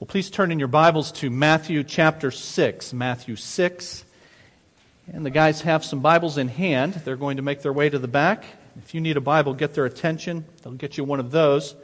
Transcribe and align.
Well, 0.00 0.08
please 0.08 0.28
turn 0.28 0.50
in 0.50 0.58
your 0.58 0.66
Bibles 0.66 1.12
to 1.12 1.30
Matthew 1.30 1.84
chapter 1.84 2.32
6. 2.32 2.92
Matthew 2.92 3.36
6. 3.36 4.04
And 5.12 5.24
the 5.24 5.30
guys 5.30 5.60
have 5.60 5.84
some 5.84 6.00
Bibles 6.00 6.36
in 6.36 6.48
hand. 6.48 6.94
They're 6.94 7.14
going 7.14 7.36
to 7.36 7.44
make 7.44 7.62
their 7.62 7.72
way 7.72 7.88
to 7.90 8.00
the 8.00 8.08
back. 8.08 8.44
If 8.76 8.92
you 8.92 9.00
need 9.00 9.16
a 9.16 9.20
Bible, 9.20 9.54
get 9.54 9.74
their 9.74 9.84
attention. 9.84 10.46
They'll 10.62 10.72
get 10.72 10.98
you 10.98 11.04
one 11.04 11.20
of 11.20 11.30
those. 11.30 11.76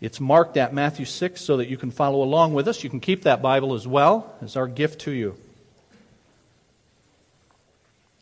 It's 0.00 0.18
marked 0.18 0.56
at 0.56 0.74
Matthew 0.74 1.04
6 1.04 1.40
so 1.40 1.58
that 1.58 1.68
you 1.68 1.76
can 1.76 1.92
follow 1.92 2.20
along 2.20 2.52
with 2.52 2.66
us. 2.66 2.82
You 2.82 2.90
can 2.90 2.98
keep 2.98 3.22
that 3.22 3.40
Bible 3.40 3.74
as 3.74 3.86
well 3.86 4.34
as 4.42 4.56
our 4.56 4.66
gift 4.66 5.02
to 5.02 5.12
you. 5.12 5.36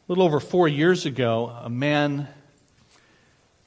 A 0.06 0.12
little 0.12 0.24
over 0.24 0.38
four 0.38 0.68
years 0.68 1.06
ago, 1.06 1.46
a 1.62 1.70
man 1.70 2.28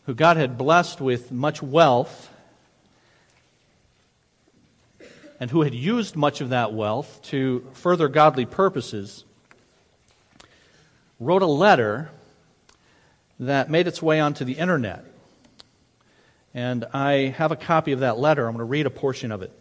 who 0.06 0.14
God 0.14 0.38
had 0.38 0.56
blessed 0.56 1.02
with 1.02 1.32
much 1.32 1.64
wealth 1.64 2.30
and 5.40 5.52
who 5.52 5.62
had 5.62 5.74
used 5.74 6.16
much 6.16 6.42
of 6.42 6.50
that 6.50 6.74
wealth 6.74 7.22
to 7.24 7.68
further 7.74 8.08
godly 8.08 8.46
purposes, 8.46 9.26
wrote 11.20 11.42
a 11.42 11.48
letter 11.48 12.10
that 13.40 13.70
made 13.70 13.88
its 13.88 14.02
way 14.02 14.20
onto 14.20 14.46
the 14.46 14.54
internet. 14.54 15.04
And 16.54 16.86
I 16.94 17.34
have 17.38 17.52
a 17.52 17.56
copy 17.56 17.92
of 17.92 18.00
that 18.00 18.18
letter. 18.18 18.48
I'm 18.48 18.54
going 18.54 18.60
to 18.60 18.64
read 18.66 18.86
a 18.86 18.90
portion 18.90 19.32
of 19.32 19.42
it. 19.42 19.52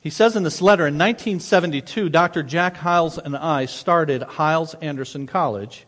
He 0.00 0.10
says 0.10 0.36
in 0.36 0.42
this 0.44 0.62
letter, 0.62 0.86
in 0.86 0.94
1972, 0.94 2.08
Dr. 2.08 2.42
Jack 2.42 2.76
Hyles 2.76 3.18
and 3.18 3.36
I 3.36 3.66
started 3.66 4.22
Hyles 4.22 4.74
Anderson 4.74 5.26
College 5.26 5.86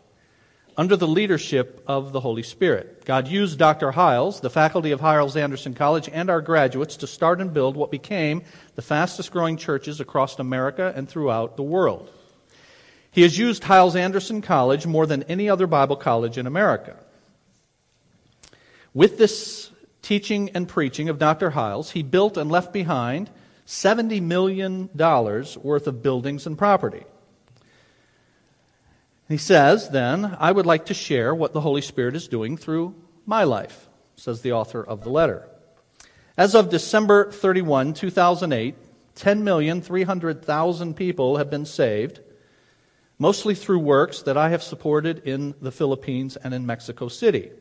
under 0.77 0.95
the 0.95 1.07
leadership 1.07 1.83
of 1.87 2.11
the 2.11 2.19
Holy 2.19 2.43
Spirit. 2.43 3.03
God 3.05 3.27
used 3.27 3.59
Dr. 3.59 3.91
Hyles, 3.91 4.39
the 4.39 4.49
faculty 4.49 4.91
of 4.91 5.01
Hyles 5.01 5.35
Anderson 5.35 5.73
College, 5.73 6.09
and 6.11 6.29
our 6.29 6.41
graduates 6.41 6.97
to 6.97 7.07
start 7.07 7.41
and 7.41 7.53
build 7.53 7.75
what 7.75 7.91
became 7.91 8.43
the 8.75 8.81
fastest 8.81 9.31
growing 9.31 9.57
churches 9.57 9.99
across 9.99 10.39
America 10.39 10.93
and 10.95 11.09
throughout 11.09 11.57
the 11.57 11.63
world. 11.63 12.09
He 13.11 13.23
has 13.23 13.37
used 13.37 13.63
Hyles 13.63 13.95
Anderson 13.95 14.41
College 14.41 14.87
more 14.87 15.05
than 15.05 15.23
any 15.23 15.49
other 15.49 15.67
Bible 15.67 15.97
college 15.97 16.37
in 16.37 16.47
America. 16.47 16.95
With 18.93 19.17
this 19.17 19.69
teaching 20.01 20.51
and 20.53 20.67
preaching 20.67 21.09
of 21.09 21.19
Dr. 21.19 21.51
Hyles, 21.51 21.91
he 21.91 22.03
built 22.03 22.37
and 22.37 22.49
left 22.49 22.71
behind 22.71 23.29
$70 23.67 24.21
million 24.21 24.89
worth 24.93 25.87
of 25.87 26.01
buildings 26.01 26.47
and 26.47 26.57
property. 26.57 27.03
He 29.31 29.37
says, 29.37 29.89
then, 29.89 30.35
I 30.39 30.51
would 30.51 30.65
like 30.65 30.87
to 30.87 30.93
share 30.93 31.33
what 31.33 31.53
the 31.53 31.61
Holy 31.61 31.81
Spirit 31.81 32.17
is 32.17 32.27
doing 32.27 32.57
through 32.57 32.95
my 33.25 33.45
life, 33.45 33.87
says 34.17 34.41
the 34.41 34.51
author 34.51 34.83
of 34.83 35.03
the 35.03 35.09
letter. 35.09 35.47
As 36.37 36.53
of 36.53 36.69
December 36.69 37.31
31, 37.31 37.93
2008, 37.93 38.75
10,300,000 39.15 40.95
people 40.97 41.37
have 41.37 41.49
been 41.49 41.65
saved, 41.65 42.19
mostly 43.17 43.55
through 43.55 43.79
works 43.79 44.21
that 44.23 44.35
I 44.35 44.49
have 44.49 44.63
supported 44.63 45.19
in 45.25 45.55
the 45.61 45.71
Philippines 45.71 46.35
and 46.35 46.53
in 46.53 46.65
Mexico 46.65 47.07
City. 47.07 47.51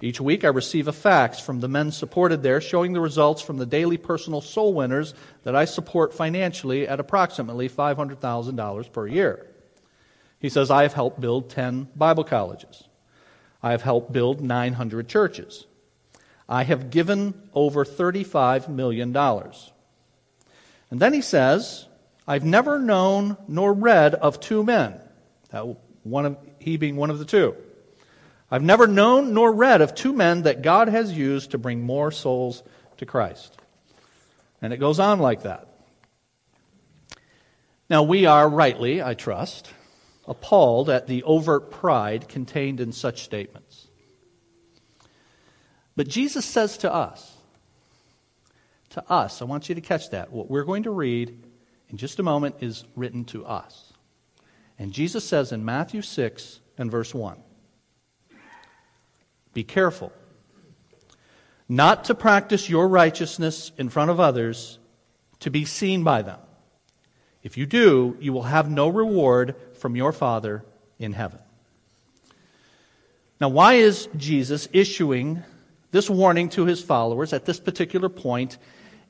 Each 0.00 0.20
week 0.20 0.44
I 0.44 0.48
receive 0.48 0.86
a 0.86 0.92
fax 0.92 1.40
from 1.40 1.58
the 1.58 1.68
men 1.68 1.90
supported 1.90 2.44
there 2.44 2.60
showing 2.60 2.92
the 2.92 3.00
results 3.00 3.42
from 3.42 3.56
the 3.56 3.66
daily 3.66 3.96
personal 3.96 4.42
soul 4.42 4.74
winners 4.74 5.12
that 5.42 5.56
I 5.56 5.64
support 5.64 6.14
financially 6.14 6.86
at 6.86 7.00
approximately 7.00 7.68
$500,000 7.68 8.92
per 8.92 9.06
year. 9.08 9.46
He 10.38 10.48
says, 10.48 10.70
I 10.70 10.82
have 10.82 10.92
helped 10.92 11.20
build 11.20 11.50
10 11.50 11.88
Bible 11.96 12.24
colleges. 12.24 12.84
I 13.62 13.70
have 13.70 13.82
helped 13.82 14.12
build 14.12 14.40
900 14.40 15.08
churches. 15.08 15.66
I 16.48 16.62
have 16.64 16.90
given 16.90 17.34
over 17.54 17.84
$35 17.84 18.68
million. 18.68 19.16
And 19.16 21.00
then 21.00 21.12
he 21.12 21.22
says, 21.22 21.86
I've 22.28 22.44
never 22.44 22.78
known 22.78 23.36
nor 23.48 23.72
read 23.72 24.14
of 24.14 24.40
two 24.40 24.62
men, 24.62 25.00
one 26.02 26.26
of, 26.26 26.38
he 26.58 26.76
being 26.76 26.96
one 26.96 27.10
of 27.10 27.18
the 27.18 27.24
two. 27.24 27.56
I've 28.50 28.62
never 28.62 28.86
known 28.86 29.34
nor 29.34 29.52
read 29.52 29.80
of 29.80 29.94
two 29.94 30.12
men 30.12 30.42
that 30.42 30.62
God 30.62 30.88
has 30.88 31.12
used 31.12 31.50
to 31.50 31.58
bring 31.58 31.82
more 31.82 32.12
souls 32.12 32.62
to 32.98 33.06
Christ. 33.06 33.56
And 34.62 34.72
it 34.72 34.78
goes 34.78 35.00
on 35.00 35.18
like 35.18 35.42
that. 35.42 35.66
Now, 37.90 38.02
we 38.02 38.26
are 38.26 38.48
rightly, 38.48 39.02
I 39.02 39.14
trust, 39.14 39.72
appalled 40.26 40.90
at 40.90 41.06
the 41.06 41.22
overt 41.22 41.70
pride 41.70 42.28
contained 42.28 42.80
in 42.80 42.92
such 42.92 43.22
statements. 43.22 43.88
But 45.94 46.08
Jesus 46.08 46.44
says 46.44 46.76
to 46.78 46.92
us, 46.92 47.36
to 48.90 49.10
us, 49.10 49.42
I 49.42 49.44
want 49.44 49.68
you 49.68 49.74
to 49.74 49.80
catch 49.80 50.10
that. 50.10 50.32
What 50.32 50.50
we're 50.50 50.64
going 50.64 50.84
to 50.84 50.90
read 50.90 51.42
in 51.88 51.96
just 51.96 52.18
a 52.18 52.22
moment 52.22 52.56
is 52.60 52.84
written 52.94 53.24
to 53.26 53.44
us. 53.44 53.92
And 54.78 54.92
Jesus 54.92 55.24
says 55.24 55.52
in 55.52 55.64
Matthew 55.64 56.02
6 56.02 56.60
and 56.78 56.90
verse 56.90 57.14
1 57.14 57.38
Be 59.54 59.64
careful 59.64 60.12
not 61.68 62.04
to 62.04 62.14
practice 62.14 62.68
your 62.68 62.88
righteousness 62.88 63.72
in 63.76 63.88
front 63.88 64.10
of 64.10 64.20
others 64.20 64.78
to 65.40 65.50
be 65.50 65.64
seen 65.64 66.04
by 66.04 66.22
them. 66.22 66.38
If 67.46 67.56
you 67.56 67.64
do, 67.64 68.16
you 68.18 68.32
will 68.32 68.42
have 68.42 68.68
no 68.68 68.88
reward 68.88 69.54
from 69.74 69.94
your 69.94 70.10
Father 70.10 70.64
in 70.98 71.12
heaven. 71.12 71.38
Now, 73.40 73.50
why 73.50 73.74
is 73.74 74.08
Jesus 74.16 74.68
issuing 74.72 75.44
this 75.92 76.10
warning 76.10 76.48
to 76.48 76.64
his 76.64 76.82
followers 76.82 77.32
at 77.32 77.44
this 77.44 77.60
particular 77.60 78.08
point 78.08 78.58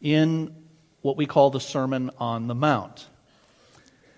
in 0.03 0.55
what 1.01 1.17
we 1.17 1.25
call 1.25 1.49
the 1.49 1.61
Sermon 1.61 2.11
on 2.19 2.47
the 2.47 2.55
Mount? 2.55 3.09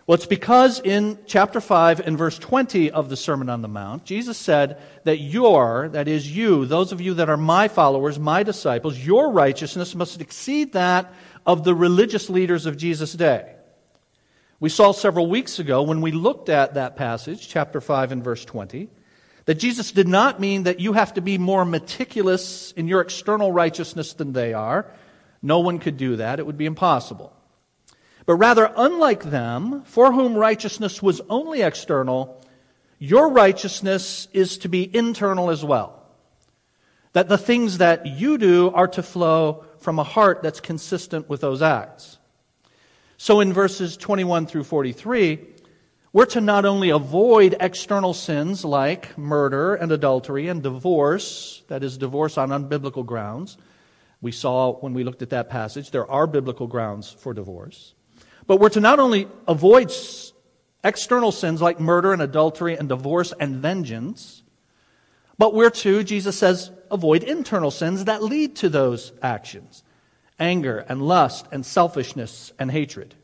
Well, 0.05 0.17
it's 0.17 0.27
because 0.27 0.81
in 0.81 1.21
chapter 1.27 1.61
5 1.61 2.01
and 2.01 2.19
verse 2.19 2.41
20 2.41 2.91
of 2.91 3.11
the 3.11 3.17
Sermon 3.17 3.49
on 3.49 3.63
the 3.63 3.69
Mount, 3.69 4.05
Jesus 4.05 4.37
said 4.37 4.83
that 5.05 5.19
your, 5.19 5.91
that 5.91 6.09
is 6.09 6.37
you, 6.37 6.67
those 6.67 6.91
of 6.91 7.01
you 7.01 7.15
that 7.15 7.31
are 7.31 7.37
my 7.37 7.69
followers, 7.69 8.19
my 8.19 8.43
disciples, 8.43 8.99
your 8.99 9.31
righteousness 9.31 9.95
must 9.95 10.21
exceed 10.21 10.73
that 10.73 11.15
of 11.47 11.63
the 11.63 11.73
religious 11.73 12.29
leaders 12.29 12.67
of 12.67 12.77
Jesus' 12.77 13.13
day. 13.13 13.55
We 14.61 14.71
saw 14.71 14.91
several 14.91 15.29
weeks 15.29 15.61
ago 15.61 15.83
when 15.83 16.01
we 16.01 16.11
looked 16.11 16.49
at 16.49 16.75
that 16.75 16.97
passage, 16.97 17.47
chapter 17.47 17.81
5 17.81 18.11
and 18.11 18.25
verse 18.25 18.45
20, 18.45 18.89
that 19.45 19.55
Jesus 19.55 19.93
did 19.93 20.09
not 20.09 20.41
mean 20.41 20.65
that 20.65 20.81
you 20.81 20.95
have 20.95 21.15
to 21.15 21.21
be 21.21 21.39
more 21.39 21.65
meticulous 21.65 22.73
in 22.73 22.89
your 22.89 23.01
external 23.01 23.53
righteousness 23.53 24.15
than 24.15 24.33
they 24.33 24.53
are. 24.53 24.91
No 25.43 25.61
one 25.61 25.79
could 25.79 25.97
do 25.97 26.17
that, 26.17 26.41
it 26.41 26.47
would 26.47 26.59
be 26.59 26.67
impossible. 26.67 27.33
But 28.27 28.35
rather, 28.35 28.73
unlike 28.77 29.23
them, 29.23 29.85
for 29.85 30.13
whom 30.13 30.35
righteousness 30.35 31.01
was 31.01 31.21
only 31.31 31.63
external, 31.63 32.45
your 32.99 33.31
righteousness 33.31 34.27
is 34.33 34.59
to 34.59 34.69
be 34.69 34.95
internal 34.95 35.51
as 35.51 35.65
well. 35.65 36.03
That 37.13 37.29
the 37.29 37.39
things 37.39 37.79
that 37.79 38.07
you 38.07 38.39
do 38.39 38.71
are 38.71 38.89
to 38.89 39.05
flow 39.05 39.65
from 39.79 40.01
a 40.01 40.05
heart 40.05 40.43
that's 40.43 40.61
consistent 40.61 41.29
with 41.29 41.41
those 41.41 41.63
acts. 41.63 42.18
So 43.21 43.41
in 43.41 43.53
verses 43.53 43.97
21 43.97 44.47
through 44.47 44.63
43, 44.63 45.41
we're 46.13 46.27
to 46.27 46.41
not 46.41 46.65
only 46.65 46.91
avoid 46.91 47.57
external 47.59 48.15
sins 48.15 48.65
like 48.65 49.19
murder 49.19 49.75
and 49.75 49.91
adultery 49.91 50.47
and 50.47 50.63
divorce, 50.63 51.65
that 51.67 51.83
is, 51.83 51.99
divorce 51.99 52.39
on 52.39 52.51
unbiblical 52.51 53.05
grounds. 53.05 53.59
We 54.21 54.31
saw 54.31 54.75
when 54.75 54.95
we 54.95 55.03
looked 55.03 55.23
at 55.23 55.31
that 55.31 55.51
passage, 55.51 55.91
there 55.91 56.09
are 56.09 56.29
biblical 56.29 56.69
grounds 56.69 57.11
for 57.11 57.35
divorce. 57.35 57.93
But 58.47 58.61
we're 58.61 58.69
to 58.71 58.81
not 58.81 59.01
only 59.01 59.27
avoid 59.49 59.93
external 60.85 61.33
sins 61.33 61.61
like 61.61 61.81
murder 61.81 62.13
and 62.13 62.23
adultery 62.23 62.77
and 62.77 62.89
divorce 62.89 63.35
and 63.41 63.57
vengeance, 63.57 64.45
but 65.39 65.55
we're 65.55 65.71
to, 65.71 66.05
Jesus 66.05 66.39
says, 66.39 66.71
avoid 66.89 67.25
internal 67.25 67.73
sins 67.73 68.05
that 68.05 68.23
lead 68.23 68.55
to 68.57 68.69
those 68.69 69.13
actions 69.23 69.83
anger 70.39 70.85
and 70.89 71.03
lust 71.03 71.47
and 71.53 71.65
selfishness 71.65 72.53
and 72.59 72.71
hatred. 72.71 73.15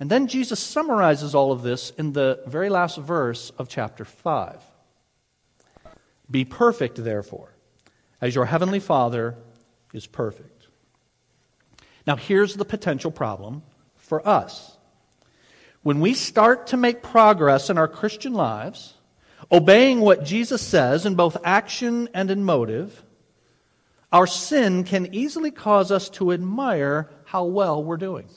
And 0.00 0.10
then 0.10 0.28
Jesus 0.28 0.60
summarizes 0.60 1.34
all 1.34 1.50
of 1.50 1.62
this 1.62 1.90
in 1.90 2.12
the 2.12 2.40
very 2.46 2.68
last 2.68 2.98
verse 2.98 3.50
of 3.58 3.68
chapter 3.68 4.04
5. 4.04 4.62
Be 6.30 6.44
perfect, 6.44 7.02
therefore, 7.02 7.54
as 8.20 8.34
your 8.34 8.44
heavenly 8.44 8.80
Father 8.80 9.34
is 9.92 10.06
perfect. 10.06 10.68
Now, 12.06 12.16
here's 12.16 12.54
the 12.54 12.64
potential 12.64 13.10
problem 13.10 13.62
for 13.96 14.26
us. 14.26 14.76
When 15.82 16.00
we 16.00 16.14
start 16.14 16.68
to 16.68 16.76
make 16.76 17.02
progress 17.02 17.70
in 17.70 17.78
our 17.78 17.88
Christian 17.88 18.34
lives, 18.34 18.94
obeying 19.50 20.00
what 20.00 20.24
Jesus 20.24 20.62
says 20.62 21.06
in 21.06 21.14
both 21.14 21.36
action 21.44 22.08
and 22.14 22.30
in 22.30 22.44
motive, 22.44 23.02
our 24.12 24.26
sin 24.26 24.84
can 24.84 25.14
easily 25.14 25.50
cause 25.50 25.90
us 25.92 26.08
to 26.10 26.32
admire 26.32 27.10
how 27.24 27.44
well 27.44 27.82
we're 27.82 27.96
doing. 27.96 28.28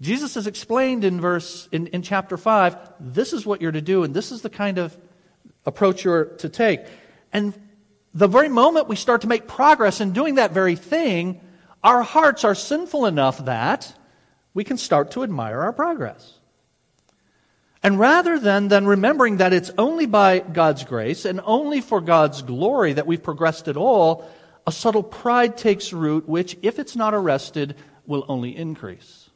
Jesus 0.00 0.34
has 0.34 0.46
explained 0.46 1.04
in 1.04 1.20
verse 1.20 1.68
in, 1.70 1.86
in 1.88 2.02
chapter 2.02 2.36
5, 2.36 2.76
this 3.00 3.32
is 3.32 3.46
what 3.46 3.62
you're 3.62 3.72
to 3.72 3.80
do, 3.80 4.02
and 4.02 4.12
this 4.12 4.32
is 4.32 4.42
the 4.42 4.50
kind 4.50 4.78
of 4.78 4.96
approach 5.64 6.04
you're 6.04 6.24
to 6.24 6.48
take. 6.48 6.80
And 7.32 7.54
the 8.12 8.28
very 8.28 8.48
moment 8.48 8.88
we 8.88 8.96
start 8.96 9.22
to 9.22 9.28
make 9.28 9.46
progress 9.46 10.00
in 10.00 10.12
doing 10.12 10.34
that 10.34 10.52
very 10.52 10.76
thing, 10.76 11.40
our 11.82 12.02
hearts 12.02 12.44
are 12.44 12.54
sinful 12.54 13.06
enough 13.06 13.44
that 13.44 13.94
we 14.52 14.64
can 14.64 14.78
start 14.78 15.12
to 15.12 15.22
admire 15.22 15.60
our 15.60 15.72
progress. 15.72 16.38
And 17.84 17.98
rather 17.98 18.38
than, 18.38 18.68
than 18.68 18.86
remembering 18.86 19.36
that 19.36 19.52
it's 19.52 19.70
only 19.76 20.06
by 20.06 20.38
God's 20.38 20.84
grace 20.84 21.26
and 21.26 21.38
only 21.44 21.82
for 21.82 22.00
God's 22.00 22.40
glory 22.40 22.94
that 22.94 23.06
we've 23.06 23.22
progressed 23.22 23.68
at 23.68 23.76
all, 23.76 24.26
a 24.66 24.72
subtle 24.72 25.02
pride 25.02 25.58
takes 25.58 25.92
root, 25.92 26.26
which, 26.26 26.56
if 26.62 26.78
it's 26.78 26.96
not 26.96 27.12
arrested, 27.12 27.76
will 28.06 28.24
only 28.26 28.56
increase. 28.56 29.28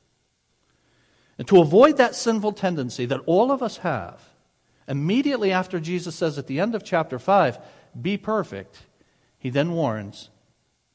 And 1.37 1.47
to 1.49 1.61
avoid 1.61 1.99
that 1.99 2.15
sinful 2.15 2.53
tendency 2.53 3.05
that 3.05 3.21
all 3.27 3.53
of 3.53 3.63
us 3.63 3.77
have, 3.79 4.19
immediately 4.89 5.53
after 5.53 5.79
Jesus 5.79 6.17
says 6.17 6.39
at 6.39 6.47
the 6.47 6.59
end 6.59 6.75
of 6.75 6.83
chapter 6.83 7.19
5, 7.19 7.59
be 8.01 8.17
perfect, 8.17 8.79
he 9.39 9.51
then 9.51 9.73
warns, 9.73 10.31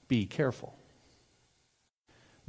be 0.08 0.26
careful. 0.26 0.76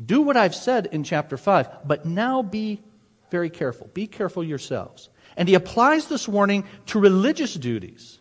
Do 0.03 0.23
what 0.23 0.39
I've 0.39 0.55
said 0.55 0.89
in 0.91 1.05
chapter 1.05 1.37
5, 1.37 1.87
but 1.87 2.07
now 2.07 2.41
be 2.41 2.83
very 3.31 3.51
careful. 3.51 3.91
Be 3.95 4.07
careful 4.07 4.45
yourselves. 4.45 5.09
And 5.37 5.49
he 5.49 5.55
applies 5.55 6.07
this 6.09 6.29
warning 6.29 6.65
to 6.87 6.99
religious 6.99 7.55
duties 7.55 8.19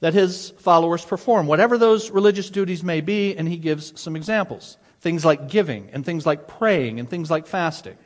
that 0.00 0.14
his 0.14 0.50
followers 0.58 1.04
perform, 1.04 1.46
whatever 1.46 1.76
those 1.76 2.10
religious 2.10 2.50
duties 2.50 2.84
may 2.84 3.00
be, 3.00 3.36
and 3.36 3.48
he 3.48 3.56
gives 3.56 4.00
some 4.00 4.14
examples. 4.14 4.78
Things 5.00 5.24
like 5.24 5.48
giving, 5.48 5.90
and 5.92 6.04
things 6.04 6.24
like 6.24 6.46
praying, 6.46 7.00
and 7.00 7.08
things 7.08 7.30
like 7.30 7.46
fasting. 7.46 7.96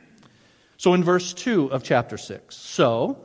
So 0.77 0.93
in 0.93 1.03
verse 1.03 1.33
2 1.33 1.71
of 1.71 1.83
chapter 1.83 2.17
6, 2.17 2.55
so 2.55 3.17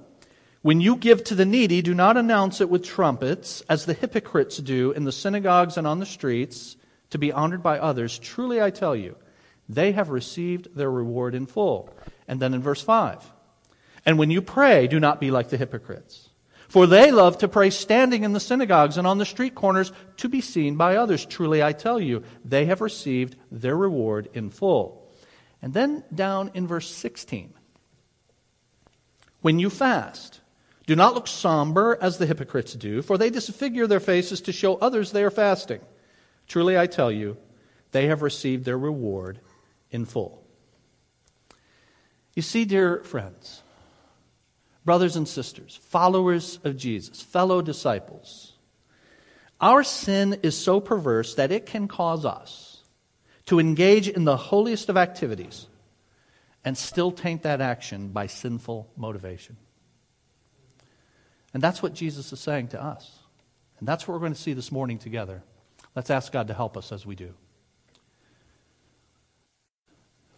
when 0.63 0.81
you 0.81 0.97
give 0.97 1.25
to 1.25 1.35
the 1.35 1.47
needy, 1.47 1.83
do 1.83 1.95
not 1.95 2.17
announce 2.17 2.61
it 2.61 2.69
with 2.69 2.85
trumpets, 2.85 3.63
as 3.69 3.87
the 3.87 3.95
hypocrites 3.95 4.59
do 4.59 4.93
in 4.93 5.05
the 5.05 5.13
synagogues 5.13 5.77
and 5.77 5.87
on 5.87 5.99
the 5.99 6.07
streets, 6.07 6.77
to 7.11 7.19
be 7.19 7.33
honored 7.33 7.63
by 7.63 7.79
others. 7.79 8.19
Truly 8.19 8.61
I 8.61 8.71
tell 8.71 8.95
you, 8.95 9.17
they 9.69 9.93
have 9.93 10.11
received 10.11 10.75
their 10.75 10.91
reward 10.91 11.35
in 11.35 11.47
full. 11.47 11.95
And 12.27 12.41
then 12.41 12.55
in 12.55 12.63
verse 12.63 12.83
5, 12.83 13.33
and 14.07 14.19
when 14.19 14.31
you 14.31 14.41
pray, 14.41 14.87
do 14.87 14.99
not 14.99 15.21
be 15.21 15.31
like 15.31 15.51
the 15.51 15.57
hypocrites. 15.57 16.31
For 16.69 16.87
they 16.87 17.11
love 17.11 17.39
to 17.39 17.49
pray 17.49 17.71
standing 17.71 18.25
in 18.25 18.33
the 18.33 18.41
synagogues 18.41 18.99
and 18.99 19.07
on 19.07 19.19
the 19.19 19.25
street 19.25 19.55
corners 19.55 19.91
to 20.19 20.29
be 20.29 20.41
seen 20.41 20.77
by 20.77 20.97
others. 20.97 21.25
Truly 21.25 21.63
I 21.63 21.73
tell 21.73 21.99
you, 21.99 22.23
they 22.45 22.67
have 22.67 22.81
received 22.81 23.37
their 23.51 23.77
reward 23.77 24.29
in 24.35 24.51
full. 24.51 25.11
And 25.63 25.73
then 25.73 26.05
down 26.15 26.51
in 26.55 26.67
verse 26.67 26.89
16, 26.91 27.55
when 29.41 29.59
you 29.59 29.71
fast, 29.71 30.41
do 30.87 30.95
not 30.95 31.15
look 31.15 31.27
somber 31.27 31.99
as 32.01 32.19
the 32.19 32.27
hypocrites 32.27 32.75
do, 32.75 33.03
for 33.03 33.19
they 33.19 33.31
disfigure 33.31 33.87
their 33.87 34.01
faces 34.01 34.41
to 34.43 34.53
show 34.53 34.77
others 34.77 35.13
they 35.13 35.25
are 35.25 35.31
fasting. 35.31 35.81
Truly 36.47 36.79
I 36.79 36.87
tell 36.87 37.11
you, 37.11 37.39
they 37.93 38.07
have 38.07 38.23
received 38.23 38.65
their 38.65 38.79
reward 38.79 39.41
in 39.91 40.05
full. 40.05 40.45
You 42.35 42.43
see, 42.43 42.65
dear 42.65 43.03
friends, 43.03 43.63
brothers 44.85 45.17
and 45.17 45.27
sisters, 45.27 45.79
followers 45.83 46.59
of 46.65 46.77
Jesus, 46.77 47.21
fellow 47.21 47.63
disciples, 47.63 48.55
our 49.61 49.83
sin 49.83 50.39
is 50.43 50.57
so 50.57 50.81
perverse 50.81 51.35
that 51.35 51.51
it 51.51 51.67
can 51.67 51.89
cause 51.89 52.25
us 52.25 52.83
to 53.47 53.59
engage 53.59 54.09
in 54.09 54.25
the 54.25 54.37
holiest 54.37 54.89
of 54.89 54.97
activities 54.97 55.67
and 56.65 56.77
still 56.77 57.11
taint 57.11 57.43
that 57.43 57.61
action 57.61 58.09
by 58.09 58.27
sinful 58.27 58.89
motivation. 58.97 59.57
And 61.55 61.63
that's 61.63 61.83
what 61.83 61.95
Jesus 61.95 62.33
is 62.33 62.41
saying 62.41 62.69
to 62.69 62.83
us. 62.83 63.19
And 63.79 63.89
that's 63.89 64.07
what 64.07 64.15
we're 64.15 64.21
going 64.21 64.35
to 64.35 64.41
see 64.41 64.53
this 64.53 64.71
morning 64.71 64.99
together. 64.99 65.43
Let's 65.97 66.11
ask 66.11 66.31
God 66.31 66.49
to 66.49 66.55
help 66.55 66.77
us 66.77 66.93
as 66.93 67.07
we 67.07 67.15
do. 67.15 67.35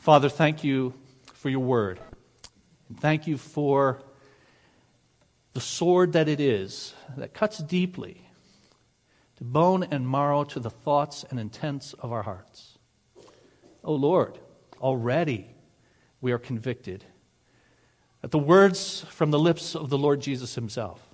Father, 0.01 0.31
thank 0.31 0.65
you 0.65 0.95
for 1.35 1.51
your 1.51 1.61
word. 1.61 2.01
And 2.89 2.99
thank 2.99 3.27
you 3.27 3.37
for 3.37 4.01
the 5.53 5.61
sword 5.61 6.15
that 6.15 6.27
it 6.27 6.41
is 6.41 6.95
that 7.19 7.35
cuts 7.35 7.59
deeply 7.59 8.27
to 9.37 9.45
bone 9.45 9.83
and 9.83 10.09
marrow 10.09 10.45
to 10.45 10.59
the 10.59 10.71
thoughts 10.71 11.27
and 11.29 11.39
intents 11.39 11.93
of 11.93 12.13
our 12.13 12.23
hearts. 12.23 12.79
Oh 13.85 13.93
Lord, 13.93 14.39
already 14.81 15.55
we 16.23 16.33
are 16.33 16.39
convicted 16.39 17.05
at 18.23 18.31
the 18.31 18.39
words 18.39 19.03
from 19.11 19.31
the 19.31 19.39
lips 19.39 19.77
of 19.77 19.91
the 19.91 19.99
Lord 19.99 20.23
Jesus 20.23 20.55
himself. 20.55 21.07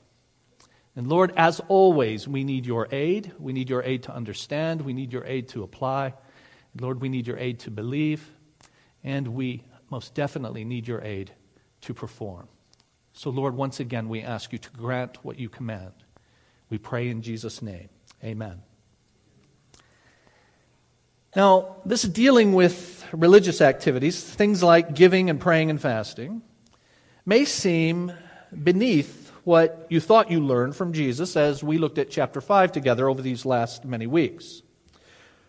And 0.95 1.09
Lord, 1.09 1.33
as 1.37 1.61
always, 1.67 2.29
we 2.29 2.45
need 2.45 2.67
your 2.67 2.87
aid. 2.93 3.33
We 3.41 3.53
need 3.53 3.69
your 3.69 3.83
aid 3.83 4.05
to 4.05 4.15
understand. 4.15 4.83
We 4.83 4.93
need 4.93 5.13
your 5.13 5.25
aid 5.27 5.49
to 5.49 5.65
apply. 5.65 6.15
Lord, 6.81 7.01
we 7.01 7.09
need 7.09 7.27
your 7.27 7.39
aid 7.39 7.59
to 7.61 7.73
believe. 7.73 8.31
And 9.07 9.29
we 9.29 9.63
most 9.89 10.15
definitely 10.15 10.65
need 10.65 10.87
your 10.87 11.01
aid 11.03 11.31
to 11.83 11.95
perform. 11.95 12.49
So, 13.13 13.31
Lord, 13.31 13.55
once 13.55 13.81
again, 13.81 14.11
we 14.11 14.21
ask 14.21 14.53
you 14.53 14.59
to 14.59 14.71
grant 14.71 15.25
what 15.25 15.39
you 15.39 15.49
command. 15.49 15.93
We 16.69 16.77
pray 16.77 17.09
in 17.09 17.23
Jesus' 17.23 17.63
name. 17.63 17.89
Amen. 18.23 18.61
Now, 21.35 21.77
this 21.87 22.03
dealing 22.03 22.53
with 22.53 23.07
religious 23.13 23.61
activities, 23.61 24.23
things 24.23 24.63
like 24.63 24.95
giving 24.95 25.31
and 25.31 25.41
praying 25.41 25.71
and 25.71 25.81
fasting, 25.81 26.43
may 27.25 27.45
seem 27.45 28.13
beneath 28.63 29.31
what 29.45 29.87
you 29.89 30.01
thought 30.01 30.31
you 30.31 30.41
learned 30.41 30.75
from 30.75 30.93
Jesus 30.93 31.37
as 31.37 31.63
we 31.63 31.79
looked 31.79 31.99
at 31.99 32.11
chapter 32.11 32.41
5 32.41 32.73
together 32.73 33.09
over 33.09 33.23
these 33.23 33.47
last 33.47 33.85
many 33.85 34.07
weeks. 34.07 34.63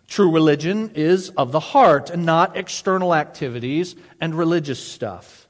True 0.07 0.31
religion 0.31 0.91
is 0.95 1.29
of 1.31 1.51
the 1.51 1.59
heart 1.59 2.09
and 2.09 2.25
not 2.25 2.55
external 2.55 3.13
activities 3.13 3.95
and 4.21 4.33
religious 4.33 4.83
stuff. 4.83 5.47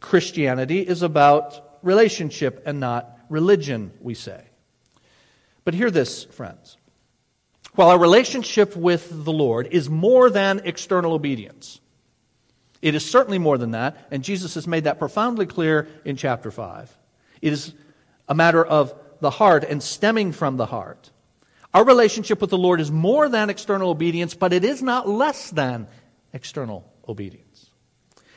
Christianity 0.00 0.80
is 0.80 1.02
about 1.02 1.78
relationship 1.82 2.62
and 2.66 2.80
not 2.80 3.18
religion, 3.28 3.92
we 4.00 4.14
say. 4.14 4.44
But 5.64 5.74
hear 5.74 5.90
this, 5.90 6.24
friends. 6.24 6.76
While 7.74 7.90
our 7.90 7.98
relationship 7.98 8.74
with 8.74 9.24
the 9.24 9.32
Lord 9.32 9.68
is 9.70 9.88
more 9.88 10.28
than 10.28 10.60
external 10.64 11.12
obedience, 11.12 11.80
it 12.82 12.94
is 12.94 13.08
certainly 13.08 13.38
more 13.38 13.58
than 13.58 13.72
that, 13.72 14.08
and 14.10 14.24
Jesus 14.24 14.54
has 14.54 14.66
made 14.66 14.84
that 14.84 14.98
profoundly 14.98 15.46
clear 15.46 15.86
in 16.04 16.16
chapter 16.16 16.50
5. 16.50 16.96
It 17.40 17.52
is 17.52 17.74
a 18.28 18.34
matter 18.34 18.64
of 18.64 18.94
the 19.20 19.30
heart 19.30 19.64
and 19.64 19.82
stemming 19.82 20.32
from 20.32 20.56
the 20.56 20.66
heart. 20.66 21.10
Our 21.72 21.84
relationship 21.84 22.40
with 22.40 22.50
the 22.50 22.58
Lord 22.58 22.80
is 22.80 22.90
more 22.90 23.28
than 23.28 23.50
external 23.50 23.90
obedience, 23.90 24.34
but 24.34 24.52
it 24.52 24.64
is 24.64 24.82
not 24.82 25.08
less 25.08 25.50
than 25.50 25.86
external 26.32 26.90
obedience. 27.08 27.70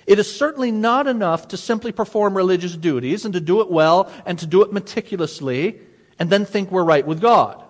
It 0.05 0.19
is 0.19 0.33
certainly 0.33 0.71
not 0.71 1.07
enough 1.07 1.47
to 1.49 1.57
simply 1.57 1.91
perform 1.91 2.35
religious 2.35 2.75
duties 2.75 3.25
and 3.25 3.33
to 3.33 3.39
do 3.39 3.61
it 3.61 3.71
well 3.71 4.11
and 4.25 4.37
to 4.39 4.45
do 4.45 4.61
it 4.63 4.73
meticulously 4.73 5.79
and 6.19 6.29
then 6.29 6.45
think 6.45 6.71
we're 6.71 6.83
right 6.83 7.05
with 7.05 7.21
God. 7.21 7.63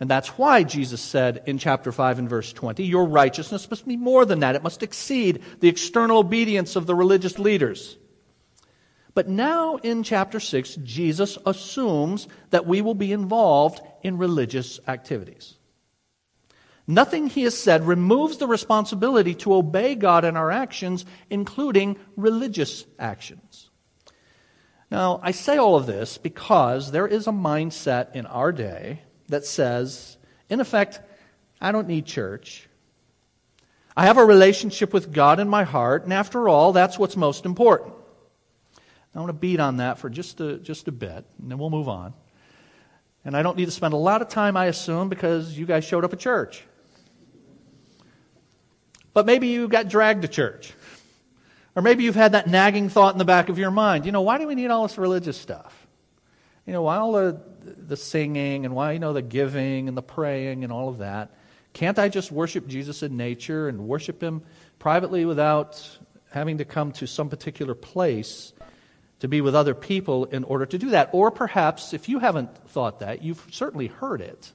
And 0.00 0.10
that's 0.10 0.28
why 0.30 0.64
Jesus 0.64 1.00
said 1.00 1.42
in 1.46 1.58
chapter 1.58 1.92
5 1.92 2.18
and 2.18 2.28
verse 2.28 2.52
20, 2.52 2.82
Your 2.84 3.06
righteousness 3.06 3.70
must 3.70 3.86
be 3.86 3.96
more 3.96 4.24
than 4.24 4.40
that. 4.40 4.56
It 4.56 4.62
must 4.62 4.82
exceed 4.82 5.42
the 5.60 5.68
external 5.68 6.18
obedience 6.18 6.74
of 6.74 6.86
the 6.86 6.94
religious 6.94 7.38
leaders. 7.38 7.96
But 9.14 9.28
now 9.28 9.76
in 9.76 10.02
chapter 10.02 10.40
6, 10.40 10.76
Jesus 10.82 11.38
assumes 11.46 12.26
that 12.50 12.66
we 12.66 12.82
will 12.82 12.94
be 12.94 13.12
involved 13.12 13.80
in 14.02 14.18
religious 14.18 14.80
activities. 14.88 15.54
Nothing 16.86 17.28
he 17.28 17.44
has 17.44 17.56
said 17.56 17.86
removes 17.86 18.36
the 18.36 18.46
responsibility 18.46 19.34
to 19.36 19.54
obey 19.54 19.94
God 19.94 20.24
in 20.24 20.36
our 20.36 20.50
actions, 20.50 21.06
including 21.30 21.96
religious 22.16 22.84
actions. 22.98 23.70
Now, 24.90 25.18
I 25.22 25.30
say 25.30 25.56
all 25.56 25.76
of 25.76 25.86
this 25.86 26.18
because 26.18 26.90
there 26.90 27.06
is 27.06 27.26
a 27.26 27.32
mindset 27.32 28.14
in 28.14 28.26
our 28.26 28.52
day 28.52 29.00
that 29.28 29.46
says, 29.46 30.18
in 30.50 30.60
effect, 30.60 31.00
I 31.60 31.72
don't 31.72 31.88
need 31.88 32.04
church. 32.04 32.68
I 33.96 34.06
have 34.06 34.18
a 34.18 34.24
relationship 34.24 34.92
with 34.92 35.12
God 35.12 35.40
in 35.40 35.48
my 35.48 35.62
heart, 35.64 36.04
and 36.04 36.12
after 36.12 36.48
all, 36.48 36.72
that's 36.72 36.98
what's 36.98 37.16
most 37.16 37.46
important. 37.46 37.94
I 39.14 39.18
want 39.20 39.28
to 39.28 39.34
beat 39.34 39.60
on 39.60 39.76
that 39.76 39.98
for 39.98 40.10
just 40.10 40.40
a, 40.40 40.58
just 40.58 40.88
a 40.88 40.92
bit, 40.92 41.24
and 41.40 41.50
then 41.50 41.58
we'll 41.58 41.70
move 41.70 41.88
on. 41.88 42.14
And 43.24 43.36
I 43.36 43.42
don't 43.42 43.56
need 43.56 43.66
to 43.66 43.70
spend 43.70 43.94
a 43.94 43.98
lot 43.98 44.22
of 44.22 44.28
time, 44.28 44.56
I 44.56 44.66
assume, 44.66 45.08
because 45.08 45.56
you 45.56 45.66
guys 45.66 45.84
showed 45.84 46.04
up 46.04 46.12
at 46.12 46.18
church. 46.18 46.64
But 49.14 49.24
maybe 49.24 49.48
you 49.48 49.68
got 49.68 49.88
dragged 49.88 50.22
to 50.22 50.28
church. 50.28 50.74
Or 51.76 51.82
maybe 51.82 52.04
you've 52.04 52.14
had 52.16 52.32
that 52.32 52.48
nagging 52.48 52.88
thought 52.88 53.14
in 53.14 53.18
the 53.18 53.24
back 53.24 53.48
of 53.48 53.58
your 53.58 53.70
mind. 53.70 54.04
You 54.04 54.12
know, 54.12 54.22
why 54.22 54.38
do 54.38 54.46
we 54.46 54.54
need 54.54 54.70
all 54.70 54.86
this 54.86 54.98
religious 54.98 55.36
stuff? 55.36 55.86
You 56.66 56.72
know, 56.72 56.82
why 56.82 56.96
all 56.96 57.12
the, 57.12 57.40
the 57.64 57.96
singing 57.96 58.64
and 58.64 58.74
why, 58.74 58.92
you 58.92 58.98
know, 58.98 59.12
the 59.12 59.22
giving 59.22 59.88
and 59.88 59.96
the 59.96 60.02
praying 60.02 60.64
and 60.64 60.72
all 60.72 60.88
of 60.88 60.98
that? 60.98 61.30
Can't 61.72 61.98
I 61.98 62.08
just 62.08 62.30
worship 62.30 62.66
Jesus 62.66 63.02
in 63.02 63.16
nature 63.16 63.68
and 63.68 63.88
worship 63.88 64.22
him 64.22 64.42
privately 64.78 65.24
without 65.24 65.98
having 66.30 66.58
to 66.58 66.64
come 66.64 66.92
to 66.92 67.06
some 67.06 67.28
particular 67.28 67.74
place 67.74 68.52
to 69.24 69.28
be 69.28 69.40
with 69.40 69.54
other 69.54 69.74
people 69.74 70.26
in 70.26 70.44
order 70.44 70.66
to 70.66 70.76
do 70.76 70.90
that. 70.90 71.08
Or 71.12 71.30
perhaps, 71.30 71.94
if 71.94 72.10
you 72.10 72.18
haven't 72.18 72.54
thought 72.68 73.00
that, 73.00 73.22
you've 73.22 73.42
certainly 73.50 73.86
heard 73.86 74.20
it 74.20 74.52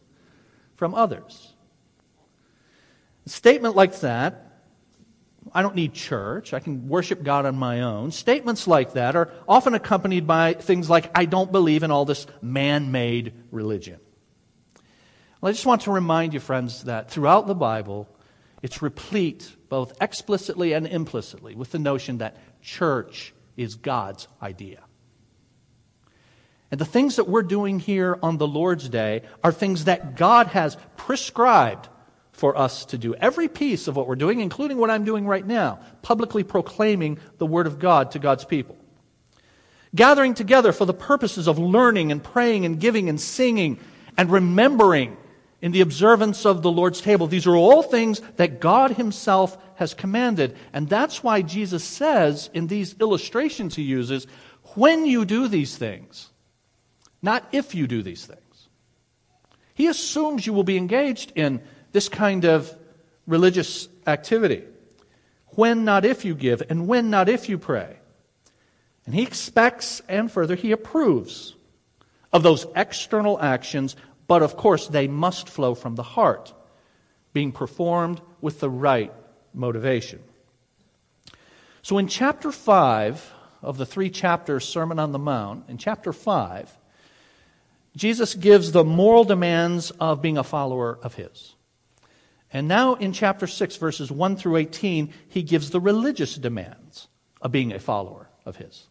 from 0.76 0.94
others. 0.94 1.54
A 3.26 3.30
statement 3.30 3.76
like 3.76 4.00
that, 4.02 4.62
I 5.56 5.64
don't 5.64 5.74
need 5.74 5.96
church, 5.96 6.54
I 6.54 6.60
can 6.60 6.88
worship 6.88 7.24
God 7.24 7.48
on 7.48 7.56
my 7.56 7.82
own. 7.82 8.12
Statements 8.12 8.68
like 8.68 8.94
that 8.94 9.16
are 9.16 9.32
often 9.48 9.74
accompanied 9.74 10.28
by 10.28 10.54
things 10.54 10.88
like, 10.88 11.10
I 11.16 11.26
don't 11.26 11.52
believe 11.52 11.82
in 11.82 11.90
all 11.90 12.06
this 12.06 12.28
man 12.40 12.92
made 12.92 13.34
religion. 13.50 14.00
Well, 15.42 15.50
I 15.50 15.54
just 15.54 15.66
want 15.66 15.82
to 15.82 15.92
remind 15.92 16.36
you, 16.36 16.40
friends, 16.40 16.84
that 16.84 17.10
throughout 17.10 17.48
the 17.48 17.56
Bible, 17.56 18.08
it's 18.62 18.84
replete, 18.84 19.52
both 19.68 20.00
explicitly 20.00 20.74
and 20.74 20.86
implicitly, 20.86 21.56
with 21.56 21.72
the 21.72 21.80
notion 21.80 22.20
that 22.20 22.38
church 22.62 23.34
is 23.60 23.76
God's 23.76 24.28
idea. 24.42 24.82
And 26.72 26.80
the 26.80 26.86
things 26.86 27.18
that 27.18 27.28
we're 27.28 27.44
doing 27.44 27.80
here 27.80 28.18
on 28.24 28.38
the 28.38 28.48
Lord's 28.48 28.90
Day 28.90 29.24
are 29.44 29.52
things 29.52 29.86
that 29.86 30.16
God 30.16 30.48
has 30.48 30.78
prescribed 30.98 31.90
for 32.32 32.58
us 32.58 32.86
to 32.86 32.98
do. 32.98 33.16
Every 33.16 33.50
piece 33.50 33.88
of 33.88 33.96
what 33.96 34.08
we're 34.08 34.16
doing, 34.16 34.40
including 34.40 34.78
what 34.78 34.90
I'm 34.90 35.04
doing 35.04 35.28
right 35.28 35.46
now, 35.46 35.80
publicly 36.02 36.44
proclaiming 36.44 37.20
the 37.38 37.46
Word 37.46 37.68
of 37.68 37.80
God 37.80 38.12
to 38.12 38.20
God's 38.20 38.46
people. 38.46 38.78
Gathering 39.94 40.36
together 40.36 40.72
for 40.72 40.86
the 40.86 40.94
purposes 40.94 41.48
of 41.48 41.60
learning 41.60 42.12
and 42.12 42.24
praying 42.24 42.66
and 42.66 42.80
giving 42.80 43.10
and 43.10 43.20
singing 43.20 43.80
and 44.16 44.32
remembering 44.32 45.18
in 45.62 45.72
the 45.72 45.82
observance 45.82 46.46
of 46.46 46.62
the 46.62 46.72
Lord's 46.72 47.02
table. 47.02 47.28
These 47.28 47.48
are 47.48 47.56
all 47.56 47.84
things 47.84 48.22
that 48.38 48.60
God 48.60 48.92
Himself 48.92 49.58
has 49.76 49.94
commanded. 49.94 50.56
And 50.74 50.88
that's 50.88 51.24
why 51.24 51.42
Jesus 51.42 51.84
says 51.84 52.50
in 52.54 52.68
these 52.68 52.96
illustrations 53.00 53.76
He 53.76 53.84
uses, 53.84 54.28
when 54.76 55.06
you 55.06 55.26
do 55.26 55.48
these 55.48 55.78
things, 55.78 56.30
not 57.22 57.48
if 57.52 57.76
you 57.76 57.88
do 57.88 58.02
these 58.02 58.26
things. 58.26 58.40
He 59.74 59.88
assumes 59.88 60.46
you 60.46 60.54
will 60.54 60.64
be 60.64 60.78
engaged 60.78 61.32
in 61.36 61.62
this 61.92 62.10
kind 62.10 62.46
of 62.46 62.74
religious 63.26 63.88
activity. 64.06 64.64
When, 65.56 65.86
not 65.86 66.06
if 66.06 66.26
you 66.26 66.36
give, 66.36 66.62
and 66.70 66.88
when, 66.88 67.10
not 67.10 67.28
if 67.30 67.50
you 67.50 67.58
pray. 67.58 67.98
And 69.06 69.16
he 69.16 69.24
expects, 69.24 70.02
and 70.08 70.32
further, 70.32 70.56
he 70.56 70.72
approves 70.72 71.56
of 72.32 72.44
those 72.44 72.68
external 72.76 73.40
actions 73.42 73.96
but 74.30 74.44
of 74.44 74.56
course, 74.56 74.88
they 74.88 75.08
must 75.08 75.50
flow 75.50 75.74
from 75.74 75.96
the 75.96 76.04
heart, 76.04 76.54
being 77.34 77.52
performed 77.52 78.22
with 78.42 78.60
the 78.60 78.70
right 78.70 79.12
motivation. 79.56 80.20
So, 81.82 81.98
in 81.98 82.08
chapter 82.08 82.52
5 82.52 83.34
of 83.64 83.80
the 83.80 83.88
three 83.88 84.12
chapters 84.12 84.66
Sermon 84.66 85.00
on 85.00 85.14
the 85.14 85.18
Mount, 85.18 85.68
in 85.68 85.80
chapter 85.80 86.14
5, 86.14 86.78
Jesus 87.96 88.36
gives 88.36 88.72
the 88.72 88.84
moral 88.84 89.24
demands 89.24 89.90
of 90.00 90.22
being 90.22 90.38
a 90.38 90.44
follower 90.44 91.00
of 91.02 91.16
His. 91.16 91.56
And 92.54 92.68
now 92.68 92.94
in 92.94 93.14
chapter 93.14 93.48
6, 93.48 93.78
verses 93.78 94.12
1 94.12 94.36
through 94.36 94.58
18, 94.58 95.12
he 95.28 95.42
gives 95.42 95.72
the 95.72 95.80
religious 95.80 96.36
demands 96.36 97.08
of 97.42 97.52
being 97.52 97.74
a 97.74 97.80
follower 97.80 98.30
of 98.46 98.58
His. 98.58 98.86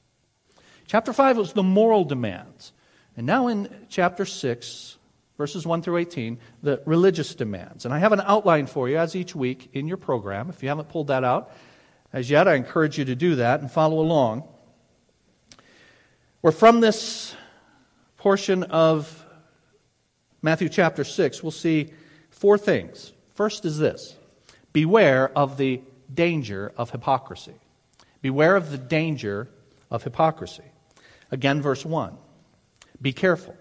Chapter 0.89 1.13
5 1.13 1.37
was 1.37 1.53
the 1.53 1.63
moral 1.63 2.05
demands. 2.05 2.73
And 3.17 3.25
now 3.25 3.47
in 3.47 3.87
chapter 3.89 4.25
6, 4.25 4.98
verses 5.39 5.65
1 5.65 5.83
through 5.83 5.97
18, 5.97 6.39
the 6.63 6.83
religious 6.85 7.35
demands. 7.35 7.85
And 7.85 7.95
I 7.95 8.01
have 8.01 8.13
an 8.13 8.21
outline 8.21 8.67
for 8.67 8.89
you 8.89 8.99
as 8.99 9.17
each 9.17 9.35
week 9.35 9.71
in 9.73 9.87
your 9.87 9.97
program. 9.97 10.51
If 10.51 10.63
you 10.63 10.69
haven't 10.69 10.91
pulled 10.91 11.07
that 11.07 11.25
out 11.25 11.53
as 12.13 12.29
yet, 12.29 12.49
I 12.49 12.57
encourage 12.57 12.99
you 12.99 13.05
to 13.07 13.15
do 13.15 13.37
that 13.37 13.61
and 13.61 13.71
follow 13.71 14.01
along. 14.01 14.47
We're 16.43 16.53
from 16.53 16.81
this 16.81 17.35
portion 18.17 18.65
of 18.65 19.25
Matthew 20.43 20.69
chapter 20.69 21.05
6, 21.05 21.43
we'll 21.43 21.51
see 21.51 21.93
four 22.31 22.59
things. 22.59 23.13
First 23.35 23.65
is 23.65 23.79
this 23.79 24.17
Beware 24.73 25.31
of 25.37 25.57
the 25.57 25.81
danger 26.13 26.73
of 26.77 26.91
hypocrisy. 26.91 27.55
Beware 28.23 28.57
of 28.57 28.71
the 28.71 28.79
danger 28.79 29.49
of 29.91 30.03
hypocrisy. 30.03 30.65
Again, 31.31 31.63
verse 31.63 31.85
1. 31.85 32.17
Be 33.01 33.13
careful 33.13 33.57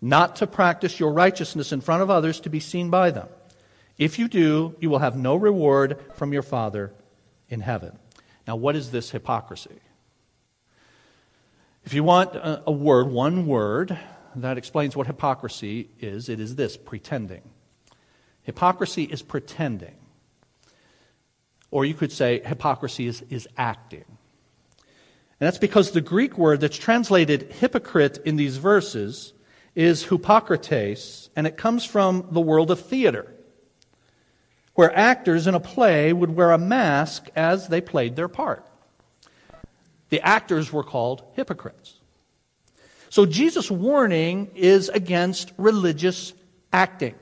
not 0.00 0.36
to 0.36 0.46
practice 0.46 1.00
your 1.00 1.12
righteousness 1.12 1.72
in 1.72 1.80
front 1.80 2.02
of 2.02 2.10
others 2.10 2.40
to 2.40 2.50
be 2.50 2.60
seen 2.60 2.90
by 2.90 3.10
them. 3.10 3.28
If 3.96 4.18
you 4.18 4.28
do, 4.28 4.76
you 4.80 4.90
will 4.90 5.00
have 5.00 5.16
no 5.16 5.34
reward 5.34 5.98
from 6.14 6.32
your 6.32 6.42
Father 6.42 6.92
in 7.48 7.60
heaven. 7.60 7.98
Now, 8.46 8.56
what 8.56 8.76
is 8.76 8.90
this 8.90 9.10
hypocrisy? 9.10 9.80
If 11.84 11.94
you 11.94 12.04
want 12.04 12.30
a, 12.34 12.70
word, 12.70 13.08
one 13.08 13.46
word, 13.46 13.98
that 14.36 14.58
explains 14.58 14.94
what 14.94 15.06
hypocrisy 15.06 15.88
is, 16.00 16.28
it 16.28 16.38
is 16.38 16.54
this 16.54 16.76
pretending. 16.76 17.42
Hypocrisy 18.42 19.04
is 19.04 19.22
pretending. 19.22 19.96
Or 21.70 21.84
you 21.84 21.94
could 21.94 22.12
say 22.12 22.40
hypocrisy 22.44 23.06
is, 23.06 23.22
is 23.30 23.48
acting. 23.56 24.04
And 25.40 25.46
that's 25.46 25.58
because 25.58 25.90
the 25.90 26.00
Greek 26.00 26.38
word 26.38 26.60
that's 26.60 26.78
translated 26.78 27.52
hypocrite 27.52 28.18
in 28.24 28.36
these 28.36 28.56
verses 28.56 29.32
is 29.78 30.06
hypokrites, 30.06 31.28
and 31.36 31.46
it 31.46 31.56
comes 31.56 31.84
from 31.84 32.26
the 32.32 32.40
world 32.40 32.68
of 32.72 32.80
theater, 32.80 33.32
where 34.74 34.92
actors 34.92 35.46
in 35.46 35.54
a 35.54 35.60
play 35.60 36.12
would 36.12 36.34
wear 36.34 36.50
a 36.50 36.58
mask 36.58 37.28
as 37.36 37.68
they 37.68 37.80
played 37.80 38.16
their 38.16 38.26
part. 38.26 38.66
The 40.08 40.20
actors 40.20 40.72
were 40.72 40.82
called 40.82 41.22
hypocrites. 41.34 41.94
So 43.08 43.24
Jesus' 43.24 43.70
warning 43.70 44.50
is 44.56 44.88
against 44.88 45.52
religious 45.56 46.32
acting, 46.72 47.14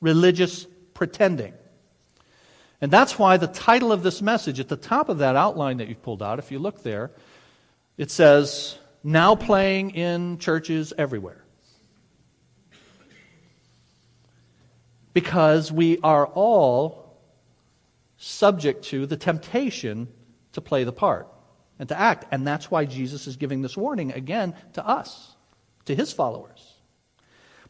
religious 0.00 0.66
pretending. 0.94 1.52
And 2.80 2.90
that's 2.90 3.18
why 3.18 3.36
the 3.36 3.48
title 3.48 3.92
of 3.92 4.02
this 4.02 4.22
message, 4.22 4.58
at 4.60 4.68
the 4.68 4.76
top 4.78 5.10
of 5.10 5.18
that 5.18 5.36
outline 5.36 5.76
that 5.76 5.88
you've 5.88 6.02
pulled 6.02 6.22
out, 6.22 6.38
if 6.38 6.50
you 6.50 6.58
look 6.58 6.82
there, 6.82 7.10
it 7.98 8.10
says, 8.10 8.78
Now 9.04 9.34
playing 9.34 9.90
in 9.90 10.38
churches 10.38 10.94
everywhere. 10.96 11.41
Because 15.12 15.70
we 15.70 15.98
are 16.02 16.26
all 16.26 17.20
subject 18.16 18.84
to 18.84 19.06
the 19.06 19.16
temptation 19.16 20.08
to 20.52 20.60
play 20.60 20.84
the 20.84 20.92
part 20.92 21.28
and 21.78 21.88
to 21.88 21.98
act. 21.98 22.24
And 22.30 22.46
that's 22.46 22.70
why 22.70 22.84
Jesus 22.84 23.26
is 23.26 23.36
giving 23.36 23.62
this 23.62 23.76
warning 23.76 24.12
again 24.12 24.54
to 24.74 24.86
us, 24.86 25.34
to 25.86 25.94
his 25.94 26.12
followers. 26.12 26.74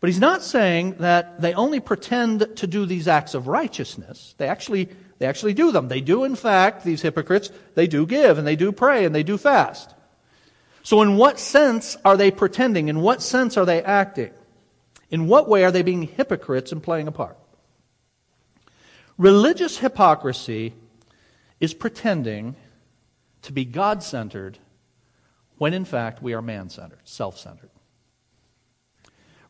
But 0.00 0.08
he's 0.08 0.20
not 0.20 0.42
saying 0.42 0.96
that 0.98 1.40
they 1.40 1.54
only 1.54 1.78
pretend 1.78 2.56
to 2.56 2.66
do 2.66 2.86
these 2.86 3.06
acts 3.06 3.34
of 3.34 3.46
righteousness. 3.46 4.34
They 4.36 4.48
actually, 4.48 4.88
they 5.18 5.26
actually 5.26 5.54
do 5.54 5.70
them. 5.70 5.86
They 5.86 6.00
do, 6.00 6.24
in 6.24 6.34
fact, 6.34 6.84
these 6.84 7.02
hypocrites, 7.02 7.50
they 7.76 7.86
do 7.86 8.04
give 8.04 8.36
and 8.36 8.46
they 8.46 8.56
do 8.56 8.72
pray 8.72 9.04
and 9.04 9.14
they 9.14 9.22
do 9.22 9.38
fast. 9.38 9.94
So, 10.82 11.02
in 11.02 11.16
what 11.16 11.38
sense 11.38 11.96
are 12.04 12.16
they 12.16 12.32
pretending? 12.32 12.88
In 12.88 13.00
what 13.00 13.22
sense 13.22 13.56
are 13.56 13.64
they 13.64 13.80
acting? 13.80 14.32
In 15.12 15.28
what 15.28 15.46
way 15.46 15.62
are 15.62 15.70
they 15.70 15.82
being 15.82 16.04
hypocrites 16.04 16.72
and 16.72 16.82
playing 16.82 17.06
a 17.06 17.12
part? 17.12 17.36
Religious 19.18 19.78
hypocrisy 19.78 20.72
is 21.60 21.74
pretending 21.74 22.56
to 23.42 23.52
be 23.52 23.66
God 23.66 24.02
centered 24.02 24.58
when 25.58 25.74
in 25.74 25.84
fact 25.84 26.22
we 26.22 26.32
are 26.32 26.40
man 26.40 26.70
centered, 26.70 26.98
self 27.04 27.38
centered. 27.38 27.68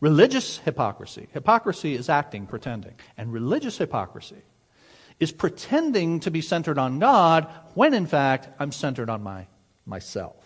Religious 0.00 0.58
hypocrisy, 0.58 1.28
hypocrisy 1.32 1.94
is 1.94 2.08
acting, 2.08 2.44
pretending. 2.44 2.94
And 3.16 3.32
religious 3.32 3.78
hypocrisy 3.78 4.42
is 5.20 5.30
pretending 5.30 6.18
to 6.20 6.30
be 6.32 6.40
centered 6.40 6.76
on 6.76 6.98
God 6.98 7.48
when 7.74 7.94
in 7.94 8.06
fact 8.06 8.48
I'm 8.58 8.72
centered 8.72 9.08
on 9.08 9.22
my, 9.22 9.46
myself. 9.86 10.41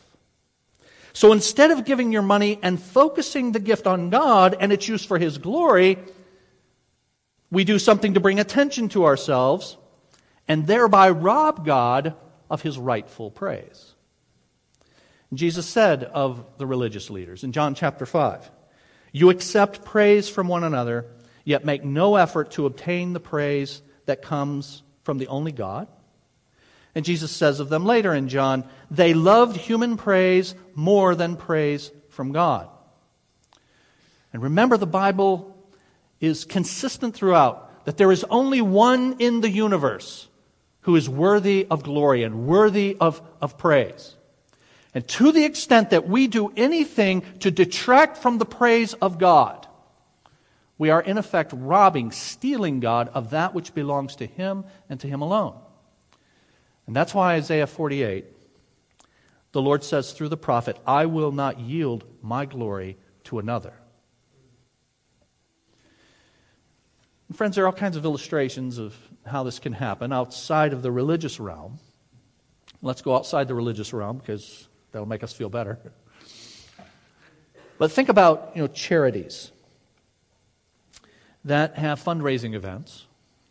So 1.16 1.32
instead 1.32 1.70
of 1.70 1.86
giving 1.86 2.12
your 2.12 2.20
money 2.20 2.58
and 2.62 2.78
focusing 2.78 3.52
the 3.52 3.58
gift 3.58 3.86
on 3.86 4.10
God 4.10 4.54
and 4.60 4.70
its 4.70 4.86
use 4.86 5.02
for 5.02 5.18
His 5.18 5.38
glory, 5.38 5.96
we 7.50 7.64
do 7.64 7.78
something 7.78 8.12
to 8.12 8.20
bring 8.20 8.38
attention 8.38 8.90
to 8.90 9.06
ourselves 9.06 9.78
and 10.46 10.66
thereby 10.66 11.08
rob 11.08 11.64
God 11.64 12.14
of 12.50 12.60
His 12.60 12.76
rightful 12.76 13.30
praise. 13.30 13.94
Jesus 15.32 15.64
said 15.64 16.04
of 16.04 16.44
the 16.58 16.66
religious 16.66 17.08
leaders 17.08 17.44
in 17.44 17.52
John 17.52 17.74
chapter 17.74 18.04
5 18.04 18.50
You 19.10 19.30
accept 19.30 19.86
praise 19.86 20.28
from 20.28 20.48
one 20.48 20.64
another, 20.64 21.06
yet 21.44 21.64
make 21.64 21.82
no 21.82 22.16
effort 22.16 22.50
to 22.50 22.66
obtain 22.66 23.14
the 23.14 23.20
praise 23.20 23.80
that 24.04 24.20
comes 24.20 24.82
from 25.02 25.16
the 25.16 25.28
only 25.28 25.52
God. 25.52 25.88
And 26.96 27.04
Jesus 27.04 27.30
says 27.30 27.60
of 27.60 27.68
them 27.68 27.84
later 27.84 28.14
in 28.14 28.30
John, 28.30 28.64
they 28.90 29.12
loved 29.12 29.58
human 29.58 29.98
praise 29.98 30.54
more 30.74 31.14
than 31.14 31.36
praise 31.36 31.92
from 32.08 32.32
God. 32.32 32.70
And 34.32 34.42
remember, 34.42 34.78
the 34.78 34.86
Bible 34.86 35.54
is 36.20 36.46
consistent 36.46 37.14
throughout 37.14 37.84
that 37.84 37.98
there 37.98 38.10
is 38.10 38.24
only 38.30 38.62
one 38.62 39.16
in 39.18 39.42
the 39.42 39.50
universe 39.50 40.28
who 40.80 40.96
is 40.96 41.06
worthy 41.06 41.66
of 41.70 41.82
glory 41.82 42.22
and 42.22 42.46
worthy 42.46 42.96
of, 42.98 43.20
of 43.42 43.58
praise. 43.58 44.16
And 44.94 45.06
to 45.08 45.32
the 45.32 45.44
extent 45.44 45.90
that 45.90 46.08
we 46.08 46.26
do 46.28 46.50
anything 46.56 47.20
to 47.40 47.50
detract 47.50 48.16
from 48.16 48.38
the 48.38 48.46
praise 48.46 48.94
of 48.94 49.18
God, 49.18 49.66
we 50.78 50.88
are 50.88 51.02
in 51.02 51.18
effect 51.18 51.52
robbing, 51.54 52.10
stealing 52.10 52.80
God 52.80 53.10
of 53.12 53.30
that 53.30 53.52
which 53.52 53.74
belongs 53.74 54.16
to 54.16 54.26
Him 54.26 54.64
and 54.88 54.98
to 55.00 55.06
Him 55.06 55.20
alone. 55.20 55.58
And 56.86 56.94
that's 56.94 57.14
why 57.14 57.34
Isaiah 57.34 57.66
48, 57.66 58.24
the 59.52 59.62
Lord 59.62 59.82
says 59.82 60.12
through 60.12 60.28
the 60.28 60.36
prophet, 60.36 60.78
I 60.86 61.06
will 61.06 61.32
not 61.32 61.58
yield 61.58 62.04
my 62.22 62.46
glory 62.46 62.96
to 63.24 63.38
another. 63.38 63.72
And 67.28 67.36
friends, 67.36 67.56
there 67.56 67.64
are 67.64 67.68
all 67.68 67.72
kinds 67.72 67.96
of 67.96 68.04
illustrations 68.04 68.78
of 68.78 68.94
how 69.26 69.42
this 69.42 69.58
can 69.58 69.72
happen 69.72 70.12
outside 70.12 70.72
of 70.72 70.82
the 70.82 70.92
religious 70.92 71.40
realm. 71.40 71.80
Let's 72.82 73.02
go 73.02 73.16
outside 73.16 73.48
the 73.48 73.54
religious 73.54 73.92
realm 73.92 74.18
because 74.18 74.68
that'll 74.92 75.08
make 75.08 75.24
us 75.24 75.32
feel 75.32 75.48
better. 75.48 75.78
But 77.78 77.90
think 77.90 78.08
about 78.08 78.52
you 78.54 78.62
know, 78.62 78.68
charities 78.68 79.50
that 81.44 81.76
have 81.76 82.02
fundraising 82.02 82.54
events. 82.54 83.06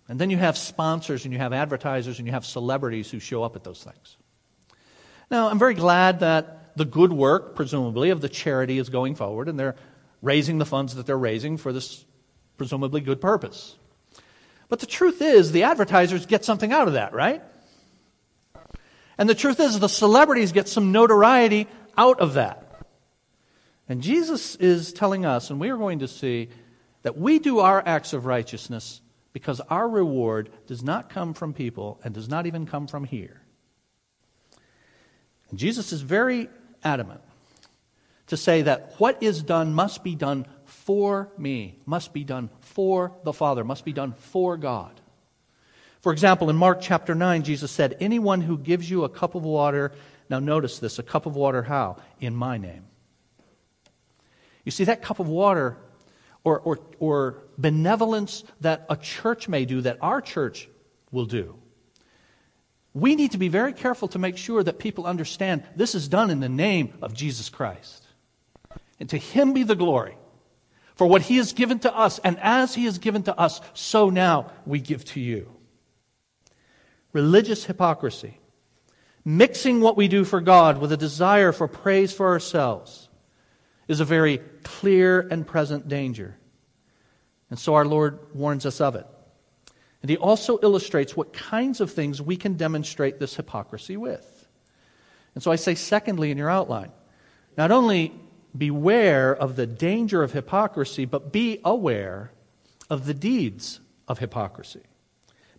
And 0.07 0.19
then 0.19 0.29
you 0.29 0.37
have 0.37 0.57
sponsors 0.57 1.25
and 1.25 1.33
you 1.33 1.39
have 1.39 1.53
advertisers 1.53 2.19
and 2.19 2.27
you 2.27 2.33
have 2.33 2.45
celebrities 2.45 3.09
who 3.09 3.19
show 3.19 3.43
up 3.43 3.55
at 3.55 3.63
those 3.63 3.83
things. 3.83 4.17
Now, 5.31 5.49
I'm 5.49 5.57
very 5.57 5.73
glad 5.73 6.19
that 6.19 6.75
the 6.77 6.85
good 6.85 7.11
work, 7.11 7.55
presumably, 7.55 8.11
of 8.11 8.21
the 8.21 8.29
charity 8.29 8.77
is 8.77 8.89
going 8.89 9.15
forward 9.15 9.49
and 9.49 9.59
they're 9.59 9.75
raising 10.21 10.59
the 10.59 10.65
funds 10.65 10.95
that 10.95 11.05
they're 11.05 11.17
raising 11.17 11.57
for 11.57 11.73
this 11.73 12.05
presumably 12.57 13.01
good 13.01 13.19
purpose. 13.19 13.75
But 14.69 14.79
the 14.79 14.85
truth 14.85 15.21
is, 15.21 15.51
the 15.51 15.63
advertisers 15.63 16.25
get 16.25 16.45
something 16.45 16.71
out 16.71 16.87
of 16.87 16.93
that, 16.93 17.13
right? 17.13 17.41
And 19.17 19.29
the 19.29 19.35
truth 19.35 19.59
is, 19.59 19.79
the 19.79 19.87
celebrities 19.87 20.51
get 20.51 20.67
some 20.67 20.91
notoriety 20.91 21.67
out 21.97 22.19
of 22.19 22.33
that. 22.33 22.61
And 23.87 24.01
Jesus 24.01 24.55
is 24.55 24.91
telling 24.91 25.25
us, 25.25 25.49
and 25.49 25.59
we 25.59 25.69
are 25.69 25.77
going 25.77 25.99
to 25.99 26.07
see, 26.07 26.49
that 27.03 27.17
we 27.17 27.39
do 27.39 27.59
our 27.59 27.81
acts 27.85 28.13
of 28.13 28.25
righteousness 28.25 29.01
because 29.35 29.59
our 29.69 29.89
reward 29.89 30.49
does 30.65 30.81
not 30.81 31.09
come 31.09 31.33
from 31.33 31.53
people 31.53 31.99
and 32.05 32.13
does 32.13 32.29
not 32.29 32.45
even 32.45 32.65
come 32.65 32.87
from 32.87 33.03
here. 33.03 33.41
And 35.49 35.59
Jesus 35.59 35.91
is 35.91 35.99
very 35.99 36.47
adamant 36.85 37.19
to 38.27 38.37
say 38.37 38.61
that 38.61 38.93
what 38.97 39.21
is 39.21 39.43
done 39.43 39.73
must 39.73 40.05
be 40.05 40.15
done 40.15 40.45
for 40.63 41.33
me, 41.37 41.77
must 41.85 42.13
be 42.13 42.23
done 42.23 42.49
for 42.61 43.11
the 43.25 43.33
Father, 43.33 43.65
must 43.65 43.83
be 43.83 43.91
done 43.91 44.13
for 44.13 44.55
God. 44.55 45.01
For 45.99 46.13
example, 46.13 46.49
in 46.49 46.55
Mark 46.55 46.79
chapter 46.79 47.13
9, 47.13 47.43
Jesus 47.43 47.71
said, 47.71 47.97
Anyone 47.99 48.39
who 48.39 48.57
gives 48.57 48.89
you 48.89 49.03
a 49.03 49.09
cup 49.09 49.35
of 49.35 49.43
water, 49.43 49.91
now 50.29 50.39
notice 50.39 50.79
this, 50.79 50.97
a 50.97 51.03
cup 51.03 51.25
of 51.25 51.35
water 51.35 51.63
how? 51.63 51.97
In 52.21 52.37
my 52.37 52.57
name. 52.57 52.85
You 54.63 54.71
see, 54.71 54.85
that 54.85 55.01
cup 55.01 55.19
of 55.19 55.27
water 55.27 55.75
or, 56.45 56.59
or, 56.61 56.79
or 56.99 57.43
benevolence 57.57 58.43
that 58.61 58.85
a 58.89 58.95
church 58.95 59.47
may 59.47 59.65
do, 59.65 59.81
that 59.81 59.97
our 60.01 60.21
church 60.21 60.69
will 61.11 61.25
do. 61.25 61.55
We 62.93 63.15
need 63.15 63.31
to 63.31 63.37
be 63.37 63.49
very 63.49 63.73
careful 63.73 64.07
to 64.09 64.19
make 64.19 64.37
sure 64.37 64.63
that 64.63 64.79
people 64.79 65.05
understand 65.05 65.63
this 65.75 65.95
is 65.95 66.07
done 66.07 66.31
in 66.31 66.39
the 66.39 66.49
name 66.49 66.93
of 67.01 67.13
Jesus 67.13 67.49
Christ. 67.49 68.07
And 68.99 69.09
to 69.09 69.17
Him 69.17 69.53
be 69.53 69.63
the 69.63 69.75
glory 69.75 70.17
for 70.95 71.05
what 71.05 71.23
He 71.23 71.37
has 71.37 71.51
given 71.51 71.79
to 71.79 71.93
us. 71.93 72.19
And 72.19 72.39
as 72.39 72.73
He 72.73 72.85
has 72.85 72.97
given 72.97 73.23
to 73.23 73.37
us, 73.37 73.59
so 73.73 74.09
now 74.09 74.51
we 74.65 74.79
give 74.79 75.03
to 75.05 75.19
you. 75.19 75.51
Religious 77.11 77.65
hypocrisy, 77.65 78.39
mixing 79.25 79.81
what 79.81 79.97
we 79.97 80.07
do 80.07 80.23
for 80.23 80.39
God 80.39 80.79
with 80.79 80.91
a 80.91 80.97
desire 80.97 81.51
for 81.51 81.67
praise 81.67 82.13
for 82.13 82.27
ourselves 82.27 83.09
is 83.87 83.99
a 83.99 84.05
very 84.05 84.39
clear 84.63 85.19
and 85.19 85.45
present 85.45 85.87
danger. 85.87 86.37
And 87.49 87.59
so 87.59 87.75
our 87.75 87.85
Lord 87.85 88.19
warns 88.33 88.65
us 88.65 88.81
of 88.81 88.95
it. 88.95 89.05
And 90.01 90.09
he 90.09 90.17
also 90.17 90.59
illustrates 90.61 91.15
what 91.15 91.33
kinds 91.33 91.81
of 91.81 91.91
things 91.91 92.21
we 92.21 92.37
can 92.37 92.55
demonstrate 92.55 93.19
this 93.19 93.35
hypocrisy 93.35 93.97
with. 93.97 94.47
And 95.33 95.43
so 95.43 95.51
I 95.51 95.55
say, 95.55 95.75
secondly, 95.75 96.31
in 96.31 96.37
your 96.37 96.49
outline, 96.49 96.91
not 97.57 97.71
only 97.71 98.13
beware 98.55 99.35
of 99.35 99.55
the 99.55 99.67
danger 99.67 100.23
of 100.23 100.31
hypocrisy, 100.31 101.05
but 101.05 101.31
be 101.31 101.59
aware 101.63 102.31
of 102.89 103.05
the 103.05 103.13
deeds 103.13 103.79
of 104.07 104.19
hypocrisy. 104.19 104.83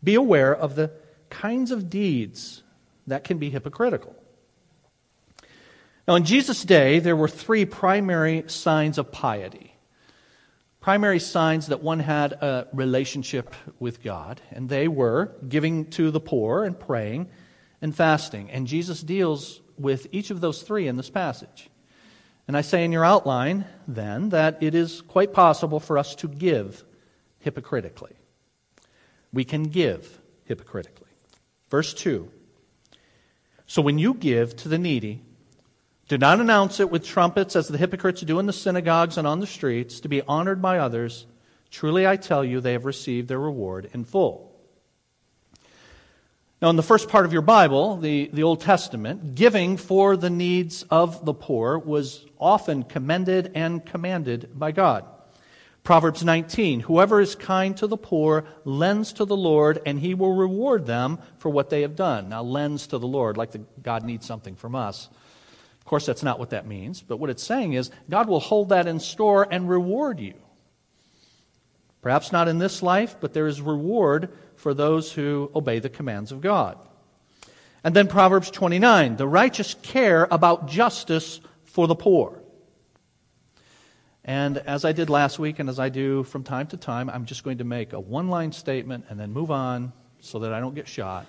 Be 0.03 0.15
aware 0.15 0.55
of 0.55 0.77
the 0.77 0.93
kinds 1.29 1.71
of 1.71 1.91
deeds 1.91 2.63
that 3.07 3.25
can 3.25 3.39
be 3.39 3.51
hypocritical. 3.51 4.15
Now, 6.07 6.15
in 6.15 6.25
Jesus' 6.25 6.63
day, 6.63 7.01
there 7.01 7.17
were 7.17 7.29
three 7.29 7.65
primary 7.65 8.45
signs 8.47 8.97
of 8.97 9.11
piety. 9.11 9.66
Primary 10.87 11.19
signs 11.19 11.67
that 11.67 11.83
one 11.83 11.99
had 11.99 12.35
a 12.35 12.69
relationship 12.73 13.57
with 13.81 14.05
God, 14.05 14.41
and 14.53 14.69
they 14.69 14.87
were 14.87 15.33
giving 15.49 15.87
to 15.91 16.13
the 16.13 16.21
poor 16.21 16.63
and 16.63 16.79
praying 16.79 17.29
and 17.83 17.93
fasting. 17.93 18.53
And 18.53 18.69
Jesus 18.69 19.03
deals 19.03 19.63
with 19.77 20.07
each 20.13 20.31
of 20.31 20.41
those 20.41 20.63
three 20.63 20.87
in 20.87 20.97
this 20.97 21.11
passage. 21.11 21.71
And 22.47 22.57
I 22.57 22.61
say 22.61 22.85
in 22.85 22.93
your 22.93 23.05
outline, 23.05 23.65
then, 23.89 24.29
that 24.29 24.63
it 24.63 24.77
is 24.77 25.03
quite 25.03 25.33
possible 25.33 25.81
for 25.81 25.99
us 25.99 26.15
to 26.15 26.29
give 26.29 26.85
hypocritically. 27.41 28.15
We 29.33 29.43
can 29.43 29.65
give 29.65 30.21
hypocritically. 30.45 31.11
Verse 31.69 31.95
2 31.95 32.31
So 33.67 33.83
when 33.83 33.99
you 33.99 34.15
give 34.15 34.55
to 34.59 34.69
the 34.69 34.79
needy, 34.79 35.25
do 36.09 36.17
not 36.17 36.41
announce 36.41 36.79
it 36.79 36.91
with 36.91 37.05
trumpets 37.05 37.57
as 37.57 37.69
the 37.69 37.79
hypocrites 37.79 38.21
do 38.21 38.39
in 38.39 38.47
the 38.47 38.53
synagogues 38.53 39.19
and 39.19 39.27
on 39.27 39.41
the 39.41 39.47
streets 39.47 39.99
to 40.01 40.09
be 40.09 40.23
honored 40.23 40.63
by 40.63 40.79
others. 40.79 41.27
Truly 41.71 42.07
I 42.07 42.17
tell 42.17 42.45
you, 42.45 42.61
they 42.61 42.73
have 42.73 42.85
received 42.85 43.29
their 43.29 43.41
reward 43.41 43.91
in 43.93 44.05
full. 44.05 44.53
Now, 46.63 46.71
in 46.71 46.77
the 46.77 46.83
first 46.83 47.09
part 47.09 47.27
of 47.27 47.33
your 47.33 47.43
Bible, 47.43 47.99
the, 47.99 48.31
the 48.33 48.45
Old 48.45 48.63
Testament, 48.63 49.35
giving 49.35 49.77
for 49.77 50.17
the 50.17 50.31
needs 50.31 50.85
of 50.85 51.25
the 51.25 51.35
poor 51.35 51.79
was 51.79 52.25
often 52.39 52.85
commended 52.85 53.53
and 53.55 53.85
commanded 53.85 54.59
by 54.59 54.73
God. 54.73 55.05
Proverbs 55.83 56.25
19 56.25 56.81
Whoever 56.81 57.21
is 57.21 57.35
kind 57.35 57.77
to 57.77 57.87
the 57.87 57.97
poor 57.97 58.45
lends 58.65 59.13
to 59.15 59.25
the 59.25 59.37
Lord, 59.37 59.83
and 59.85 60.01
he 60.01 60.15
will 60.15 60.35
reward 60.35 60.87
them 60.87 61.19
for 61.39 61.51
what 61.51 61.69
they 61.69 61.83
have 61.83 61.95
done. 61.95 62.31
Now, 62.31 62.43
lends 62.43 62.87
to 62.89 62.99
the 62.99 63.07
Lord, 63.07 63.37
like 63.37 63.51
the, 63.51 63.59
God 63.83 64.05
needs 64.05 64.25
something 64.25 64.57
from 64.57 64.75
us. 64.75 65.11
Of 65.87 65.91
course, 65.91 66.05
that's 66.05 66.25
not 66.25 66.41
what 66.41 66.51
that 66.51 66.67
means, 66.67 67.01
but 67.01 67.19
what 67.19 67.31
it's 67.31 67.45
saying 67.45 67.75
is 67.75 67.93
God 68.11 68.29
will 68.29 68.41
hold 68.41 68.71
that 68.71 68.89
in 68.89 68.99
store 68.99 69.47
and 69.49 69.69
reward 69.69 70.19
you. 70.19 70.35
Perhaps 72.03 72.33
not 72.33 72.49
in 72.49 72.59
this 72.59 72.83
life, 72.83 73.19
but 73.21 73.33
there 73.33 73.47
is 73.47 73.61
reward 73.61 74.31
for 74.57 74.75
those 74.75 75.13
who 75.13 75.49
obey 75.55 75.79
the 75.79 75.89
commands 75.89 76.33
of 76.33 76.41
God. 76.41 76.77
And 77.85 77.95
then 77.95 78.09
Proverbs 78.09 78.51
29 78.51 79.17
the 79.17 79.29
righteous 79.29 79.77
care 79.81 80.27
about 80.29 80.67
justice 80.67 81.41
for 81.63 81.87
the 81.87 81.95
poor. 81.95 82.43
And 84.25 84.59
as 84.59 84.85
I 84.85 84.91
did 84.91 85.09
last 85.09 85.39
week, 85.39 85.61
and 85.61 85.69
as 85.69 85.79
I 85.79 85.89
do 85.89 86.25
from 86.25 86.43
time 86.43 86.67
to 86.67 86.77
time, 86.77 87.09
I'm 87.09 87.27
just 87.27 87.45
going 87.45 87.59
to 87.59 87.65
make 87.65 87.93
a 87.93 88.01
one 88.01 88.27
line 88.27 88.51
statement 88.51 89.05
and 89.09 89.21
then 89.21 89.33
move 89.33 89.53
on 89.53 89.93
so 90.19 90.41
that 90.41 90.53
I 90.53 90.59
don't 90.59 90.75
get 90.75 90.89
shot. 90.89 91.27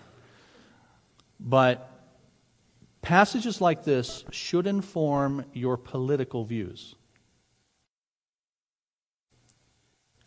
But 1.39 1.96
Passages 3.07 3.61
like 3.61 3.85
this 3.85 4.25
should 4.31 4.67
inform 4.67 5.45
your 5.53 5.77
political 5.77 6.43
views. 6.43 6.93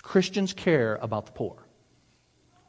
Christians 0.00 0.54
care 0.54 0.98
about 1.02 1.26
the 1.26 1.32
poor. 1.32 1.62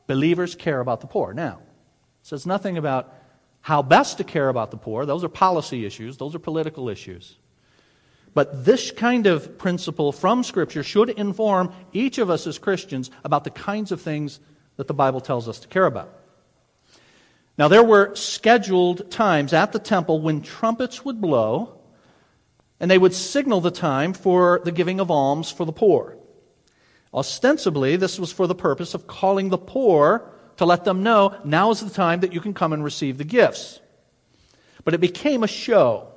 Believers 0.07 0.53
care 0.53 0.81
about 0.81 0.99
the 0.99 1.07
poor. 1.07 1.33
Now, 1.33 1.59
it 1.61 2.27
says 2.27 2.45
nothing 2.45 2.77
about 2.77 3.15
how 3.61 3.81
best 3.81 4.17
to 4.17 4.25
care 4.25 4.49
about 4.49 4.69
the 4.71 4.75
poor. 4.75 5.05
Those 5.05 5.23
are 5.23 5.29
policy 5.29 5.85
issues, 5.85 6.17
those 6.17 6.35
are 6.35 6.39
political 6.39 6.89
issues. 6.89 7.37
But 8.33 8.65
this 8.65 8.91
kind 8.91 9.27
of 9.27 9.57
principle 9.57 10.11
from 10.11 10.43
Scripture 10.43 10.83
should 10.83 11.11
inform 11.11 11.73
each 11.93 12.17
of 12.17 12.29
us 12.29 12.47
as 12.47 12.59
Christians 12.59 13.11
about 13.23 13.45
the 13.45 13.49
kinds 13.49 13.93
of 13.93 14.01
things 14.01 14.41
that 14.75 14.89
the 14.89 14.93
Bible 14.93 15.21
tells 15.21 15.47
us 15.47 15.59
to 15.59 15.69
care 15.69 15.85
about. 15.85 16.20
Now, 17.57 17.67
there 17.67 17.83
were 17.83 18.15
scheduled 18.15 19.11
times 19.11 19.53
at 19.53 19.71
the 19.71 19.79
temple 19.79 20.21
when 20.21 20.41
trumpets 20.41 21.05
would 21.05 21.19
blow, 21.21 21.79
and 22.79 22.89
they 22.89 22.97
would 22.97 23.13
signal 23.13 23.61
the 23.61 23.71
time 23.71 24.13
for 24.13 24.61
the 24.63 24.71
giving 24.71 24.99
of 24.99 25.11
alms 25.11 25.51
for 25.51 25.65
the 25.65 25.71
poor. 25.71 26.17
Ostensibly, 27.13 27.97
this 27.97 28.17
was 28.17 28.31
for 28.31 28.47
the 28.47 28.55
purpose 28.55 28.93
of 28.93 29.05
calling 29.05 29.49
the 29.49 29.57
poor 29.57 30.31
to 30.57 30.65
let 30.65 30.85
them 30.85 31.03
know 31.03 31.35
now 31.43 31.71
is 31.71 31.81
the 31.81 31.89
time 31.89 32.21
that 32.21 32.33
you 32.33 32.39
can 32.39 32.53
come 32.53 32.73
and 32.73 32.83
receive 32.83 33.17
the 33.17 33.23
gifts. 33.23 33.81
But 34.83 34.93
it 34.93 35.01
became 35.01 35.43
a 35.43 35.47
show 35.47 36.07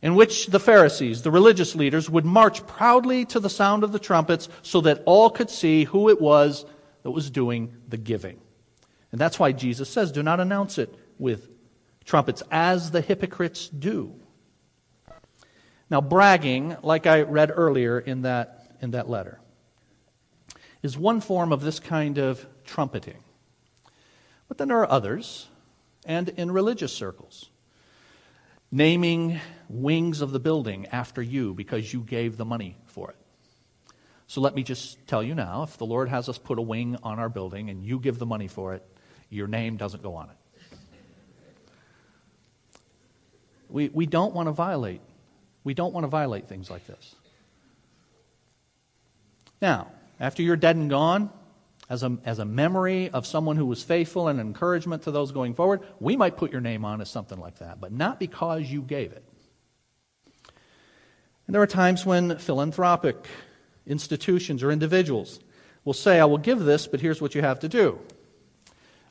in 0.00 0.14
which 0.14 0.46
the 0.46 0.60
Pharisees, 0.60 1.22
the 1.22 1.30
religious 1.30 1.74
leaders, 1.74 2.08
would 2.08 2.24
march 2.24 2.66
proudly 2.66 3.24
to 3.26 3.40
the 3.40 3.50
sound 3.50 3.82
of 3.82 3.92
the 3.92 3.98
trumpets 3.98 4.48
so 4.62 4.80
that 4.82 5.02
all 5.06 5.30
could 5.30 5.50
see 5.50 5.84
who 5.84 6.08
it 6.08 6.20
was 6.20 6.64
that 7.02 7.10
was 7.10 7.30
doing 7.30 7.74
the 7.88 7.96
giving. 7.96 8.38
And 9.12 9.20
that's 9.20 9.38
why 9.38 9.52
Jesus 9.52 9.88
says, 9.88 10.12
do 10.12 10.22
not 10.22 10.40
announce 10.40 10.78
it 10.78 10.94
with 11.18 11.48
trumpets 12.04 12.42
as 12.50 12.90
the 12.90 13.00
hypocrites 13.00 13.68
do. 13.68 14.14
Now, 15.88 16.00
bragging, 16.00 16.76
like 16.82 17.06
I 17.06 17.22
read 17.22 17.52
earlier 17.54 17.98
in 17.98 18.22
that, 18.22 18.76
in 18.80 18.90
that 18.92 19.08
letter, 19.08 19.40
is 20.82 20.98
one 20.98 21.20
form 21.20 21.52
of 21.52 21.62
this 21.62 21.78
kind 21.78 22.18
of 22.18 22.44
trumpeting. 22.64 23.22
But 24.48 24.58
then 24.58 24.68
there 24.68 24.78
are 24.78 24.90
others, 24.90 25.48
and 26.04 26.28
in 26.30 26.50
religious 26.50 26.92
circles, 26.92 27.50
naming 28.70 29.40
wings 29.68 30.20
of 30.20 30.32
the 30.32 30.40
building 30.40 30.86
after 30.86 31.22
you 31.22 31.54
because 31.54 31.92
you 31.92 32.00
gave 32.00 32.36
the 32.36 32.44
money 32.44 32.76
for 32.86 33.10
it. 33.10 33.16
So 34.26 34.40
let 34.40 34.54
me 34.54 34.64
just 34.64 35.06
tell 35.06 35.22
you 35.22 35.34
now 35.34 35.62
if 35.62 35.78
the 35.78 35.86
Lord 35.86 36.08
has 36.08 36.28
us 36.28 36.36
put 36.36 36.58
a 36.58 36.62
wing 36.62 36.96
on 37.02 37.20
our 37.20 37.28
building 37.28 37.70
and 37.70 37.84
you 37.84 38.00
give 38.00 38.18
the 38.18 38.26
money 38.26 38.48
for 38.48 38.74
it, 38.74 38.84
your 39.30 39.46
name 39.46 39.76
doesn't 39.76 40.02
go 40.02 40.14
on 40.14 40.30
it. 40.30 40.36
We, 43.68 43.88
we 43.88 44.06
don't 44.06 44.34
want 44.34 44.46
to 44.48 44.52
violate. 44.52 45.00
We 45.64 45.74
don't 45.74 45.92
want 45.92 46.04
to 46.04 46.08
violate 46.08 46.48
things 46.48 46.70
like 46.70 46.86
this. 46.86 47.14
Now, 49.60 49.88
after 50.20 50.42
you're 50.42 50.56
dead 50.56 50.76
and 50.76 50.88
gone, 50.88 51.30
as 51.88 52.02
a, 52.02 52.16
as 52.24 52.38
a 52.38 52.44
memory 52.44 53.10
of 53.10 53.26
someone 53.26 53.56
who 53.56 53.66
was 53.66 53.82
faithful 53.82 54.28
and 54.28 54.40
encouragement 54.40 55.02
to 55.02 55.10
those 55.10 55.32
going 55.32 55.54
forward, 55.54 55.82
we 56.00 56.16
might 56.16 56.36
put 56.36 56.52
your 56.52 56.60
name 56.60 56.84
on 56.84 57.00
as 57.00 57.10
something 57.10 57.38
like 57.38 57.58
that, 57.58 57.80
but 57.80 57.92
not 57.92 58.18
because 58.18 58.62
you 58.62 58.82
gave 58.82 59.12
it. 59.12 59.24
And 61.46 61.54
there 61.54 61.62
are 61.62 61.66
times 61.66 62.04
when 62.04 62.38
philanthropic 62.38 63.26
institutions 63.86 64.64
or 64.64 64.72
individuals 64.72 65.38
will 65.84 65.92
say, 65.92 66.18
I 66.18 66.24
will 66.24 66.38
give 66.38 66.58
this, 66.60 66.88
but 66.88 67.00
here's 67.00 67.22
what 67.22 67.36
you 67.36 67.42
have 67.42 67.60
to 67.60 67.68
do. 67.68 68.00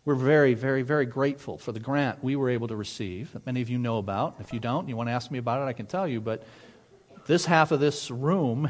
We're 0.05 0.13
very, 0.13 0.53
very, 0.53 0.83
very 0.83 1.07
grateful 1.07 1.57
for 1.57 1.71
the 1.71 1.79
grant 1.79 2.23
we 2.23 2.35
were 2.35 2.51
able 2.51 2.67
to 2.67 2.75
receive 2.75 3.33
that 3.33 3.43
many 3.47 3.63
of 3.63 3.69
you 3.71 3.79
know 3.79 3.97
about. 3.97 4.35
If 4.39 4.53
you 4.53 4.59
don't, 4.59 4.87
you 4.87 4.95
want 4.95 5.09
to 5.09 5.13
ask 5.13 5.31
me 5.31 5.39
about 5.39 5.63
it, 5.63 5.65
I 5.65 5.73
can 5.73 5.87
tell 5.87 6.07
you. 6.07 6.21
But 6.21 6.43
this 7.25 7.47
half 7.47 7.71
of 7.71 7.79
this 7.79 8.11
room 8.11 8.69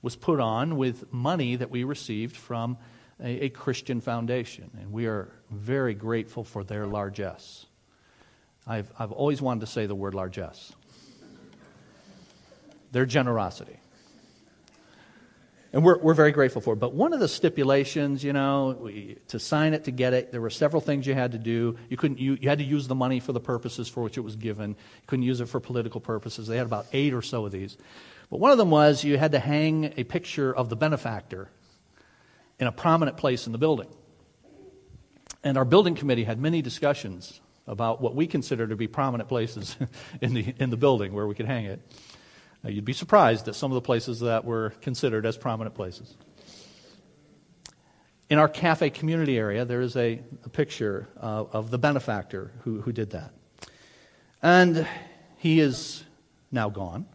was 0.00 0.14
put 0.14 0.38
on 0.38 0.76
with 0.76 1.12
money 1.12 1.56
that 1.56 1.70
we 1.72 1.82
received 1.82 2.36
from 2.36 2.78
a, 3.20 3.46
a 3.46 3.48
Christian 3.48 4.00
foundation, 4.00 4.70
and 4.78 4.92
we 4.92 5.06
are 5.06 5.28
very 5.50 5.94
grateful 5.94 6.44
for 6.44 6.62
their 6.62 6.86
largesse. 6.86 7.66
I've, 8.64 8.92
I've 8.96 9.10
always 9.10 9.42
wanted 9.42 9.60
to 9.60 9.66
say 9.66 9.86
the 9.86 9.94
word 9.96 10.14
largesse. 10.14 10.72
Their 12.92 13.06
generosity. 13.06 13.80
And 15.72 15.84
we're, 15.84 15.98
we're 15.98 16.14
very 16.14 16.32
grateful 16.32 16.60
for 16.60 16.74
it. 16.74 16.76
But 16.76 16.94
one 16.94 17.12
of 17.12 17.20
the 17.20 17.28
stipulations, 17.28 18.22
you 18.22 18.32
know, 18.32 18.76
we, 18.80 19.18
to 19.28 19.38
sign 19.38 19.74
it, 19.74 19.84
to 19.84 19.90
get 19.90 20.14
it, 20.14 20.32
there 20.32 20.40
were 20.40 20.50
several 20.50 20.80
things 20.80 21.06
you 21.06 21.14
had 21.14 21.32
to 21.32 21.38
do. 21.38 21.76
You, 21.88 21.96
couldn't, 21.96 22.18
you, 22.18 22.38
you 22.40 22.48
had 22.48 22.58
to 22.58 22.64
use 22.64 22.86
the 22.86 22.94
money 22.94 23.20
for 23.20 23.32
the 23.32 23.40
purposes 23.40 23.88
for 23.88 24.02
which 24.02 24.16
it 24.16 24.22
was 24.22 24.36
given. 24.36 24.70
You 24.70 25.06
couldn't 25.06 25.24
use 25.24 25.40
it 25.40 25.48
for 25.48 25.60
political 25.60 26.00
purposes. 26.00 26.46
They 26.46 26.56
had 26.56 26.66
about 26.66 26.86
eight 26.92 27.12
or 27.12 27.22
so 27.22 27.44
of 27.44 27.52
these. 27.52 27.76
But 28.30 28.40
one 28.40 28.52
of 28.52 28.58
them 28.58 28.70
was 28.70 29.04
you 29.04 29.18
had 29.18 29.32
to 29.32 29.38
hang 29.38 29.92
a 29.96 30.04
picture 30.04 30.54
of 30.54 30.68
the 30.68 30.76
benefactor 30.76 31.48
in 32.58 32.66
a 32.66 32.72
prominent 32.72 33.16
place 33.16 33.46
in 33.46 33.52
the 33.52 33.58
building. 33.58 33.88
And 35.44 35.56
our 35.56 35.64
building 35.64 35.94
committee 35.94 36.24
had 36.24 36.40
many 36.40 36.62
discussions 36.62 37.40
about 37.66 38.00
what 38.00 38.14
we 38.14 38.26
consider 38.26 38.66
to 38.66 38.76
be 38.76 38.86
prominent 38.86 39.28
places 39.28 39.76
in 40.20 40.34
the, 40.34 40.54
in 40.58 40.70
the 40.70 40.76
building 40.76 41.12
where 41.12 41.26
we 41.26 41.34
could 41.34 41.46
hang 41.46 41.66
it. 41.66 41.80
Now, 42.66 42.72
you'd 42.72 42.84
be 42.84 42.94
surprised 42.94 43.46
at 43.46 43.54
some 43.54 43.70
of 43.70 43.76
the 43.76 43.80
places 43.80 44.18
that 44.18 44.44
were 44.44 44.70
considered 44.80 45.24
as 45.24 45.36
prominent 45.36 45.76
places. 45.76 46.16
In 48.28 48.38
our 48.38 48.48
cafe 48.48 48.90
community 48.90 49.38
area, 49.38 49.64
there 49.64 49.80
is 49.80 49.94
a, 49.94 50.20
a 50.44 50.48
picture 50.48 51.06
uh, 51.22 51.44
of 51.52 51.70
the 51.70 51.78
benefactor 51.78 52.50
who, 52.64 52.80
who 52.80 52.90
did 52.90 53.10
that. 53.10 53.30
And 54.42 54.84
he 55.36 55.60
is 55.60 56.02
now 56.50 56.68
gone. 56.68 57.06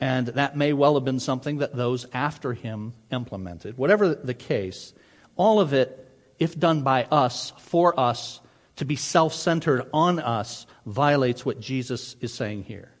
And 0.00 0.28
that 0.28 0.56
may 0.56 0.72
well 0.72 0.94
have 0.94 1.04
been 1.04 1.20
something 1.20 1.58
that 1.58 1.76
those 1.76 2.06
after 2.14 2.54
him 2.54 2.94
implemented. 3.12 3.76
Whatever 3.76 4.14
the 4.14 4.32
case, 4.32 4.94
all 5.36 5.60
of 5.60 5.74
it, 5.74 6.10
if 6.38 6.58
done 6.58 6.80
by 6.80 7.04
us, 7.04 7.52
for 7.58 8.00
us, 8.00 8.40
to 8.76 8.86
be 8.86 8.96
self 8.96 9.34
centered 9.34 9.90
on 9.92 10.20
us, 10.20 10.64
violates 10.86 11.44
what 11.44 11.60
Jesus 11.60 12.16
is 12.22 12.32
saying 12.32 12.62
here. 12.62 12.92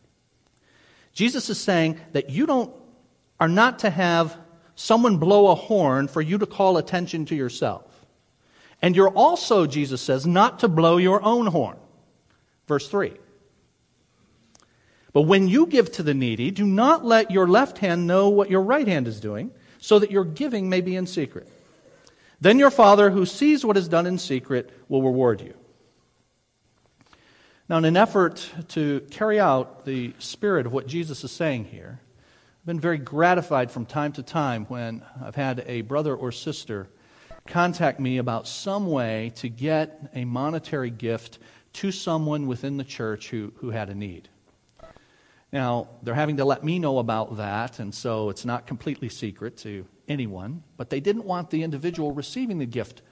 Jesus 1.12 1.50
is 1.50 1.58
saying 1.58 1.98
that 2.12 2.30
you 2.30 2.46
don't, 2.46 2.72
are 3.38 3.48
not 3.48 3.80
to 3.80 3.90
have 3.90 4.36
someone 4.74 5.18
blow 5.18 5.48
a 5.48 5.54
horn 5.54 6.08
for 6.08 6.22
you 6.22 6.38
to 6.38 6.46
call 6.46 6.76
attention 6.76 7.26
to 7.26 7.34
yourself. 7.34 7.84
And 8.82 8.96
you're 8.96 9.10
also, 9.10 9.66
Jesus 9.66 10.00
says, 10.00 10.26
not 10.26 10.60
to 10.60 10.68
blow 10.68 10.96
your 10.96 11.22
own 11.22 11.46
horn. 11.46 11.76
Verse 12.66 12.88
3. 12.88 13.12
But 15.12 15.22
when 15.22 15.48
you 15.48 15.66
give 15.66 15.90
to 15.92 16.02
the 16.02 16.14
needy, 16.14 16.50
do 16.50 16.64
not 16.64 17.04
let 17.04 17.30
your 17.30 17.48
left 17.48 17.78
hand 17.78 18.06
know 18.06 18.28
what 18.28 18.50
your 18.50 18.62
right 18.62 18.86
hand 18.86 19.08
is 19.08 19.20
doing, 19.20 19.50
so 19.78 19.98
that 19.98 20.10
your 20.10 20.24
giving 20.24 20.68
may 20.68 20.80
be 20.80 20.94
in 20.94 21.06
secret. 21.06 21.48
Then 22.40 22.58
your 22.58 22.70
Father, 22.70 23.10
who 23.10 23.26
sees 23.26 23.64
what 23.64 23.76
is 23.76 23.88
done 23.88 24.06
in 24.06 24.18
secret, 24.18 24.70
will 24.88 25.02
reward 25.02 25.40
you. 25.40 25.54
Now, 27.70 27.78
in 27.78 27.84
an 27.84 27.96
effort 27.96 28.50
to 28.70 28.98
carry 29.12 29.38
out 29.38 29.84
the 29.84 30.12
spirit 30.18 30.66
of 30.66 30.72
what 30.72 30.88
Jesus 30.88 31.22
is 31.22 31.30
saying 31.30 31.66
here, 31.66 32.00
I've 32.02 32.66
been 32.66 32.80
very 32.80 32.98
gratified 32.98 33.70
from 33.70 33.86
time 33.86 34.10
to 34.14 34.24
time 34.24 34.64
when 34.64 35.04
I've 35.22 35.36
had 35.36 35.62
a 35.68 35.82
brother 35.82 36.16
or 36.16 36.32
sister 36.32 36.88
contact 37.46 38.00
me 38.00 38.18
about 38.18 38.48
some 38.48 38.88
way 38.88 39.30
to 39.36 39.48
get 39.48 40.10
a 40.16 40.24
monetary 40.24 40.90
gift 40.90 41.38
to 41.74 41.92
someone 41.92 42.48
within 42.48 42.76
the 42.76 42.82
church 42.82 43.30
who, 43.30 43.52
who 43.58 43.70
had 43.70 43.88
a 43.88 43.94
need. 43.94 44.28
Now, 45.52 45.90
they're 46.02 46.12
having 46.14 46.38
to 46.38 46.44
let 46.44 46.64
me 46.64 46.80
know 46.80 46.98
about 46.98 47.36
that, 47.36 47.78
and 47.78 47.94
so 47.94 48.30
it's 48.30 48.44
not 48.44 48.66
completely 48.66 49.08
secret 49.08 49.56
to 49.58 49.86
anyone, 50.08 50.64
but 50.76 50.90
they 50.90 50.98
didn't 50.98 51.24
want 51.24 51.50
the 51.50 51.62
individual 51.62 52.10
receiving 52.10 52.58
the 52.58 52.66
gift 52.66 53.02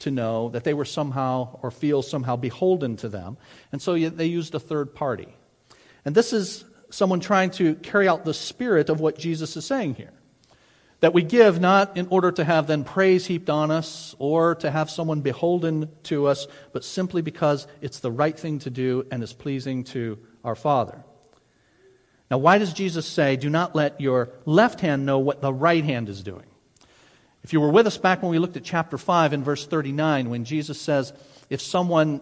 to 0.00 0.10
know 0.10 0.50
that 0.50 0.64
they 0.64 0.74
were 0.74 0.84
somehow 0.84 1.58
or 1.62 1.70
feel 1.70 2.02
somehow 2.02 2.36
beholden 2.36 2.96
to 2.96 3.08
them. 3.08 3.36
And 3.72 3.80
so 3.80 3.98
they 3.98 4.26
used 4.26 4.54
a 4.54 4.60
third 4.60 4.94
party. 4.94 5.28
And 6.04 6.14
this 6.14 6.32
is 6.32 6.64
someone 6.90 7.20
trying 7.20 7.50
to 7.52 7.74
carry 7.76 8.06
out 8.06 8.24
the 8.24 8.34
spirit 8.34 8.88
of 8.88 9.00
what 9.00 9.18
Jesus 9.18 9.56
is 9.56 9.64
saying 9.64 9.94
here. 9.94 10.12
That 11.00 11.12
we 11.12 11.22
give 11.22 11.60
not 11.60 11.96
in 11.96 12.08
order 12.08 12.32
to 12.32 12.44
have 12.44 12.66
then 12.66 12.84
praise 12.84 13.26
heaped 13.26 13.50
on 13.50 13.70
us 13.70 14.14
or 14.18 14.54
to 14.56 14.70
have 14.70 14.90
someone 14.90 15.20
beholden 15.20 15.90
to 16.04 16.26
us, 16.26 16.46
but 16.72 16.84
simply 16.84 17.22
because 17.22 17.66
it's 17.80 18.00
the 18.00 18.10
right 18.10 18.38
thing 18.38 18.60
to 18.60 18.70
do 18.70 19.06
and 19.10 19.22
is 19.22 19.32
pleasing 19.32 19.84
to 19.84 20.18
our 20.42 20.54
Father. 20.54 21.04
Now, 22.30 22.38
why 22.38 22.58
does 22.58 22.72
Jesus 22.72 23.06
say, 23.06 23.36
do 23.36 23.50
not 23.50 23.76
let 23.76 24.00
your 24.00 24.30
left 24.46 24.80
hand 24.80 25.06
know 25.06 25.18
what 25.18 25.42
the 25.42 25.52
right 25.52 25.84
hand 25.84 26.08
is 26.08 26.22
doing? 26.22 26.46
If 27.46 27.52
you 27.52 27.60
were 27.60 27.70
with 27.70 27.86
us 27.86 27.96
back 27.96 28.22
when 28.22 28.32
we 28.32 28.40
looked 28.40 28.56
at 28.56 28.64
chapter 28.64 28.98
5 28.98 29.32
in 29.32 29.44
verse 29.44 29.68
39, 29.68 30.30
when 30.30 30.44
Jesus 30.44 30.80
says, 30.80 31.12
If 31.48 31.60
someone 31.60 32.20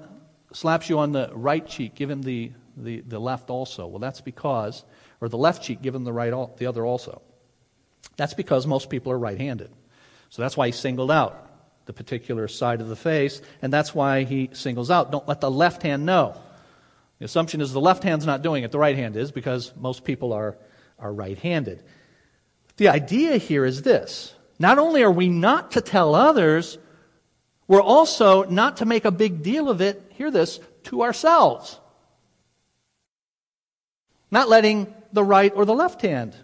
slaps 0.52 0.90
you 0.90 0.98
on 0.98 1.12
the 1.12 1.30
right 1.32 1.66
cheek, 1.66 1.94
give 1.94 2.10
him 2.10 2.20
the, 2.20 2.52
the, 2.76 3.00
the 3.00 3.18
left 3.18 3.48
also. 3.48 3.87
Well, 3.87 4.00
that's 4.00 4.20
because, 4.20 4.84
or 5.22 5.30
the 5.30 5.38
left 5.38 5.62
cheek, 5.62 5.80
give 5.80 5.94
him 5.94 6.04
the, 6.04 6.12
right, 6.12 6.34
the 6.58 6.66
other 6.66 6.84
also. 6.84 7.22
That's 8.18 8.34
because 8.34 8.66
most 8.66 8.90
people 8.90 9.12
are 9.12 9.18
right 9.18 9.38
handed. 9.38 9.70
So 10.28 10.42
that's 10.42 10.58
why 10.58 10.66
he 10.66 10.72
singled 10.72 11.10
out 11.10 11.50
the 11.87 11.94
particular 11.94 12.46
side 12.46 12.82
of 12.82 12.88
the 12.88 12.94
face, 12.94 13.40
and 13.62 13.72
that's 13.72 13.94
why 13.94 14.24
he 14.24 14.50
singles 14.52 14.90
out, 14.90 15.10
don't 15.10 15.26
let 15.26 15.40
the 15.40 15.50
left 15.50 15.84
hand 15.84 16.04
know. 16.04 16.38
The 17.18 17.24
assumption 17.24 17.62
is 17.62 17.72
the 17.72 17.80
left 17.80 18.02
hand's 18.02 18.26
not 18.26 18.42
doing 18.42 18.62
it, 18.62 18.72
the 18.72 18.78
right 18.78 18.96
hand 18.96 19.16
is, 19.16 19.32
because 19.32 19.72
most 19.74 20.04
people 20.04 20.34
are, 20.34 20.58
are 20.98 21.14
right 21.14 21.38
handed. 21.38 21.82
The 22.76 22.88
idea 22.88 23.38
here 23.38 23.64
is 23.64 23.80
this 23.80 24.34
not 24.64 24.79
only 24.79 25.03
are 25.03 25.11
we 25.11 25.29
not 25.29 25.72
to 25.72 25.83
tell 25.83 26.14
others, 26.14 26.79
we're 27.68 27.83
also 27.83 28.44
not 28.44 28.79
to 28.79 28.87
make 28.87 29.05
a 29.05 29.11
big 29.11 29.42
deal 29.42 29.68
of 29.68 29.83
it, 29.83 30.11
hear 30.14 30.31
this, 30.31 30.59
to 30.85 31.03
ourselves. 31.03 31.79
Not 34.31 34.48
letting 34.48 34.94
the 35.12 35.22
right 35.22 35.53
or 35.55 35.66
the 35.66 35.74
left 35.74 36.00
hand 36.00 36.35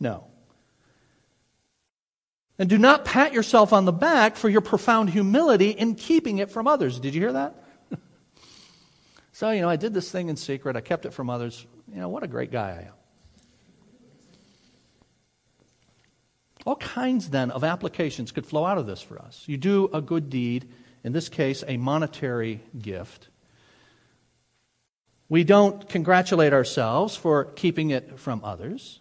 know. 0.00 0.24
And 2.58 2.68
do 2.68 2.78
not 2.78 3.04
pat 3.04 3.32
yourself 3.32 3.72
on 3.72 3.84
the 3.84 3.92
back 3.92 4.34
for 4.34 4.48
your 4.48 4.60
profound 4.60 5.10
humility 5.10 5.70
in 5.70 5.94
keeping 5.94 6.38
it 6.38 6.50
from 6.50 6.66
others. 6.66 6.98
Did 6.98 7.14
you 7.14 7.20
hear 7.20 7.32
that? 7.32 7.64
so, 9.30 9.50
you 9.50 9.60
know, 9.60 9.68
I 9.68 9.76
did 9.76 9.94
this 9.94 10.10
thing 10.10 10.28
in 10.28 10.34
secret. 10.34 10.74
I 10.74 10.80
kept 10.80 11.06
it 11.06 11.12
from 11.12 11.30
others. 11.30 11.64
You 11.94 12.00
know, 12.00 12.08
what 12.08 12.24
a 12.24 12.28
great 12.28 12.50
guy 12.50 12.70
I 12.70 12.88
am. 12.88 13.01
All 16.64 16.76
kinds 16.76 17.30
then 17.30 17.50
of 17.50 17.64
applications 17.64 18.30
could 18.30 18.46
flow 18.46 18.64
out 18.64 18.78
of 18.78 18.86
this 18.86 19.02
for 19.02 19.18
us. 19.18 19.44
You 19.46 19.56
do 19.56 19.90
a 19.92 20.00
good 20.00 20.30
deed, 20.30 20.68
in 21.02 21.12
this 21.12 21.28
case, 21.28 21.64
a 21.66 21.76
monetary 21.76 22.60
gift. 22.80 23.28
We 25.28 25.44
don't 25.44 25.88
congratulate 25.88 26.52
ourselves 26.52 27.16
for 27.16 27.46
keeping 27.46 27.90
it 27.90 28.18
from 28.18 28.44
others. 28.44 29.00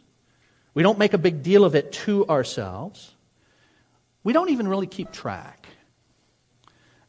We 0.73 0.81
don't 0.81 0.97
make 0.97 1.13
a 1.13 1.17
big 1.17 1.43
deal 1.43 1.65
of 1.65 1.75
it 1.75 1.91
to 1.91 2.25
ourselves. 2.27 3.13
We 4.23 4.33
don't 4.33 4.49
even 4.49 4.67
really 4.67 4.87
keep 4.87 5.11
track. 5.11 5.67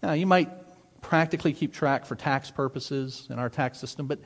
Now, 0.03 0.12
you 0.12 0.27
might 0.27 0.51
practically 1.01 1.53
keep 1.53 1.73
track 1.73 2.05
for 2.05 2.17
tax 2.17 2.51
purposes 2.51 3.27
in 3.31 3.38
our 3.38 3.49
tax 3.49 3.79
system, 3.79 4.07
but, 4.07 4.19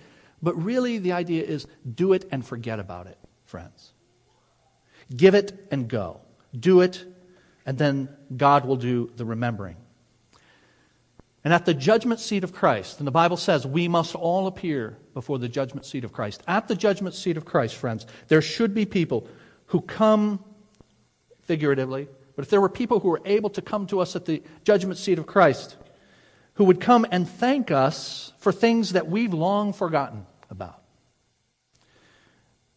but 0.43 0.55
really 0.63 0.99
the 0.99 1.13
idea 1.13 1.45
is 1.45 1.67
do 1.95 2.13
it 2.13 2.27
and 2.33 2.45
forget 2.45 2.81
about 2.81 3.07
it. 3.07 3.19
friends. 3.45 3.93
Give 5.15 5.35
it 5.35 5.67
and 5.71 5.89
go. 5.89 6.21
Do 6.59 6.81
it, 6.81 7.05
and 7.65 7.79
then 7.79 8.09
God 8.37 8.65
will 8.65 8.77
do 8.77 9.11
the 9.17 9.25
remembering. 9.25 9.77
And 11.45 11.55
at 11.55 11.65
the 11.65 11.75
judgment 11.75 12.19
seat 12.19 12.43
of 12.43 12.53
Christ, 12.53 12.99
and 12.99 13.07
the 13.07 13.13
Bible 13.13 13.37
says 13.37 13.65
we 13.65 13.87
must 13.87 14.17
all 14.17 14.49
appear 14.49 14.97
before 15.15 15.39
the 15.39 15.49
judgment 15.49 15.87
seat 15.87 16.03
of 16.03 16.13
Christ. 16.13 16.43
At 16.49 16.67
the 16.67 16.75
judgment 16.75 17.15
seat 17.15 17.37
of 17.37 17.45
Christ, 17.45 17.77
friends, 17.77 18.05
there 18.27 18.43
should 18.43 18.75
be 18.75 18.85
people 18.85 19.29
who 19.67 19.81
come 19.81 20.43
figuratively, 21.43 22.09
but 22.35 22.45
if 22.45 22.51
there 22.51 22.61
were 22.61 22.69
people 22.69 22.99
who 22.99 23.11
were 23.11 23.23
able 23.25 23.51
to 23.51 23.63
come 23.63 23.87
to 23.87 24.01
us 24.01 24.17
at 24.17 24.25
the 24.25 24.43
judgment 24.65 24.99
seat 24.99 25.21
of 25.21 25.27
Christ, 25.27 25.77
who 26.55 26.65
would 26.65 26.81
come 26.81 27.07
and 27.11 27.29
thank 27.29 27.71
us 27.71 28.33
for 28.39 28.51
things 28.51 28.93
that 28.93 29.09
we've 29.09 29.33
long 29.33 29.73
forgotten 29.73 30.27
about. 30.51 30.83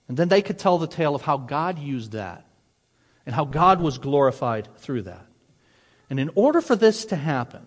And 0.09 0.17
then 0.17 0.27
they 0.27 0.41
could 0.41 0.57
tell 0.57 0.79
the 0.79 0.87
tale 0.87 1.15
of 1.15 1.21
how 1.21 1.37
God 1.37 1.79
used 1.79 2.11
that 2.11 2.45
and 3.25 3.35
how 3.35 3.45
God 3.45 3.79
was 3.79 3.99
glorified 3.99 4.67
through 4.77 5.03
that. 5.03 5.25
And 6.09 6.19
in 6.19 6.31
order 6.33 6.61
for 6.61 6.75
this 6.75 7.05
to 7.05 7.15
happen, 7.15 7.65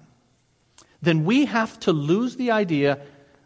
then 1.01 1.25
we 1.25 1.45
have 1.45 1.79
to 1.81 1.93
lose 1.93 2.37
the 2.37 2.51
idea 2.51 2.99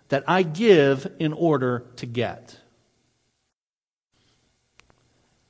that 0.08 0.24
I 0.26 0.42
give 0.42 1.06
in 1.18 1.34
order 1.34 1.84
to 1.96 2.06
get. 2.06 2.58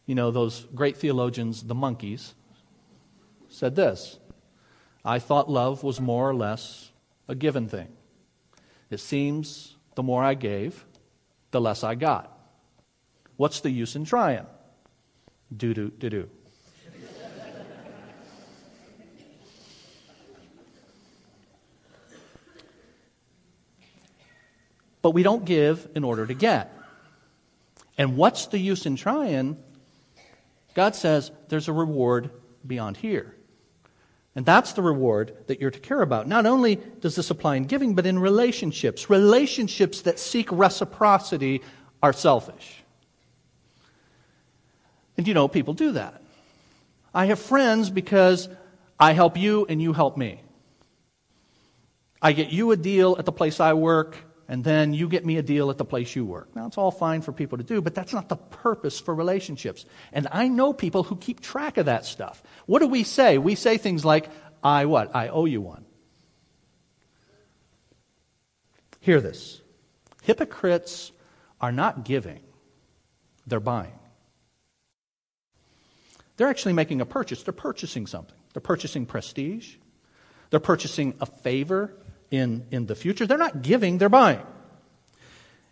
You 0.06 0.16
know, 0.16 0.32
those 0.32 0.66
great 0.74 0.96
theologians, 0.96 1.62
the 1.62 1.74
Monkees, 1.74 2.32
said 3.48 3.76
this 3.76 4.18
I 5.04 5.20
thought 5.20 5.48
love 5.48 5.85
was 5.85 6.00
more 6.00 6.28
or 6.28 6.35
less 6.35 6.90
a 7.28 7.37
given 7.37 7.68
thing. 7.68 7.88
It 8.90 8.98
seems 8.98 9.76
the 9.94 10.02
more 10.02 10.24
I 10.24 10.35
gave, 10.35 10.85
the 11.52 11.61
less 11.61 11.85
I 11.85 11.94
got. 11.94 12.36
What's 13.37 13.61
the 13.61 13.70
use 13.70 13.96
in 13.96 14.05
trying? 14.05 14.46
Do, 15.55 15.75
do, 15.75 15.90
do, 15.90 16.11
do. 16.11 16.31
but 25.07 25.12
we 25.12 25.22
don't 25.22 25.44
give 25.44 25.88
in 25.94 26.03
order 26.03 26.27
to 26.27 26.35
get. 26.35 26.77
And 27.96 28.16
what's 28.16 28.46
the 28.46 28.59
use 28.59 28.87
in 28.87 28.96
trying? 28.96 29.57
God 30.75 30.96
says 30.96 31.31
there's 31.49 31.68
a 31.68 31.72
reward 31.72 32.31
beyond 32.66 32.96
here. 32.96 33.37
And 34.35 34.44
that's 34.44 34.72
the 34.72 34.83
reward 34.83 35.37
that 35.46 35.61
you're 35.61 35.70
to 35.70 35.79
care 35.79 36.03
about. 36.03 36.27
Not 36.27 36.44
only 36.44 36.75
does 36.75 37.14
this 37.14 37.31
apply 37.31 37.55
in 37.55 37.66
giving, 37.66 37.94
but 37.94 38.05
in 38.05 38.18
relationships. 38.18 39.09
Relationships 39.09 40.01
that 40.01 40.18
seek 40.18 40.51
reciprocity 40.51 41.62
are 42.03 42.12
selfish. 42.12 42.83
And 45.16 45.26
you 45.26 45.35
know, 45.35 45.48
people 45.48 45.74
do 45.74 45.92
that. 45.92 46.22
I 47.14 47.26
have 47.26 47.38
friends 47.38 47.90
because 47.90 48.48
I 48.98 49.12
help 49.12 49.37
you 49.37 49.66
and 49.68 49.81
you 49.81 49.92
help 49.92 50.16
me. 50.16 50.40
I 52.20 52.33
get 52.33 52.50
you 52.50 52.72
a 52.72 52.76
deal 52.76 53.16
at 53.18 53.24
the 53.24 53.33
place 53.33 53.61
I 53.61 53.74
work, 53.74 54.16
and 54.48 54.64
then 54.64 54.94
you 54.94 55.09
get 55.09 55.24
me 55.24 55.37
a 55.37 55.42
deal 55.42 55.70
at 55.70 55.79
the 55.79 55.85
place 55.85 56.16
you 56.16 56.24
work. 56.24 56.55
Now, 56.55 56.66
it's 56.66 56.79
all 56.79 56.90
fine 56.90 57.20
for 57.22 57.33
people 57.33 57.59
to 57.59 57.64
do, 57.64 57.81
but 57.81 57.94
that's 57.94 58.12
not 58.12 58.29
the 58.29 58.37
purpose 58.37 58.98
for 58.98 59.14
relationships. 59.14 59.85
And 60.12 60.26
I 60.31 60.48
know 60.48 60.72
people 60.72 61.02
who 61.02 61.16
keep 61.16 61.40
track 61.40 61.76
of 61.79 61.87
that 61.87 62.05
stuff. 62.05 62.42
What 62.66 62.81
do 62.81 62.88
we 62.88 63.05
say? 63.05 63.38
We 63.38 63.55
say 63.55 63.79
things 63.79 64.05
like, 64.05 64.29
I 64.62 64.87
what? 64.87 65.14
I 65.14 65.29
owe 65.29 65.44
you 65.44 65.61
one. 65.61 65.85
Hear 69.00 69.20
this. 69.20 69.61
Hypocrites 70.22 71.12
are 71.61 71.72
not 71.72 72.05
giving, 72.05 72.40
they're 73.46 73.61
buying. 73.61 73.92
They're 76.37 76.49
actually 76.49 76.75
making 76.75 77.01
a 77.01 77.07
purchase. 77.07 77.42
They're 77.42 77.53
purchasing 77.53 78.07
something. 78.07 78.37
They're 78.53 78.61
purchasing 78.61 79.07
prestige. 79.07 79.77
They're 80.51 80.61
purchasing 80.61 81.14
a 81.20 81.27
favor 81.27 81.92
in, 82.31 82.66
in 82.70 82.87
the 82.87 82.94
future. 82.94 83.27
They're 83.27 83.38
not 83.38 83.62
giving, 83.62 83.99
they're 83.99 84.09
buying. 84.09 84.42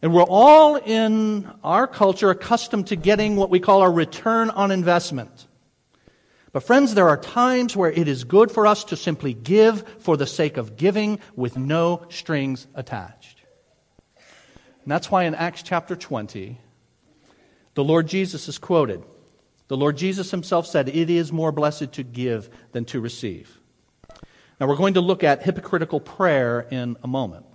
And 0.03 0.13
we're 0.13 0.23
all 0.23 0.77
in 0.77 1.51
our 1.63 1.87
culture 1.87 2.31
accustomed 2.31 2.89
to 2.89 2.97
getting 2.97 3.37
what 3.37 3.51
we 3.51 3.61
call 3.61 3.83
a 3.83 3.91
return 3.91 4.51
on 4.51 4.71
investment. 4.71 5.47
But, 6.53 6.63
friends, 6.63 6.95
there 6.95 7.09
are 7.09 7.17
times 7.17 7.75
where 7.75 7.91
it 7.91 8.07
is 8.07 8.25
good 8.25 8.53
for 8.53 8.67
us 8.67 8.85
to 8.85 8.97
simply 8.97 9.33
give 9.35 9.83
for 10.01 10.17
the 10.17 10.27
sake 10.27 10.57
of 10.57 10.77
giving 10.77 11.19
with 11.35 11.57
no 11.57 12.07
strings 12.11 12.67
attached. 12.75 13.43
And 14.17 14.93
that's 14.93 15.11
why 15.11 15.25
in 15.25 15.35
Acts 15.35 15.63
chapter 15.63 15.97
20, 15.97 16.61
the 17.75 17.85
Lord 17.85 18.07
Jesus 18.07 18.47
is 18.47 18.59
quoted. 18.59 19.03
The 19.69 19.77
Lord 19.77 19.97
Jesus 19.97 20.31
himself 20.31 20.67
said, 20.67 20.89
It 20.89 21.11
is 21.11 21.33
more 21.33 21.53
blessed 21.53 21.93
to 21.93 22.03
give 22.03 22.51
than 22.73 22.85
to 22.87 23.01
receive. 23.01 23.59
Now, 24.61 24.69
we're 24.69 24.77
going 24.77 24.95
to 24.95 25.01
look 25.01 25.25
at 25.25 25.43
hypocritical 25.43 26.01
prayer 26.01 26.67
in 26.71 26.97
a 27.03 27.09
moment. 27.09 27.47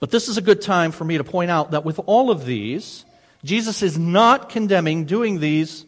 But 0.00 0.10
this 0.10 0.28
is 0.28 0.36
a 0.36 0.42
good 0.42 0.62
time 0.62 0.92
for 0.92 1.04
me 1.04 1.18
to 1.18 1.24
point 1.24 1.50
out 1.50 1.72
that 1.72 1.84
with 1.84 2.00
all 2.06 2.30
of 2.30 2.46
these, 2.46 3.04
Jesus 3.44 3.82
is 3.82 3.98
not 3.98 4.48
condemning 4.48 5.04
doing 5.04 5.40
these 5.40 5.84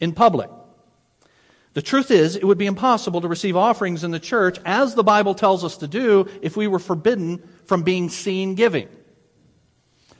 in 0.00 0.12
public. 0.12 0.50
The 1.74 1.82
truth 1.82 2.10
is, 2.10 2.36
it 2.36 2.44
would 2.44 2.58
be 2.58 2.66
impossible 2.66 3.20
to 3.20 3.28
receive 3.28 3.56
offerings 3.56 4.04
in 4.04 4.10
the 4.10 4.20
church, 4.20 4.58
as 4.64 4.94
the 4.94 5.04
Bible 5.04 5.34
tells 5.34 5.64
us 5.64 5.76
to 5.78 5.88
do, 5.88 6.28
if 6.42 6.56
we 6.56 6.66
were 6.66 6.78
forbidden 6.78 7.42
from 7.66 7.82
being 7.82 8.08
seen 8.08 8.54
giving. 8.54 8.88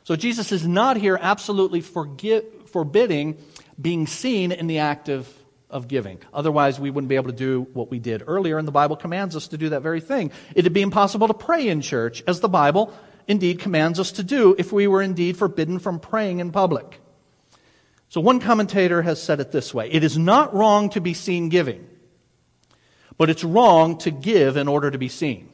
So 0.05 0.17
Jesus 0.17 0.53
is 0.53 0.67
not 0.67 0.97
here 0.97 1.19
absolutely 1.21 1.81
forbidding 1.81 3.37
being 3.81 4.07
seen 4.07 4.53
in 4.53 4.67
the 4.67 4.79
act 4.79 5.09
of 5.09 5.29
of 5.71 5.89
giving. 5.89 6.19
Otherwise, 6.33 6.81
we 6.81 6.91
wouldn't 6.91 7.09
be 7.09 7.17
able 7.17 7.31
to 7.31 7.37
do 7.37 7.67
what 7.73 7.91
we 7.91 7.99
did 7.99 8.23
earlier, 8.27 8.59
and 8.59 8.67
the 8.67 8.73
Bible 8.73 8.97
commands 8.97 9.37
us 9.37 9.49
to 9.49 9.59
do 9.59 9.71
that 9.71 9.83
very 9.83 10.01
thing. 10.01 10.31
It'd 10.55 10.73
be 10.73 10.83
impossible 10.83 11.29
to 11.29 11.35
pray 11.35 11.69
in 11.69 11.81
church, 11.81 12.23
as 12.27 12.41
the 12.41 12.49
Bible 12.49 12.93
indeed 13.27 13.59
commands 13.59 14.01
us 14.01 14.13
to 14.13 14.23
do 14.23 14.55
if 14.59 14.73
we 14.73 14.87
were 14.87 15.03
indeed 15.03 15.37
forbidden 15.37 15.79
from 15.79 16.01
praying 16.01 16.41
in 16.41 16.51
public. 16.53 17.01
So, 18.09 18.23
one 18.23 18.41
commentator 18.41 19.03
has 19.03 19.23
said 19.23 19.41
it 19.41 19.53
this 19.53 19.75
way 19.75 19.91
It 19.91 20.03
is 20.03 20.17
not 20.17 20.55
wrong 20.55 20.91
to 20.91 21.01
be 21.01 21.15
seen 21.15 21.51
giving, 21.51 21.87
but 23.19 23.29
it's 23.29 23.45
wrong 23.45 23.99
to 23.99 24.11
give 24.11 24.57
in 24.57 24.69
order 24.69 24.91
to 24.91 24.99
be 24.99 25.09
seen. 25.09 25.51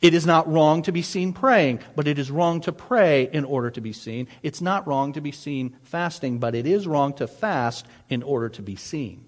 It 0.00 0.14
is 0.14 0.24
not 0.24 0.50
wrong 0.50 0.82
to 0.82 0.92
be 0.92 1.02
seen 1.02 1.32
praying, 1.32 1.80
but 1.96 2.06
it 2.06 2.18
is 2.18 2.30
wrong 2.30 2.60
to 2.62 2.72
pray 2.72 3.28
in 3.32 3.44
order 3.44 3.70
to 3.70 3.80
be 3.80 3.92
seen. 3.92 4.28
It's 4.42 4.60
not 4.60 4.86
wrong 4.86 5.12
to 5.14 5.20
be 5.20 5.32
seen 5.32 5.76
fasting, 5.82 6.38
but 6.38 6.54
it 6.54 6.66
is 6.66 6.86
wrong 6.86 7.14
to 7.14 7.26
fast 7.26 7.86
in 8.08 8.22
order 8.22 8.48
to 8.50 8.62
be 8.62 8.76
seen. 8.76 9.24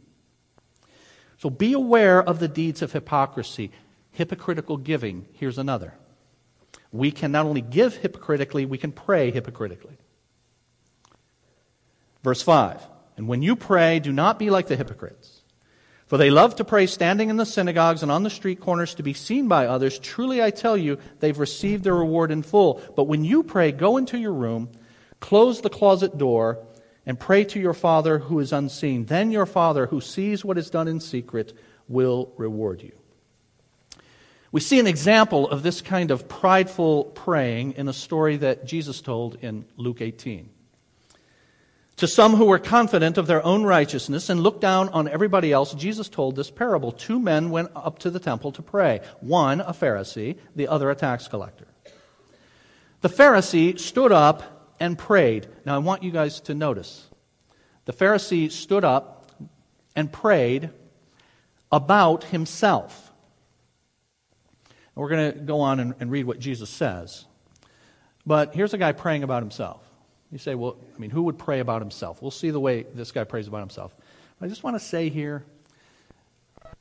So 1.38 1.50
be 1.50 1.72
aware 1.72 2.22
of 2.22 2.38
the 2.38 2.48
deeds 2.48 2.82
of 2.82 2.92
hypocrisy. 2.92 3.72
Hypocritical 4.12 4.76
giving. 4.76 5.26
Here's 5.32 5.58
another. 5.58 5.94
We 6.92 7.10
can 7.10 7.32
not 7.32 7.46
only 7.46 7.62
give 7.62 7.96
hypocritically, 7.96 8.64
we 8.64 8.78
can 8.78 8.92
pray 8.92 9.30
hypocritically. 9.32 9.96
Verse 12.22 12.42
5 12.42 12.86
And 13.16 13.26
when 13.26 13.42
you 13.42 13.56
pray, 13.56 13.98
do 13.98 14.12
not 14.12 14.38
be 14.38 14.50
like 14.50 14.68
the 14.68 14.76
hypocrites 14.76 15.39
for 16.10 16.18
they 16.18 16.28
love 16.28 16.56
to 16.56 16.64
pray 16.64 16.86
standing 16.86 17.30
in 17.30 17.36
the 17.36 17.46
synagogues 17.46 18.02
and 18.02 18.10
on 18.10 18.24
the 18.24 18.30
street 18.30 18.58
corners 18.58 18.96
to 18.96 19.02
be 19.04 19.14
seen 19.14 19.46
by 19.46 19.66
others. 19.66 19.96
Truly, 19.96 20.42
I 20.42 20.50
tell 20.50 20.76
you, 20.76 20.98
they've 21.20 21.38
received 21.38 21.84
their 21.84 21.94
reward 21.94 22.32
in 22.32 22.42
full. 22.42 22.82
But 22.96 23.04
when 23.04 23.24
you 23.24 23.44
pray, 23.44 23.70
go 23.70 23.96
into 23.96 24.18
your 24.18 24.32
room, 24.32 24.70
close 25.20 25.60
the 25.60 25.70
closet 25.70 26.18
door, 26.18 26.66
and 27.06 27.16
pray 27.16 27.44
to 27.44 27.60
your 27.60 27.74
Father 27.74 28.18
who 28.18 28.40
is 28.40 28.52
unseen. 28.52 29.04
Then 29.04 29.30
your 29.30 29.46
Father, 29.46 29.86
who 29.86 30.00
sees 30.00 30.44
what 30.44 30.58
is 30.58 30.68
done 30.68 30.88
in 30.88 30.98
secret, 30.98 31.56
will 31.86 32.32
reward 32.36 32.82
you. 32.82 32.90
We 34.50 34.60
see 34.60 34.80
an 34.80 34.88
example 34.88 35.48
of 35.48 35.62
this 35.62 35.80
kind 35.80 36.10
of 36.10 36.28
prideful 36.28 37.04
praying 37.04 37.74
in 37.76 37.86
a 37.86 37.92
story 37.92 38.36
that 38.38 38.64
Jesus 38.64 39.00
told 39.00 39.36
in 39.42 39.64
Luke 39.76 40.00
18. 40.00 40.50
To 42.00 42.08
some 42.08 42.34
who 42.34 42.46
were 42.46 42.58
confident 42.58 43.18
of 43.18 43.26
their 43.26 43.44
own 43.44 43.64
righteousness 43.64 44.30
and 44.30 44.42
looked 44.42 44.62
down 44.62 44.88
on 44.88 45.06
everybody 45.06 45.52
else, 45.52 45.74
Jesus 45.74 46.08
told 46.08 46.34
this 46.34 46.50
parable. 46.50 46.92
Two 46.92 47.20
men 47.20 47.50
went 47.50 47.72
up 47.76 47.98
to 47.98 48.10
the 48.10 48.18
temple 48.18 48.52
to 48.52 48.62
pray 48.62 49.02
one 49.20 49.60
a 49.60 49.74
Pharisee, 49.74 50.38
the 50.56 50.66
other 50.68 50.88
a 50.88 50.94
tax 50.94 51.28
collector. 51.28 51.66
The 53.02 53.10
Pharisee 53.10 53.78
stood 53.78 54.12
up 54.12 54.72
and 54.80 54.96
prayed. 54.96 55.48
Now, 55.66 55.74
I 55.74 55.78
want 55.78 56.02
you 56.02 56.10
guys 56.10 56.40
to 56.42 56.54
notice. 56.54 57.06
The 57.84 57.92
Pharisee 57.92 58.50
stood 58.50 58.82
up 58.82 59.30
and 59.94 60.10
prayed 60.10 60.70
about 61.70 62.24
himself. 62.24 63.12
we're 64.94 65.10
going 65.10 65.34
to 65.34 65.38
go 65.38 65.60
on 65.60 65.80
and, 65.80 65.94
and 66.00 66.10
read 66.10 66.24
what 66.24 66.38
Jesus 66.38 66.70
says. 66.70 67.26
But 68.24 68.54
here's 68.54 68.72
a 68.72 68.78
guy 68.78 68.92
praying 68.92 69.22
about 69.22 69.42
himself. 69.42 69.89
You 70.32 70.38
say, 70.38 70.54
well, 70.54 70.76
I 70.94 70.98
mean, 70.98 71.10
who 71.10 71.22
would 71.24 71.38
pray 71.38 71.60
about 71.60 71.82
himself? 71.82 72.22
We'll 72.22 72.30
see 72.30 72.50
the 72.50 72.60
way 72.60 72.84
this 72.94 73.10
guy 73.12 73.24
prays 73.24 73.48
about 73.48 73.60
himself. 73.60 73.94
I 74.40 74.46
just 74.46 74.62
want 74.62 74.76
to 74.76 74.80
say 74.80 75.08
here, 75.08 75.44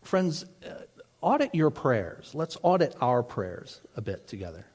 friends, 0.01 0.45
uh, 0.65 0.73
audit 1.21 1.53
your 1.55 1.71
prayers. 1.71 2.31
Let's 2.33 2.57
audit 2.61 2.95
our 3.01 3.23
prayers 3.23 3.81
a 3.95 4.01
bit 4.01 4.27
together. 4.27 4.65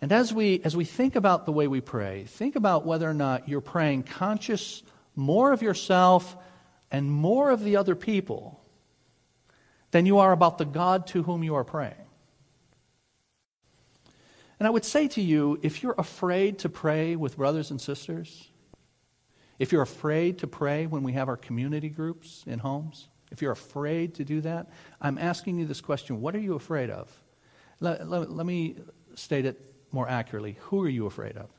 And 0.00 0.12
as 0.12 0.32
we, 0.32 0.60
as 0.64 0.76
we 0.76 0.84
think 0.84 1.16
about 1.16 1.46
the 1.46 1.52
way 1.52 1.68
we 1.68 1.80
pray, 1.80 2.24
think 2.24 2.56
about 2.56 2.84
whether 2.84 3.08
or 3.08 3.14
not 3.14 3.48
you're 3.48 3.60
praying 3.60 4.02
conscious 4.02 4.82
more 5.14 5.52
of 5.52 5.62
yourself 5.62 6.36
and 6.90 7.10
more 7.10 7.50
of 7.50 7.64
the 7.64 7.76
other 7.76 7.94
people 7.94 8.60
than 9.90 10.04
you 10.04 10.18
are 10.18 10.32
about 10.32 10.58
the 10.58 10.64
God 10.66 11.06
to 11.08 11.22
whom 11.22 11.42
you 11.42 11.54
are 11.54 11.64
praying. 11.64 11.94
And 14.58 14.66
I 14.66 14.70
would 14.70 14.84
say 14.84 15.08
to 15.08 15.20
you 15.20 15.58
if 15.62 15.82
you're 15.82 15.94
afraid 15.98 16.58
to 16.60 16.68
pray 16.68 17.16
with 17.16 17.36
brothers 17.36 17.70
and 17.70 17.80
sisters, 17.80 18.48
if 19.58 19.72
you're 19.72 19.82
afraid 19.82 20.38
to 20.38 20.46
pray 20.46 20.86
when 20.86 21.02
we 21.02 21.12
have 21.12 21.28
our 21.28 21.36
community 21.36 21.88
groups 21.88 22.44
in 22.46 22.58
homes, 22.58 23.08
if 23.30 23.42
you're 23.42 23.52
afraid 23.52 24.14
to 24.16 24.24
do 24.24 24.40
that, 24.42 24.70
I'm 25.00 25.18
asking 25.18 25.58
you 25.58 25.66
this 25.66 25.80
question 25.80 26.20
what 26.20 26.34
are 26.34 26.40
you 26.40 26.54
afraid 26.54 26.90
of? 26.90 27.10
Let, 27.80 28.08
let, 28.08 28.30
let 28.30 28.46
me 28.46 28.76
state 29.14 29.44
it 29.44 29.74
more 29.92 30.08
accurately. 30.08 30.56
Who 30.60 30.82
are 30.82 30.88
you 30.88 31.06
afraid 31.06 31.36
of? 31.36 31.50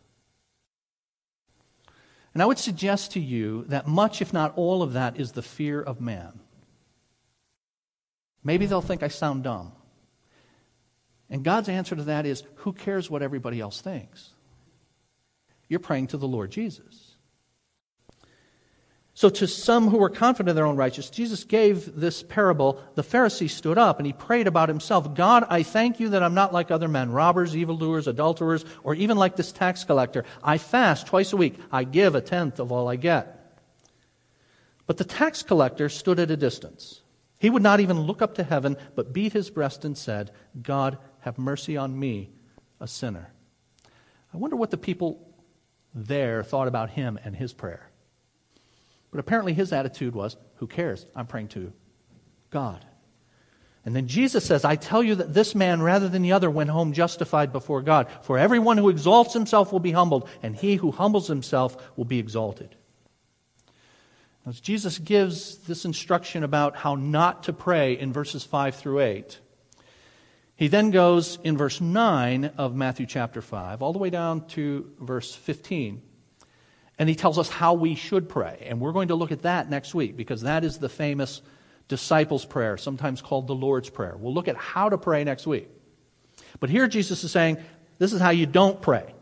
And 2.33 2.41
I 2.41 2.45
would 2.45 2.59
suggest 2.59 3.13
to 3.13 3.19
you 3.19 3.65
that 3.67 3.87
much, 3.87 4.21
if 4.21 4.31
not 4.31 4.53
all 4.55 4.83
of 4.83 4.93
that, 4.93 5.19
is 5.19 5.31
the 5.31 5.41
fear 5.41 5.81
of 5.81 5.99
man. 5.99 6.39
Maybe 8.43 8.65
they'll 8.65 8.81
think 8.81 9.01
I 9.01 9.07
sound 9.07 9.43
dumb. 9.43 9.71
And 11.29 11.43
God's 11.43 11.69
answer 11.69 11.95
to 11.95 12.03
that 12.03 12.25
is 12.25 12.43
who 12.55 12.73
cares 12.73 13.09
what 13.09 13.21
everybody 13.21 13.59
else 13.59 13.81
thinks? 13.81 14.31
You're 15.67 15.79
praying 15.79 16.07
to 16.07 16.17
the 16.17 16.27
Lord 16.27 16.51
Jesus. 16.51 17.17
So, 19.17 19.29
to 19.29 19.47
some 19.47 19.87
who 19.87 19.97
were 19.97 20.11
confident 20.11 20.49
in 20.49 20.55
their 20.55 20.67
own 20.67 20.75
righteousness, 20.75 21.09
Jesus 21.09 21.43
gave 21.43 21.95
this 21.95 22.21
parable. 22.21 22.79
The 22.93 23.01
Pharisee 23.01 23.49
stood 23.49 23.79
up 23.79 23.97
and 23.97 24.05
he 24.05 24.13
prayed 24.13 24.45
about 24.45 24.69
himself 24.69 25.15
God, 25.15 25.43
I 25.49 25.63
thank 25.63 25.99
you 25.99 26.09
that 26.09 26.21
I'm 26.21 26.35
not 26.35 26.53
like 26.53 26.69
other 26.69 26.87
men, 26.87 27.11
robbers, 27.11 27.57
evildoers, 27.57 28.07
adulterers, 28.07 28.63
or 28.83 28.93
even 28.93 29.17
like 29.17 29.35
this 29.35 29.51
tax 29.51 29.83
collector. 29.83 30.23
I 30.43 30.59
fast 30.59 31.07
twice 31.07 31.33
a 31.33 31.37
week, 31.37 31.55
I 31.71 31.83
give 31.83 32.13
a 32.13 32.21
tenth 32.21 32.59
of 32.59 32.71
all 32.71 32.87
I 32.87 32.95
get. 32.95 33.33
But 34.85 34.97
the 34.97 35.03
tax 35.03 35.41
collector 35.41 35.89
stood 35.89 36.19
at 36.19 36.29
a 36.29 36.37
distance. 36.37 37.01
He 37.39 37.49
would 37.49 37.63
not 37.63 37.79
even 37.79 38.01
look 38.01 38.21
up 38.21 38.35
to 38.35 38.43
heaven, 38.43 38.77
but 38.95 39.13
beat 39.13 39.33
his 39.33 39.49
breast 39.49 39.83
and 39.83 39.97
said, 39.97 40.31
God, 40.61 40.99
have 41.27 41.37
mercy 41.37 41.77
on 41.77 41.97
me, 41.97 42.29
a 42.79 42.87
sinner. 42.87 43.31
I 44.33 44.37
wonder 44.37 44.55
what 44.55 44.71
the 44.71 44.77
people 44.77 45.33
there 45.93 46.41
thought 46.41 46.67
about 46.67 46.89
him 46.89 47.19
and 47.23 47.35
his 47.35 47.53
prayer. 47.53 47.89
But 49.11 49.19
apparently 49.19 49.53
his 49.53 49.73
attitude 49.73 50.15
was, 50.15 50.37
Who 50.55 50.67
cares? 50.67 51.05
I'm 51.15 51.27
praying 51.27 51.49
to 51.49 51.73
God. 52.49 52.85
And 53.85 53.95
then 53.95 54.07
Jesus 54.07 54.45
says, 54.45 54.65
I 54.65 54.75
tell 54.75 55.01
you 55.01 55.15
that 55.15 55.33
this 55.33 55.55
man, 55.55 55.81
rather 55.81 56.09
than 56.09 56.21
the 56.21 56.33
other, 56.33 56.49
went 56.49 56.69
home 56.69 56.91
justified 56.91 57.53
before 57.53 57.81
God. 57.81 58.07
For 58.21 58.37
everyone 58.37 58.77
who 58.77 58.89
exalts 58.89 59.33
himself 59.33 59.71
will 59.71 59.79
be 59.79 59.93
humbled, 59.93 60.27
and 60.43 60.55
he 60.55 60.75
who 60.75 60.91
humbles 60.91 61.27
himself 61.27 61.77
will 61.97 62.05
be 62.05 62.19
exalted. 62.19 62.75
As 64.45 64.59
Jesus 64.59 64.97
gives 64.97 65.57
this 65.59 65.85
instruction 65.85 66.43
about 66.43 66.75
how 66.77 66.95
not 66.95 67.43
to 67.43 67.53
pray 67.53 67.97
in 67.97 68.11
verses 68.11 68.43
5 68.43 68.75
through 68.75 68.99
8, 68.99 69.39
he 70.57 70.67
then 70.67 70.89
goes 70.89 71.37
in 71.43 71.55
verse 71.55 71.79
9 71.79 72.45
of 72.57 72.75
Matthew 72.75 73.05
chapter 73.05 73.43
5, 73.43 73.83
all 73.83 73.93
the 73.93 73.99
way 73.99 74.09
down 74.09 74.47
to 74.47 74.91
verse 74.99 75.33
15. 75.33 76.01
And 76.97 77.07
he 77.07 77.13
tells 77.13 77.37
us 77.37 77.47
how 77.47 77.75
we 77.75 77.93
should 77.93 78.27
pray. 78.27 78.65
And 78.67 78.81
we're 78.81 78.91
going 78.91 79.09
to 79.09 79.15
look 79.15 79.31
at 79.31 79.43
that 79.43 79.69
next 79.69 79.93
week 79.93 80.17
because 80.17 80.41
that 80.41 80.63
is 80.63 80.79
the 80.79 80.89
famous 80.89 81.43
disciples' 81.87 82.43
prayer, 82.43 82.75
sometimes 82.75 83.21
called 83.21 83.45
the 83.45 83.53
Lord's 83.53 83.91
Prayer. 83.91 84.17
We'll 84.17 84.33
look 84.33 84.47
at 84.47 84.57
how 84.57 84.89
to 84.89 84.97
pray 84.97 85.23
next 85.23 85.45
week. 85.45 85.69
But 86.59 86.71
here 86.71 86.87
Jesus 86.87 87.23
is 87.23 87.31
saying, 87.31 87.57
this 87.99 88.11
is 88.11 88.19
how 88.19 88.31
you 88.31 88.47
don't 88.47 88.81
pray. 88.81 89.13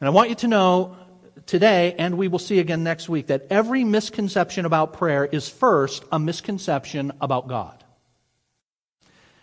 And 0.00 0.06
I 0.06 0.10
want 0.10 0.28
you 0.28 0.34
to 0.36 0.48
know 0.48 0.98
today, 1.46 1.94
and 1.98 2.18
we 2.18 2.28
will 2.28 2.38
see 2.38 2.58
again 2.58 2.84
next 2.84 3.08
week, 3.08 3.28
that 3.28 3.46
every 3.48 3.84
misconception 3.84 4.66
about 4.66 4.92
prayer 4.92 5.24
is 5.24 5.48
first 5.48 6.04
a 6.12 6.18
misconception 6.18 7.10
about 7.22 7.48
God. 7.48 7.82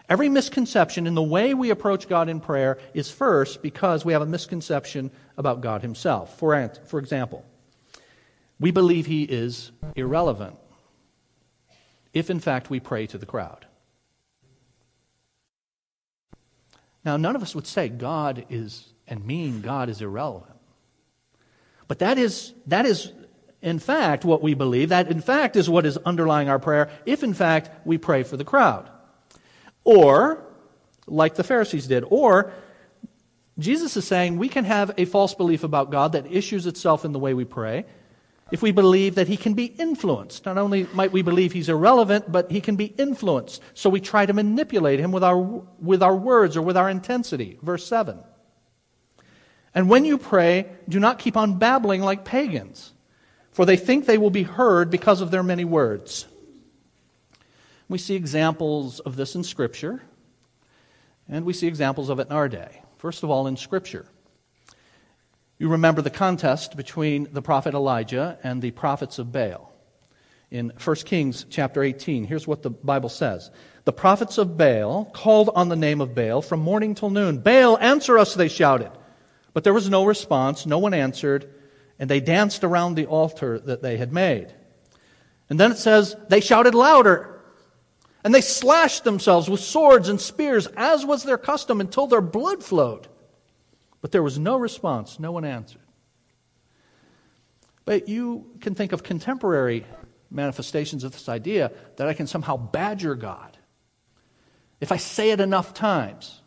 Every 0.08 0.30
misconception 0.30 1.08
in 1.08 1.16
the 1.16 1.24
way 1.24 1.54
we 1.54 1.72
approach 1.72 2.08
God 2.08 2.30
in 2.30 2.40
prayer 2.40 2.78
is 2.94 3.10
first 3.10 3.62
because 3.62 4.06
we 4.06 4.14
have 4.14 4.22
a 4.22 4.28
misconception 4.28 5.10
about 5.36 5.62
God 5.62 5.82
Himself. 5.82 6.38
For, 6.38 6.70
for 6.86 7.00
example, 7.00 7.44
we 8.60 8.72
believe 8.72 9.08
He 9.08 9.24
is 9.24 9.72
irrelevant 9.96 10.58
if, 12.14 12.30
in 12.30 12.40
fact, 12.40 12.70
we 12.70 12.80
pray 12.80 13.08
to 13.08 13.18
the 13.18 13.26
crowd. 13.26 13.66
Now, 17.04 17.18
none 17.18 17.36
of 17.36 17.42
us 17.42 17.54
would 17.54 17.68
say 17.68 17.90
God 17.90 18.46
is, 18.50 18.94
and 19.08 19.26
mean 19.26 19.62
God 19.62 19.90
is 19.90 20.02
irrelevant. 20.02 20.56
But 21.88 22.00
that 22.00 22.18
is, 22.18 22.54
that 22.68 22.86
is, 22.86 23.12
in 23.62 23.80
fact, 23.80 24.26
what 24.26 24.42
we 24.42 24.54
believe. 24.54 24.90
That, 24.90 25.10
in 25.10 25.22
fact, 25.22 25.56
is 25.56 25.70
what 25.70 25.86
is 25.86 25.98
underlying 25.98 26.50
our 26.50 26.60
prayer 26.60 26.90
if, 27.06 27.24
in 27.24 27.34
fact, 27.34 27.70
we 27.86 27.98
pray 27.98 28.24
for 28.24 28.38
the 28.38 28.46
crowd. 28.46 28.90
Or, 29.86 30.44
like 31.08 31.36
the 31.36 31.44
Pharisees 31.44 31.88
did, 31.88 32.04
or 32.10 32.52
Jesus 33.58 33.96
is 33.96 34.06
saying 34.06 34.38
we 34.38 34.50
can 34.50 34.66
have 34.66 34.92
a 34.98 35.06
false 35.06 35.34
belief 35.34 35.64
about 35.64 35.92
God 35.92 36.12
that 36.12 36.30
issues 36.30 36.66
itself 36.66 37.06
in 37.06 37.14
the 37.14 37.20
way 37.20 37.34
we 37.34 37.46
pray 37.46 37.86
if 38.52 38.62
we 38.62 38.72
believe 38.72 39.16
that 39.16 39.28
he 39.28 39.38
can 39.38 39.54
be 39.54 39.66
influenced. 39.66 40.46
Not 40.46 40.58
only 40.58 40.88
might 40.94 41.12
we 41.12 41.22
believe 41.22 41.52
he's 41.54 41.70
irrelevant, 41.70 42.32
but 42.32 42.52
he 42.52 42.62
can 42.62 42.76
be 42.76 42.86
influenced. 42.86 43.62
So 43.74 43.90
we 43.90 44.00
try 44.00 44.26
to 44.26 44.34
manipulate 44.34 45.00
him 45.00 45.12
with 45.12 45.24
our, 45.24 45.38
with 45.38 46.04
our 46.04 46.16
words 46.16 46.56
or 46.56 46.62
with 46.62 46.78
our 46.78 46.90
intensity. 46.90 47.58
Verse 47.62 47.88
7. 47.88 48.20
And 49.74 49.90
when 49.90 50.06
you 50.06 50.18
pray, 50.18 50.68
do 50.88 51.00
not 51.00 51.20
keep 51.20 51.36
on 51.36 51.58
babbling 51.58 52.02
like 52.02 52.24
pagans, 52.24 52.94
for 53.52 53.66
they 53.66 53.78
think 53.78 54.06
they 54.06 54.18
will 54.18 54.30
be 54.30 54.44
heard 54.44 54.90
because 54.90 55.22
of 55.22 55.32
their 55.32 55.44
many 55.44 55.66
words. 55.66 56.28
We 57.88 57.98
see 57.98 58.16
examples 58.16 59.00
of 59.00 59.16
this 59.16 59.36
in 59.36 59.44
Scripture, 59.44 60.02
and 61.30 61.46
we 61.46 61.54
see 61.54 61.68
examples 61.68 62.10
of 62.10 62.20
it 62.20 62.28
in 62.28 62.34
our 62.34 62.50
day. 62.50 62.82
First 62.98 63.24
of 63.24 63.30
all, 63.30 63.48
in 63.48 63.58
Scripture. 63.58 64.06
You 65.58 65.70
remember 65.70 66.02
the 66.02 66.10
contest 66.10 66.76
between 66.76 67.30
the 67.32 67.42
prophet 67.42 67.74
Elijah 67.74 68.38
and 68.44 68.62
the 68.62 68.72
prophets 68.72 69.20
of 69.20 69.32
Baal. 69.32 69.72
In 70.52 70.72
1 70.84 70.96
Kings 70.98 71.46
chapter 71.50 71.82
18, 71.82 72.26
here's 72.26 72.48
what 72.48 72.62
the 72.62 72.70
Bible 72.70 73.10
says. 73.10 73.52
The 73.86 73.94
prophets 73.94 74.38
of 74.38 74.58
Baal 74.58 75.06
called 75.06 75.50
on 75.56 75.70
the 75.70 75.76
name 75.76 76.02
of 76.02 76.16
Baal 76.16 76.42
from 76.42 76.60
morning 76.60 76.96
till 76.96 77.10
noon. 77.10 77.38
Baal, 77.40 77.78
answer 77.78 78.18
us, 78.18 78.34
they 78.34 78.48
shouted. 78.48 78.92
But 79.54 79.64
there 79.64 79.74
was 79.74 79.90
no 79.90 80.06
response, 80.06 80.66
no 80.66 80.80
one 80.80 80.94
answered, 80.94 81.50
and 82.00 82.10
they 82.10 82.20
danced 82.20 82.64
around 82.64 82.96
the 82.96 83.06
altar 83.06 83.60
that 83.60 83.82
they 83.82 83.98
had 83.98 84.12
made. 84.12 84.54
And 85.50 85.60
then 85.60 85.72
it 85.72 85.78
says, 85.78 86.16
they 86.28 86.42
shouted 86.42 86.76
louder. 86.76 87.35
And 88.26 88.34
they 88.34 88.42
slashed 88.42 89.04
themselves 89.04 89.48
with 89.48 89.60
swords 89.60 90.10
and 90.10 90.20
spears, 90.20 90.66
as 90.76 91.06
was 91.06 91.24
their 91.24 91.38
custom, 91.38 91.80
until 91.80 92.08
their 92.08 92.22
blood 92.22 92.64
flowed. 92.64 93.08
But 94.02 94.12
there 94.12 94.24
was 94.24 94.40
no 94.40 94.58
response, 94.58 95.20
no 95.20 95.32
one 95.32 95.46
answered. 95.46 95.84
But 97.86 98.10
you 98.10 98.50
can 98.62 98.74
think 98.74 98.94
of 98.94 99.04
contemporary 99.04 99.86
manifestations 100.32 101.04
of 101.04 101.12
this 101.12 101.30
idea 101.30 101.72
that 101.98 102.08
I 102.08 102.14
can 102.14 102.26
somehow 102.26 102.58
badger 102.58 103.14
God. 103.14 103.60
If 104.82 104.92
I 104.92 104.98
say 104.98 105.30
it 105.30 105.40
enough 105.40 105.76
times, 105.76 106.42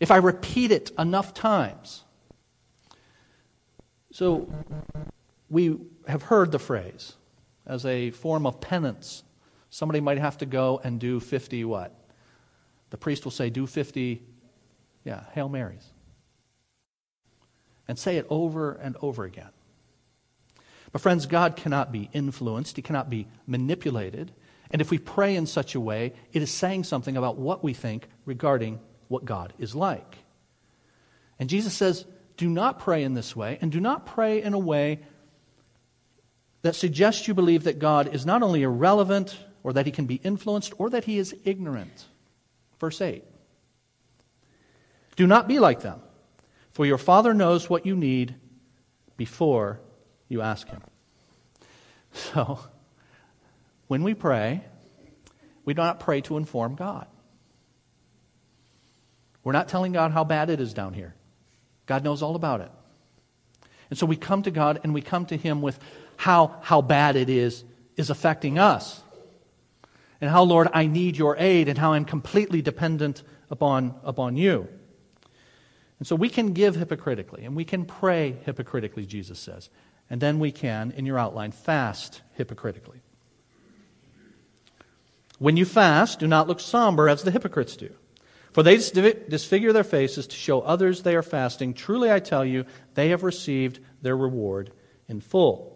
if 0.00 0.10
I 0.10 0.16
repeat 0.16 0.72
it 0.72 0.90
enough 0.98 1.34
times. 1.34 2.02
So 4.10 4.52
we 5.48 5.78
have 6.08 6.24
heard 6.24 6.50
the 6.50 6.58
phrase 6.58 7.12
as 7.64 7.86
a 7.86 8.10
form 8.10 8.44
of 8.44 8.60
penance 8.60 9.22
Somebody 9.74 10.00
might 10.00 10.18
have 10.18 10.38
to 10.38 10.46
go 10.46 10.80
and 10.84 11.00
do 11.00 11.18
50 11.18 11.64
what? 11.64 11.92
The 12.90 12.96
priest 12.96 13.24
will 13.24 13.32
say, 13.32 13.50
do 13.50 13.66
50, 13.66 14.22
yeah, 15.02 15.24
Hail 15.32 15.48
Marys. 15.48 15.84
And 17.88 17.98
say 17.98 18.16
it 18.16 18.24
over 18.30 18.74
and 18.74 18.96
over 19.02 19.24
again. 19.24 19.50
But, 20.92 21.00
friends, 21.00 21.26
God 21.26 21.56
cannot 21.56 21.90
be 21.90 22.08
influenced, 22.12 22.76
He 22.76 22.82
cannot 22.82 23.10
be 23.10 23.26
manipulated. 23.48 24.30
And 24.70 24.80
if 24.80 24.92
we 24.92 24.98
pray 24.98 25.34
in 25.34 25.44
such 25.44 25.74
a 25.74 25.80
way, 25.80 26.12
it 26.32 26.40
is 26.40 26.52
saying 26.52 26.84
something 26.84 27.16
about 27.16 27.36
what 27.36 27.64
we 27.64 27.74
think 27.74 28.06
regarding 28.26 28.78
what 29.08 29.24
God 29.24 29.54
is 29.58 29.74
like. 29.74 30.18
And 31.40 31.50
Jesus 31.50 31.74
says, 31.74 32.06
do 32.36 32.48
not 32.48 32.78
pray 32.78 33.02
in 33.02 33.14
this 33.14 33.34
way, 33.34 33.58
and 33.60 33.72
do 33.72 33.80
not 33.80 34.06
pray 34.06 34.40
in 34.40 34.54
a 34.54 34.58
way 34.58 35.00
that 36.62 36.76
suggests 36.76 37.26
you 37.26 37.34
believe 37.34 37.64
that 37.64 37.80
God 37.80 38.14
is 38.14 38.24
not 38.24 38.44
only 38.44 38.62
irrelevant 38.62 39.36
or 39.64 39.72
that 39.72 39.86
he 39.86 39.90
can 39.90 40.06
be 40.06 40.16
influenced, 40.22 40.72
or 40.78 40.90
that 40.90 41.04
he 41.04 41.18
is 41.18 41.34
ignorant. 41.44 42.04
Verse 42.78 43.00
8 43.00 43.24
Do 45.16 45.26
not 45.26 45.48
be 45.48 45.58
like 45.58 45.80
them, 45.80 46.00
for 46.70 46.86
your 46.86 46.98
Father 46.98 47.34
knows 47.34 47.68
what 47.68 47.84
you 47.84 47.96
need 47.96 48.36
before 49.16 49.80
you 50.28 50.40
ask 50.40 50.68
him. 50.68 50.82
So, 52.16 52.60
when 53.88 54.04
we 54.04 54.14
pray, 54.14 54.62
we 55.64 55.74
do 55.74 55.82
not 55.82 55.98
pray 55.98 56.20
to 56.22 56.36
inform 56.36 56.76
God. 56.76 57.08
We're 59.42 59.52
not 59.52 59.68
telling 59.68 59.92
God 59.92 60.12
how 60.12 60.24
bad 60.24 60.48
it 60.48 60.60
is 60.60 60.72
down 60.72 60.94
here. 60.94 61.14
God 61.86 62.02
knows 62.02 62.22
all 62.22 62.34
about 62.34 62.60
it. 62.60 62.70
And 63.90 63.98
so 63.98 64.06
we 64.06 64.16
come 64.16 64.42
to 64.42 64.50
God 64.50 64.80
and 64.82 64.94
we 64.94 65.02
come 65.02 65.26
to 65.26 65.36
Him 65.36 65.60
with 65.60 65.78
how, 66.16 66.56
how 66.62 66.80
bad 66.80 67.16
it 67.16 67.28
is 67.28 67.64
is 67.96 68.10
affecting 68.10 68.58
us. 68.58 69.03
And 70.24 70.30
how, 70.30 70.44
Lord, 70.44 70.68
I 70.72 70.86
need 70.86 71.18
your 71.18 71.36
aid 71.36 71.68
and 71.68 71.76
how 71.76 71.92
I'm 71.92 72.06
completely 72.06 72.62
dependent 72.62 73.22
upon, 73.50 73.94
upon 74.02 74.38
you. 74.38 74.66
And 75.98 76.08
so 76.08 76.16
we 76.16 76.30
can 76.30 76.54
give 76.54 76.76
hypocritically 76.76 77.44
and 77.44 77.54
we 77.54 77.66
can 77.66 77.84
pray 77.84 78.38
hypocritically, 78.46 79.04
Jesus 79.04 79.38
says. 79.38 79.68
And 80.08 80.22
then 80.22 80.38
we 80.38 80.50
can, 80.50 80.92
in 80.92 81.04
your 81.04 81.18
outline, 81.18 81.52
fast 81.52 82.22
hypocritically. 82.38 83.02
When 85.38 85.58
you 85.58 85.66
fast, 85.66 86.20
do 86.20 86.26
not 86.26 86.48
look 86.48 86.60
somber 86.60 87.10
as 87.10 87.22
the 87.22 87.30
hypocrites 87.30 87.76
do. 87.76 87.92
For 88.52 88.62
they 88.62 88.78
disfigure 88.78 89.74
their 89.74 89.84
faces 89.84 90.26
to 90.28 90.36
show 90.36 90.62
others 90.62 91.02
they 91.02 91.16
are 91.16 91.22
fasting. 91.22 91.74
Truly, 91.74 92.10
I 92.10 92.20
tell 92.20 92.46
you, 92.46 92.64
they 92.94 93.10
have 93.10 93.24
received 93.24 93.78
their 94.00 94.16
reward 94.16 94.72
in 95.06 95.20
full. 95.20 95.73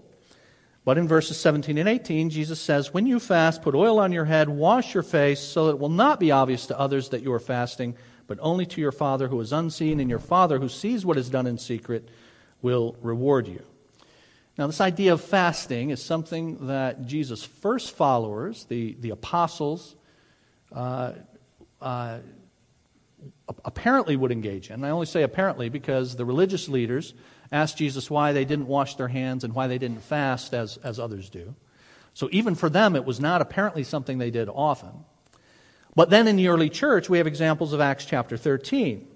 But 0.88 0.96
in 0.96 1.06
verses 1.06 1.38
17 1.38 1.76
and 1.76 1.86
18, 1.86 2.30
Jesus 2.30 2.58
says, 2.58 2.94
When 2.94 3.04
you 3.04 3.20
fast, 3.20 3.60
put 3.60 3.74
oil 3.74 3.98
on 3.98 4.10
your 4.10 4.24
head, 4.24 4.48
wash 4.48 4.94
your 4.94 5.02
face, 5.02 5.38
so 5.38 5.66
that 5.66 5.72
it 5.72 5.78
will 5.78 5.90
not 5.90 6.18
be 6.18 6.30
obvious 6.30 6.64
to 6.68 6.78
others 6.80 7.10
that 7.10 7.22
you 7.22 7.30
are 7.34 7.38
fasting, 7.38 7.94
but 8.26 8.38
only 8.40 8.64
to 8.64 8.80
your 8.80 8.90
Father 8.90 9.28
who 9.28 9.38
is 9.42 9.52
unseen, 9.52 10.00
and 10.00 10.08
your 10.08 10.18
Father 10.18 10.58
who 10.58 10.70
sees 10.70 11.04
what 11.04 11.18
is 11.18 11.28
done 11.28 11.46
in 11.46 11.58
secret 11.58 12.08
will 12.62 12.96
reward 13.02 13.48
you. 13.48 13.62
Now, 14.56 14.66
this 14.66 14.80
idea 14.80 15.12
of 15.12 15.20
fasting 15.20 15.90
is 15.90 16.02
something 16.02 16.68
that 16.68 17.04
Jesus' 17.04 17.44
first 17.44 17.94
followers, 17.94 18.64
the, 18.64 18.96
the 18.98 19.10
apostles, 19.10 19.94
uh, 20.72 21.12
uh, 21.82 22.20
apparently 23.62 24.16
would 24.16 24.32
engage 24.32 24.70
in. 24.70 24.82
I 24.84 24.88
only 24.88 25.04
say 25.04 25.22
apparently 25.22 25.68
because 25.68 26.16
the 26.16 26.24
religious 26.24 26.66
leaders 26.66 27.12
asked 27.50 27.78
Jesus 27.78 28.10
why 28.10 28.32
they 28.32 28.44
didn't 28.44 28.66
wash 28.66 28.94
their 28.96 29.08
hands 29.08 29.44
and 29.44 29.54
why 29.54 29.66
they 29.66 29.78
didn't 29.78 30.02
fast 30.02 30.54
as, 30.54 30.76
as 30.78 30.98
others 30.98 31.30
do. 31.30 31.54
So, 32.14 32.28
even 32.32 32.54
for 32.54 32.68
them, 32.68 32.96
it 32.96 33.04
was 33.04 33.20
not 33.20 33.40
apparently 33.40 33.84
something 33.84 34.18
they 34.18 34.30
did 34.30 34.48
often. 34.48 35.04
But 35.94 36.10
then 36.10 36.28
in 36.28 36.36
the 36.36 36.48
early 36.48 36.68
church, 36.68 37.08
we 37.08 37.18
have 37.18 37.26
examples 37.26 37.72
of 37.72 37.80
Acts 37.80 38.04
chapter 38.04 38.36
13 38.36 39.06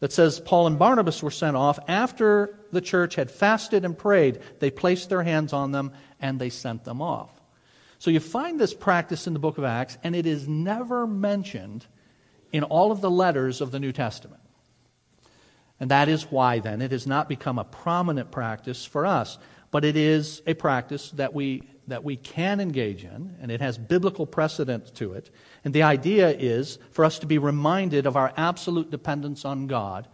that 0.00 0.12
says 0.12 0.40
Paul 0.40 0.66
and 0.66 0.78
Barnabas 0.78 1.22
were 1.22 1.30
sent 1.30 1.56
off 1.56 1.78
after 1.88 2.58
the 2.72 2.80
church 2.80 3.14
had 3.14 3.30
fasted 3.30 3.84
and 3.84 3.96
prayed. 3.96 4.40
They 4.58 4.70
placed 4.70 5.08
their 5.08 5.22
hands 5.22 5.52
on 5.52 5.72
them 5.72 5.92
and 6.20 6.38
they 6.38 6.50
sent 6.50 6.84
them 6.84 7.00
off. 7.00 7.30
So 7.98 8.10
you 8.10 8.20
find 8.20 8.60
this 8.60 8.74
practice 8.74 9.26
in 9.26 9.32
the 9.32 9.38
book 9.38 9.58
of 9.58 9.64
Acts, 9.64 9.96
and 10.04 10.14
it 10.14 10.26
is 10.26 10.46
never 10.46 11.06
mentioned 11.06 11.86
in 12.52 12.62
all 12.62 12.92
of 12.92 13.00
the 13.00 13.10
letters 13.10 13.60
of 13.60 13.70
the 13.70 13.80
New 13.80 13.92
Testament. 13.92 14.42
And 15.78 15.90
that 15.90 16.08
is 16.08 16.30
why, 16.30 16.58
then, 16.58 16.80
it 16.80 16.92
has 16.92 17.06
not 17.06 17.28
become 17.28 17.58
a 17.58 17.64
prominent 17.64 18.30
practice 18.30 18.84
for 18.84 19.04
us, 19.04 19.38
but 19.70 19.84
it 19.84 19.96
is 19.96 20.42
a 20.46 20.54
practice 20.54 21.10
that 21.12 21.34
we, 21.34 21.68
that 21.86 22.02
we 22.02 22.16
can 22.16 22.60
engage 22.60 23.04
in, 23.04 23.36
and 23.40 23.50
it 23.50 23.60
has 23.60 23.76
biblical 23.76 24.26
precedent 24.26 24.94
to 24.94 25.12
it. 25.12 25.30
And 25.64 25.74
the 25.74 25.82
idea 25.82 26.30
is 26.30 26.78
for 26.92 27.04
us 27.04 27.18
to 27.18 27.26
be 27.26 27.38
reminded 27.38 28.06
of 28.06 28.16
our 28.16 28.32
absolute 28.36 28.90
dependence 28.90 29.44
on 29.44 29.66
God 29.66 30.08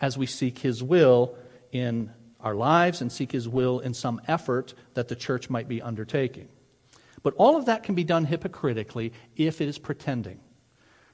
as 0.00 0.16
we 0.16 0.26
seek 0.26 0.60
His 0.60 0.82
will 0.82 1.36
in 1.72 2.12
our 2.40 2.54
lives 2.54 3.00
and 3.00 3.10
seek 3.10 3.32
His 3.32 3.48
will 3.48 3.80
in 3.80 3.94
some 3.94 4.20
effort 4.28 4.74
that 4.94 5.08
the 5.08 5.16
church 5.16 5.50
might 5.50 5.66
be 5.66 5.82
undertaking. 5.82 6.48
But 7.24 7.34
all 7.34 7.56
of 7.56 7.66
that 7.66 7.82
can 7.82 7.96
be 7.96 8.04
done 8.04 8.24
hypocritically 8.24 9.12
if 9.36 9.60
it 9.60 9.68
is 9.68 9.78
pretending. 9.78 10.38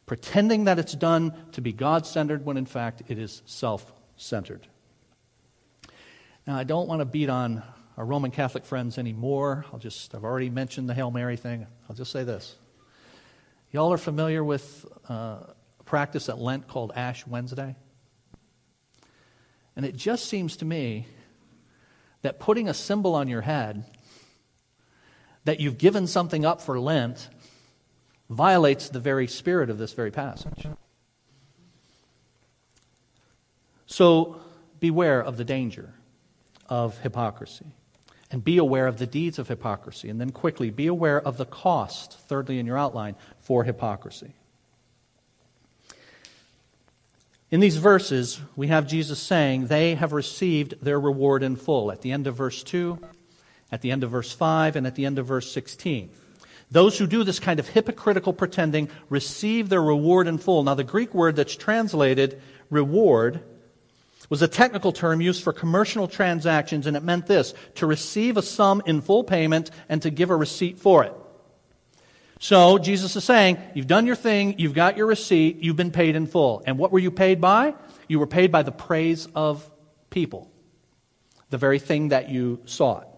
Pretending 0.06 0.64
that 0.64 0.78
it's 0.78 0.92
done 0.92 1.34
to 1.52 1.60
be 1.60 1.72
God 1.72 2.06
centered 2.06 2.44
when 2.44 2.56
in 2.56 2.66
fact 2.66 3.02
it 3.08 3.18
is 3.18 3.42
self 3.46 3.92
centered. 4.16 4.66
Now, 6.46 6.56
I 6.56 6.64
don't 6.64 6.88
want 6.88 7.00
to 7.00 7.06
beat 7.06 7.30
on 7.30 7.62
our 7.96 8.04
Roman 8.04 8.30
Catholic 8.30 8.66
friends 8.66 8.98
anymore. 8.98 9.64
I'll 9.72 9.78
just, 9.78 10.14
I've 10.14 10.24
already 10.24 10.50
mentioned 10.50 10.88
the 10.88 10.94
Hail 10.94 11.10
Mary 11.10 11.36
thing. 11.36 11.66
I'll 11.88 11.96
just 11.96 12.12
say 12.12 12.24
this 12.24 12.56
Y'all 13.70 13.92
are 13.92 13.98
familiar 13.98 14.44
with 14.44 14.86
uh, 15.08 15.14
a 15.80 15.82
practice 15.84 16.28
at 16.28 16.38
Lent 16.38 16.68
called 16.68 16.92
Ash 16.94 17.26
Wednesday? 17.26 17.74
And 19.74 19.84
it 19.84 19.96
just 19.96 20.26
seems 20.26 20.56
to 20.58 20.64
me 20.64 21.06
that 22.22 22.38
putting 22.38 22.68
a 22.68 22.74
symbol 22.74 23.14
on 23.14 23.28
your 23.28 23.40
head 23.40 23.84
that 25.44 25.60
you've 25.60 25.78
given 25.78 26.06
something 26.06 26.44
up 26.44 26.60
for 26.60 26.78
Lent 26.78 27.28
violates 28.30 28.88
the 28.88 29.00
very 29.00 29.26
spirit 29.26 29.70
of 29.70 29.78
this 29.78 29.92
very 29.92 30.10
passage. 30.10 30.66
So 33.86 34.40
beware 34.80 35.22
of 35.22 35.36
the 35.36 35.44
danger 35.44 35.94
of 36.68 36.98
hypocrisy. 36.98 37.66
And 38.30 38.42
be 38.42 38.58
aware 38.58 38.88
of 38.88 38.98
the 38.98 39.06
deeds 39.06 39.38
of 39.38 39.46
hypocrisy. 39.46 40.08
And 40.08 40.20
then 40.20 40.30
quickly, 40.30 40.70
be 40.70 40.88
aware 40.88 41.20
of 41.20 41.36
the 41.36 41.44
cost, 41.44 42.18
thirdly 42.26 42.58
in 42.58 42.66
your 42.66 42.76
outline, 42.76 43.14
for 43.38 43.62
hypocrisy. 43.62 44.34
In 47.50 47.60
these 47.60 47.76
verses, 47.76 48.40
we 48.56 48.66
have 48.66 48.88
Jesus 48.88 49.20
saying 49.20 49.68
they 49.68 49.94
have 49.94 50.12
received 50.12 50.74
their 50.82 50.98
reward 50.98 51.44
in 51.44 51.54
full. 51.54 51.92
At 51.92 52.00
the 52.00 52.10
end 52.10 52.26
of 52.26 52.34
verse 52.34 52.64
2, 52.64 52.98
at 53.70 53.82
the 53.82 53.92
end 53.92 54.02
of 54.02 54.10
verse 54.10 54.32
5, 54.32 54.74
and 54.74 54.86
at 54.86 54.96
the 54.96 55.06
end 55.06 55.20
of 55.20 55.26
verse 55.26 55.52
16. 55.52 56.10
Those 56.70 56.98
who 56.98 57.06
do 57.06 57.24
this 57.24 57.38
kind 57.38 57.60
of 57.60 57.68
hypocritical 57.68 58.32
pretending 58.32 58.88
receive 59.08 59.68
their 59.68 59.82
reward 59.82 60.26
in 60.26 60.38
full. 60.38 60.64
Now, 60.64 60.74
the 60.74 60.84
Greek 60.84 61.14
word 61.14 61.36
that's 61.36 61.56
translated 61.56 62.40
reward 62.70 63.42
was 64.28 64.42
a 64.42 64.48
technical 64.48 64.92
term 64.92 65.20
used 65.20 65.42
for 65.42 65.52
commercial 65.52 66.08
transactions, 66.08 66.86
and 66.86 66.96
it 66.96 67.02
meant 67.02 67.26
this 67.26 67.54
to 67.76 67.86
receive 67.86 68.36
a 68.36 68.42
sum 68.42 68.82
in 68.86 69.00
full 69.00 69.24
payment 69.24 69.70
and 69.88 70.02
to 70.02 70.10
give 70.10 70.30
a 70.30 70.36
receipt 70.36 70.78
for 70.78 71.04
it. 71.04 71.14
So, 72.40 72.78
Jesus 72.78 73.16
is 73.16 73.24
saying, 73.24 73.58
You've 73.74 73.86
done 73.86 74.06
your 74.06 74.16
thing, 74.16 74.58
you've 74.58 74.74
got 74.74 74.96
your 74.96 75.06
receipt, 75.06 75.62
you've 75.62 75.76
been 75.76 75.92
paid 75.92 76.16
in 76.16 76.26
full. 76.26 76.62
And 76.66 76.78
what 76.78 76.92
were 76.92 76.98
you 76.98 77.10
paid 77.10 77.40
by? 77.40 77.74
You 78.08 78.18
were 78.18 78.26
paid 78.26 78.50
by 78.50 78.62
the 78.62 78.72
praise 78.72 79.28
of 79.34 79.70
people, 80.10 80.50
the 81.50 81.58
very 81.58 81.78
thing 81.78 82.08
that 82.08 82.28
you 82.28 82.60
sought. 82.64 83.08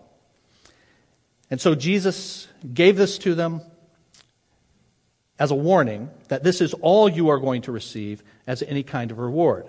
And 1.50 1.60
so, 1.60 1.74
Jesus 1.74 2.46
gave 2.72 2.96
this 2.96 3.18
to 3.18 3.34
them 3.34 3.60
as 5.38 5.50
a 5.50 5.54
warning 5.54 6.10
that 6.28 6.42
this 6.42 6.60
is 6.60 6.74
all 6.74 7.08
you 7.08 7.28
are 7.28 7.38
going 7.38 7.62
to 7.62 7.72
receive 7.72 8.22
as 8.46 8.62
any 8.62 8.82
kind 8.82 9.10
of 9.10 9.18
reward. 9.18 9.68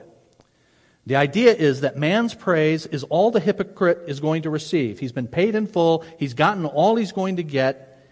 The 1.06 1.16
idea 1.16 1.54
is 1.54 1.82
that 1.82 1.98
man's 1.98 2.34
praise 2.34 2.86
is 2.86 3.04
all 3.04 3.32
the 3.32 3.40
hypocrite 3.40 4.04
is 4.08 4.20
going 4.20 4.42
to 4.42 4.50
receive. 4.50 5.00
He's 5.00 5.12
been 5.12 5.28
paid 5.28 5.56
in 5.56 5.68
full, 5.68 6.04
he's 6.18 6.34
gotten 6.34 6.66
all 6.66 6.96
he's 6.96 7.12
going 7.12 7.38
to 7.38 7.44
get 7.44 8.06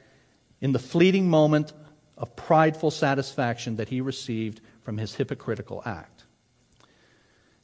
in 0.62 0.72
the 0.72 0.80
fleeting 0.80 1.30
moment 1.30 1.74
of 2.18 2.36
prideful 2.36 2.92
satisfaction 2.92 3.78
that 3.78 3.90
he 3.90 4.00
received 4.00 4.62
from 4.82 4.98
his 4.98 5.16
hypocritical 5.16 5.82
act. 5.86 6.24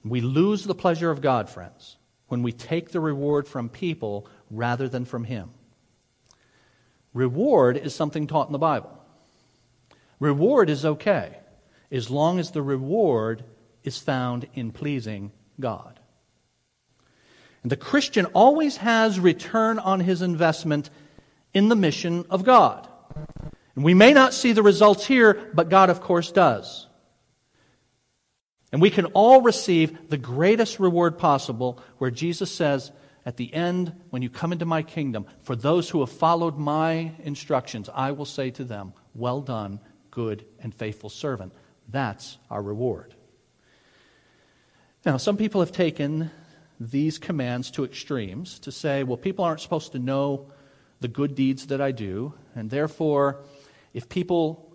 We 0.03 0.21
lose 0.21 0.63
the 0.63 0.75
pleasure 0.75 1.11
of 1.11 1.21
God, 1.21 1.49
friends, 1.49 1.97
when 2.27 2.43
we 2.43 2.51
take 2.51 2.91
the 2.91 2.99
reward 2.99 3.47
from 3.47 3.69
people 3.69 4.27
rather 4.49 4.89
than 4.89 5.05
from 5.05 5.23
him. 5.23 5.51
Reward 7.13 7.77
is 7.77 7.93
something 7.93 8.27
taught 8.27 8.47
in 8.47 8.53
the 8.53 8.57
Bible. 8.57 8.97
Reward 10.19 10.69
is 10.69 10.85
okay 10.85 11.37
as 11.91 12.09
long 12.09 12.39
as 12.39 12.51
the 12.51 12.61
reward 12.61 13.43
is 13.83 13.97
found 13.97 14.47
in 14.53 14.71
pleasing 14.71 15.31
God. 15.59 15.99
And 17.63 17.71
the 17.71 17.77
Christian 17.77 18.25
always 18.27 18.77
has 18.77 19.19
return 19.19 19.77
on 19.77 19.99
his 19.99 20.21
investment 20.21 20.89
in 21.53 21.67
the 21.69 21.75
mission 21.75 22.25
of 22.29 22.43
God. 22.43 22.87
And 23.75 23.83
we 23.83 23.93
may 23.93 24.13
not 24.13 24.33
see 24.33 24.51
the 24.51 24.63
results 24.63 25.05
here, 25.05 25.51
but 25.53 25.69
God, 25.69 25.89
of 25.89 26.01
course, 26.01 26.31
does. 26.31 26.87
And 28.71 28.81
we 28.81 28.89
can 28.89 29.05
all 29.07 29.41
receive 29.41 30.09
the 30.09 30.17
greatest 30.17 30.79
reward 30.79 31.17
possible, 31.17 31.79
where 31.97 32.11
Jesus 32.11 32.51
says, 32.51 32.91
at 33.25 33.37
the 33.37 33.53
end, 33.53 33.93
when 34.09 34.21
you 34.21 34.29
come 34.29 34.51
into 34.51 34.65
my 34.65 34.81
kingdom, 34.81 35.25
for 35.41 35.55
those 35.55 35.89
who 35.89 35.99
have 35.99 36.11
followed 36.11 36.57
my 36.57 37.11
instructions, 37.23 37.89
I 37.93 38.11
will 38.11 38.25
say 38.25 38.49
to 38.51 38.63
them, 38.63 38.93
Well 39.13 39.41
done, 39.41 39.79
good 40.09 40.45
and 40.59 40.73
faithful 40.73 41.09
servant. 41.09 41.53
That's 41.87 42.37
our 42.49 42.61
reward. 42.61 43.15
Now, 45.05 45.17
some 45.17 45.37
people 45.37 45.61
have 45.61 45.71
taken 45.71 46.31
these 46.79 47.19
commands 47.19 47.69
to 47.71 47.83
extremes 47.83 48.59
to 48.59 48.71
say, 48.71 49.03
well, 49.03 49.17
people 49.17 49.45
aren't 49.45 49.61
supposed 49.61 49.91
to 49.91 49.99
know 49.99 50.51
the 50.99 51.07
good 51.07 51.35
deeds 51.35 51.67
that 51.67 51.81
I 51.81 51.91
do, 51.91 52.33
and 52.55 52.69
therefore, 52.69 53.41
if 53.93 54.09
people 54.09 54.71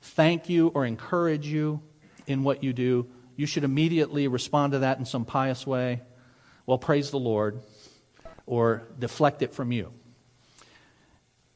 thank 0.00 0.48
you 0.48 0.68
or 0.68 0.84
encourage 0.84 1.46
you 1.46 1.80
in 2.26 2.42
what 2.42 2.62
you 2.62 2.72
do, 2.72 3.06
you 3.36 3.46
should 3.46 3.64
immediately 3.64 4.28
respond 4.28 4.72
to 4.72 4.80
that 4.80 4.98
in 4.98 5.04
some 5.04 5.24
pious 5.24 5.66
way. 5.66 6.02
Well, 6.66 6.78
praise 6.78 7.10
the 7.10 7.18
Lord, 7.18 7.60
or 8.44 8.82
deflect 8.98 9.42
it 9.42 9.54
from 9.54 9.72
you. 9.72 9.92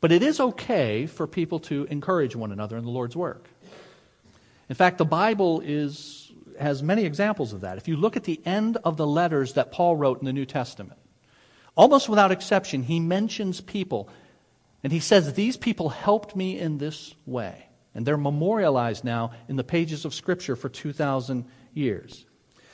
But 0.01 0.13
it 0.13 0.23
is 0.23 0.41
okay 0.41 1.07
for 1.07 1.27
people 1.27 1.61
to 1.61 1.85
encourage 1.91 2.35
one 2.35 2.53
another 2.53 2.79
in 2.79 2.85
the 2.85 2.91
Lord's 2.91 3.17
work. 3.17 3.49
In 4.69 4.75
fact, 4.77 4.99
the 4.99 5.05
Bible 5.05 5.61
is 5.65 6.31
has 6.59 6.83
many 6.83 7.05
examples 7.05 7.53
of 7.53 7.63
that. 7.63 7.79
If 7.79 7.89
you 7.89 7.97
look 7.97 8.17
at 8.17 8.25
the 8.25 8.41
end 8.45 8.77
of 8.85 8.97
the 8.97 9.07
letters 9.07 9.55
that 9.55 9.73
Paul 9.73 9.97
wrote 9.97 10.21
in 10.21 10.27
the 10.27 10.33
New 10.33 10.45
Testament, 10.45 10.99
almost 11.75 12.09
without 12.09 12.31
exception, 12.31 12.83
he 12.83 13.01
mentions 13.01 13.61
people. 13.61 14.09
And 14.85 14.93
he 14.93 15.01
says, 15.01 15.33
These 15.33 15.57
people 15.57 15.89
helped 15.89 16.37
me 16.37 16.59
in 16.59 16.79
this 16.79 17.15
way. 17.27 17.67
And 17.95 18.07
they're 18.07 18.17
memorialized 18.17 19.05
now 19.05 19.33
in 19.49 19.57
the 19.57 19.65
pages 19.65 20.05
of 20.05 20.15
Scripture 20.15 20.55
for 20.55 20.69
2,000 20.69 21.47
years. 21.75 22.25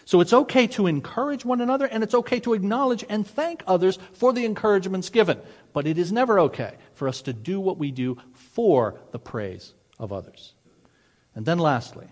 So 0.06 0.20
it's 0.20 0.32
okay 0.32 0.68
to 0.68 0.86
encourage 0.86 1.44
one 1.44 1.60
another, 1.60 1.84
and 1.84 2.04
it's 2.04 2.14
okay 2.14 2.38
to 2.40 2.54
acknowledge 2.54 3.04
and 3.08 3.26
thank 3.26 3.64
others 3.66 3.98
for 4.12 4.32
the 4.32 4.44
encouragements 4.44 5.10
given. 5.10 5.40
But 5.72 5.88
it 5.88 5.98
is 5.98 6.12
never 6.12 6.38
okay 6.40 6.76
for 6.94 7.08
us 7.08 7.22
to 7.22 7.32
do 7.32 7.58
what 7.58 7.76
we 7.76 7.90
do 7.90 8.16
for 8.32 9.00
the 9.10 9.18
praise 9.18 9.74
of 9.98 10.12
others. 10.12 10.54
And 11.34 11.44
then 11.44 11.58
lastly, 11.58 12.06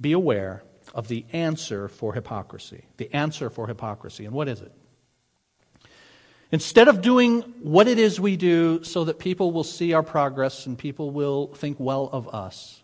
be 0.00 0.12
aware 0.12 0.62
of 0.94 1.08
the 1.08 1.26
answer 1.30 1.88
for 1.88 2.14
hypocrisy. 2.14 2.86
The 2.96 3.14
answer 3.14 3.50
for 3.50 3.66
hypocrisy. 3.66 4.24
And 4.24 4.34
what 4.34 4.48
is 4.48 4.62
it? 4.62 4.72
Instead 6.52 6.88
of 6.88 7.02
doing 7.02 7.42
what 7.60 7.86
it 7.86 7.98
is 7.98 8.18
we 8.18 8.36
do 8.36 8.82
so 8.82 9.04
that 9.04 9.18
people 9.18 9.52
will 9.52 9.64
see 9.64 9.92
our 9.92 10.02
progress 10.02 10.64
and 10.64 10.78
people 10.78 11.10
will 11.10 11.48
think 11.48 11.78
well 11.78 12.08
of 12.10 12.34
us, 12.34 12.82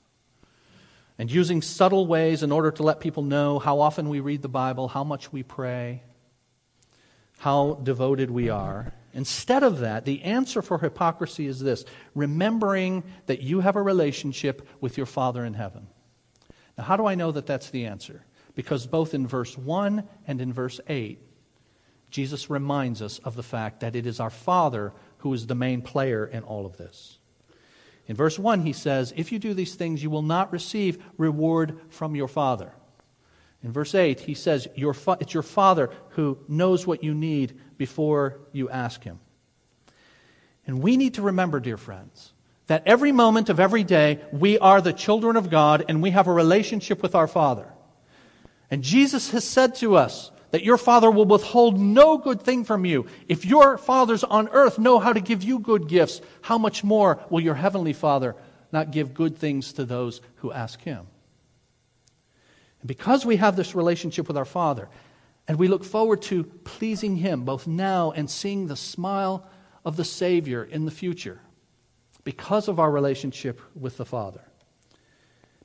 and 1.23 1.31
using 1.31 1.62
subtle 1.62 2.05
ways 2.05 2.43
in 2.43 2.51
order 2.51 2.73
to 2.73 2.83
let 2.83 2.99
people 2.99 3.23
know 3.23 3.61
how 3.61 3.79
often 3.79 4.09
we 4.09 4.18
read 4.18 4.43
the 4.43 4.49
Bible, 4.49 4.89
how 4.89 5.05
much 5.05 5.33
we 5.33 5.45
pray, 5.45 6.03
how 7.39 7.75
devoted 7.75 8.29
we 8.29 8.49
are, 8.49 8.93
instead 9.14 9.62
of 9.62 9.79
that, 9.79 10.05
the 10.05 10.23
answer 10.23 10.61
for 10.62 10.79
hypocrisy 10.79 11.47
is 11.47 11.61
this 11.61 11.85
remembering 12.16 13.05
that 13.27 13.41
you 13.41 13.61
have 13.61 13.77
a 13.77 13.83
relationship 13.83 14.66
with 14.81 14.97
your 14.97 15.07
Father 15.07 15.45
in 15.45 15.55
heaven. 15.55 15.87
Now, 16.77 16.83
how 16.83 16.97
do 16.97 17.07
I 17.07 17.14
know 17.14 17.31
that 17.31 17.47
that's 17.47 17.70
the 17.70 17.87
answer? 17.87 18.25
Because 18.57 18.89
both 18.89 19.14
in 19.14 19.25
verse 19.25 19.57
1 19.57 20.03
and 20.27 20.41
in 20.41 20.53
verse 20.53 20.81
8, 20.89 21.20
Jesus 22.11 22.51
reminds 22.51 23.01
us 23.01 23.20
of 23.20 23.37
the 23.37 23.45
fact 23.45 23.79
that 23.79 23.95
it 23.95 24.07
is 24.07 24.18
our 24.18 24.29
Father 24.29 24.93
who 25.18 25.33
is 25.33 25.47
the 25.47 25.55
main 25.55 25.83
player 25.83 26.27
in 26.27 26.43
all 26.43 26.66
of 26.66 26.79
this. 26.79 27.18
In 28.09 28.16
verse 28.16 28.38
1, 28.38 28.61
he 28.61 28.72
says, 28.72 29.12
If 29.16 29.32
you 29.32 29.38
do 29.38 29.55
these 29.55 29.74
things, 29.74 30.03
you 30.03 30.11
will 30.11 30.22
not 30.22 30.53
receive 30.53 31.03
reward 31.16 31.78
from 31.88 32.16
your 32.16 32.28
Father. 32.28 32.72
In 33.62 33.70
verse 33.70 33.94
8, 33.94 34.20
he 34.20 34.34
says, 34.34 34.66
your 34.74 34.92
fa- 34.92 35.18
It's 35.20 35.34
your 35.34 35.44
Father 35.44 35.90
who 36.11 36.38
knows 36.48 36.86
what 36.86 37.05
you 37.05 37.14
need 37.14 37.61
before 37.78 38.40
you 38.50 38.68
ask 38.68 39.05
him. 39.05 39.20
And 40.66 40.82
we 40.82 40.96
need 40.96 41.14
to 41.14 41.22
remember, 41.22 41.61
dear 41.61 41.76
friends, 41.76 42.32
that 42.66 42.82
every 42.86 43.12
moment 43.12 43.48
of 43.50 43.61
every 43.61 43.84
day, 43.84 44.20
we 44.32 44.59
are 44.59 44.80
the 44.80 44.92
children 44.92 45.36
of 45.36 45.48
God 45.48 45.84
and 45.88 46.03
we 46.03 46.11
have 46.11 46.26
a 46.26 46.32
relationship 46.32 47.03
with 47.03 47.14
our 47.14 47.28
Father. 47.28 47.72
And 48.68 48.82
Jesus 48.82 49.30
has 49.30 49.44
said 49.44 49.76
to 49.76 49.96
us, 49.96 50.32
that 50.53 50.62
your 50.62 50.76
Father 50.76 51.11
will 51.11 51.24
withhold 51.24 51.80
no 51.80 52.18
good 52.18 52.42
thing 52.42 52.62
from 52.62 52.84
you. 52.84 53.07
If 53.26 53.44
your 53.44 53.78
fathers 53.78 54.22
on 54.22 54.48
earth 54.48 54.78
know 54.78 54.98
how 54.98 55.12
to 55.12 55.20
give 55.20 55.42
you 55.42 55.59
good 55.59 55.88
gifts, 55.88 56.20
how 56.42 56.59
much 56.59 56.84
more 56.84 57.20
will 57.30 57.40
your 57.40 57.55
heavenly 57.55 57.94
Father 57.94 58.36
not 58.70 58.90
give 58.90 59.14
good 59.14 59.36
things 59.36 59.72
to 59.72 59.84
those 59.84 60.20
who 60.36 60.53
ask 60.53 60.80
him? 60.82 61.07
And 62.80 62.88
because 62.88 63.24
we 63.24 63.36
have 63.36 63.57
this 63.57 63.74
relationship 63.74 64.28
with 64.28 64.36
our 64.36 64.44
Father, 64.44 64.88
and 65.48 65.59
we 65.59 65.68
look 65.68 65.84
forward 65.84 66.20
to 66.22 66.44
pleasing 66.44 67.16
him 67.16 67.44
both 67.44 67.66
now 67.66 68.12
and 68.12 68.30
seeing 68.30 68.66
the 68.66 68.76
smile 68.76 69.48
of 69.84 69.96
the 69.96 70.05
Savior 70.05 70.62
in 70.62 70.84
the 70.84 70.90
future, 70.90 71.40
because 72.24 72.68
of 72.68 72.78
our 72.78 72.90
relationship 72.90 73.59
with 73.74 73.96
the 73.96 74.05
Father. 74.05 74.42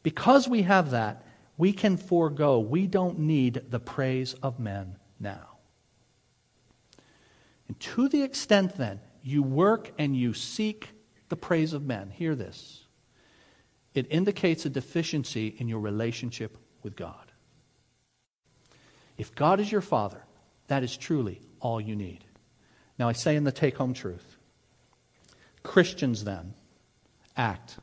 Because 0.01 0.47
we 0.47 0.61
have 0.61 0.91
that, 0.91 1.25
we 1.57 1.73
can 1.73 1.97
forego. 1.97 2.59
We 2.59 2.87
don't 2.87 3.19
need 3.19 3.63
the 3.69 3.79
praise 3.79 4.33
of 4.35 4.59
men 4.59 4.97
now. 5.19 5.57
And 7.67 7.79
to 7.79 8.07
the 8.07 8.23
extent 8.23 8.77
then 8.77 8.99
you 9.23 9.43
work 9.43 9.91
and 9.97 10.15
you 10.15 10.33
seek 10.33 10.89
the 11.29 11.35
praise 11.35 11.73
of 11.73 11.85
men, 11.85 12.11
hear 12.11 12.35
this. 12.35 12.85
It 13.93 14.07
indicates 14.09 14.65
a 14.65 14.69
deficiency 14.69 15.55
in 15.57 15.67
your 15.67 15.79
relationship 15.79 16.57
with 16.83 16.95
God. 16.95 17.31
If 19.17 19.33
God 19.33 19.59
is 19.59 19.71
your 19.71 19.81
Father, 19.81 20.21
that 20.67 20.83
is 20.83 20.95
truly 20.95 21.41
all 21.59 21.81
you 21.81 21.95
need. 21.95 22.23
Now, 22.99 23.09
I 23.09 23.13
say 23.13 23.35
in 23.35 23.43
the 23.43 23.51
take 23.51 23.77
home 23.77 23.93
truth 23.93 24.37
Christians 25.63 26.23
then 26.23 26.53
act 27.35 27.77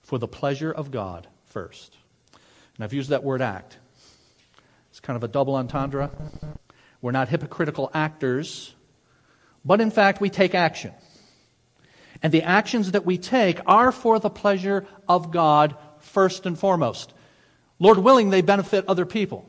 for 0.00 0.18
the 0.18 0.28
pleasure 0.28 0.72
of 0.72 0.90
God 0.90 1.26
first. 1.44 1.96
And 2.78 2.84
I've 2.84 2.92
used 2.92 3.10
that 3.10 3.24
word 3.24 3.42
act. 3.42 3.76
It's 4.90 5.00
kind 5.00 5.16
of 5.16 5.24
a 5.24 5.28
double 5.28 5.56
entendre. 5.56 6.10
We're 7.02 7.10
not 7.10 7.28
hypocritical 7.28 7.90
actors, 7.92 8.74
but 9.64 9.80
in 9.80 9.90
fact, 9.90 10.20
we 10.20 10.30
take 10.30 10.54
action. 10.54 10.92
And 12.22 12.32
the 12.32 12.42
actions 12.42 12.92
that 12.92 13.04
we 13.04 13.18
take 13.18 13.60
are 13.66 13.92
for 13.92 14.18
the 14.18 14.30
pleasure 14.30 14.86
of 15.08 15.30
God 15.30 15.76
first 15.98 16.46
and 16.46 16.58
foremost. 16.58 17.12
Lord 17.78 17.98
willing, 17.98 18.30
they 18.30 18.42
benefit 18.42 18.84
other 18.88 19.06
people. 19.06 19.48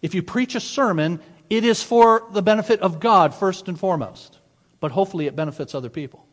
If 0.00 0.14
you 0.14 0.22
preach 0.22 0.54
a 0.54 0.60
sermon, 0.60 1.20
it 1.50 1.64
is 1.64 1.82
for 1.82 2.26
the 2.32 2.42
benefit 2.42 2.80
of 2.80 2.98
God 2.98 3.34
first 3.34 3.68
and 3.68 3.78
foremost, 3.78 4.38
but 4.80 4.92
hopefully 4.92 5.26
it 5.26 5.36
benefits 5.36 5.74
other 5.74 5.90
people. 5.90 6.26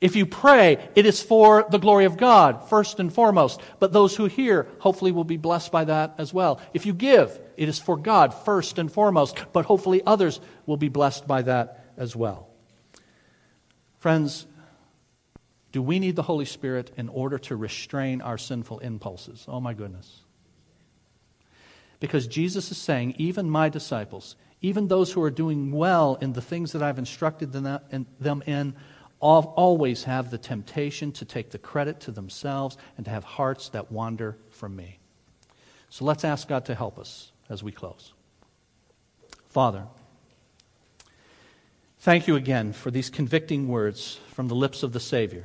If 0.00 0.14
you 0.14 0.26
pray, 0.26 0.88
it 0.94 1.06
is 1.06 1.20
for 1.20 1.66
the 1.70 1.78
glory 1.78 2.04
of 2.04 2.16
God, 2.16 2.68
first 2.68 3.00
and 3.00 3.12
foremost. 3.12 3.60
But 3.80 3.92
those 3.92 4.14
who 4.14 4.26
hear, 4.26 4.68
hopefully, 4.78 5.10
will 5.10 5.24
be 5.24 5.36
blessed 5.36 5.72
by 5.72 5.84
that 5.86 6.14
as 6.18 6.32
well. 6.32 6.60
If 6.72 6.86
you 6.86 6.94
give, 6.94 7.40
it 7.56 7.68
is 7.68 7.80
for 7.80 7.96
God, 7.96 8.32
first 8.32 8.78
and 8.78 8.92
foremost. 8.92 9.36
But 9.52 9.64
hopefully, 9.64 10.02
others 10.06 10.40
will 10.66 10.76
be 10.76 10.88
blessed 10.88 11.26
by 11.26 11.42
that 11.42 11.84
as 11.96 12.14
well. 12.14 12.48
Friends, 13.98 14.46
do 15.72 15.82
we 15.82 15.98
need 15.98 16.14
the 16.14 16.22
Holy 16.22 16.44
Spirit 16.44 16.92
in 16.96 17.08
order 17.08 17.36
to 17.38 17.56
restrain 17.56 18.20
our 18.20 18.38
sinful 18.38 18.78
impulses? 18.78 19.46
Oh, 19.48 19.60
my 19.60 19.74
goodness. 19.74 20.20
Because 21.98 22.28
Jesus 22.28 22.70
is 22.70 22.78
saying, 22.78 23.16
even 23.18 23.50
my 23.50 23.68
disciples, 23.68 24.36
even 24.60 24.86
those 24.86 25.12
who 25.12 25.22
are 25.22 25.30
doing 25.30 25.72
well 25.72 26.16
in 26.20 26.32
the 26.34 26.40
things 26.40 26.70
that 26.70 26.82
I've 26.84 26.98
instructed 26.98 27.52
them 27.52 28.42
in, 28.46 28.76
always 29.20 30.04
have 30.04 30.30
the 30.30 30.38
temptation 30.38 31.12
to 31.12 31.24
take 31.24 31.50
the 31.50 31.58
credit 31.58 32.00
to 32.00 32.10
themselves 32.10 32.76
and 32.96 33.04
to 33.04 33.10
have 33.10 33.24
hearts 33.24 33.68
that 33.70 33.90
wander 33.90 34.36
from 34.50 34.76
me. 34.76 34.98
So 35.90 36.04
let's 36.04 36.24
ask 36.24 36.48
God 36.48 36.64
to 36.66 36.74
help 36.74 36.98
us 36.98 37.32
as 37.48 37.62
we 37.62 37.72
close. 37.72 38.12
Father, 39.48 39.86
thank 42.00 42.28
you 42.28 42.36
again 42.36 42.72
for 42.72 42.90
these 42.90 43.10
convicting 43.10 43.66
words 43.66 44.20
from 44.28 44.48
the 44.48 44.54
lips 44.54 44.82
of 44.82 44.92
the 44.92 45.00
Savior. 45.00 45.44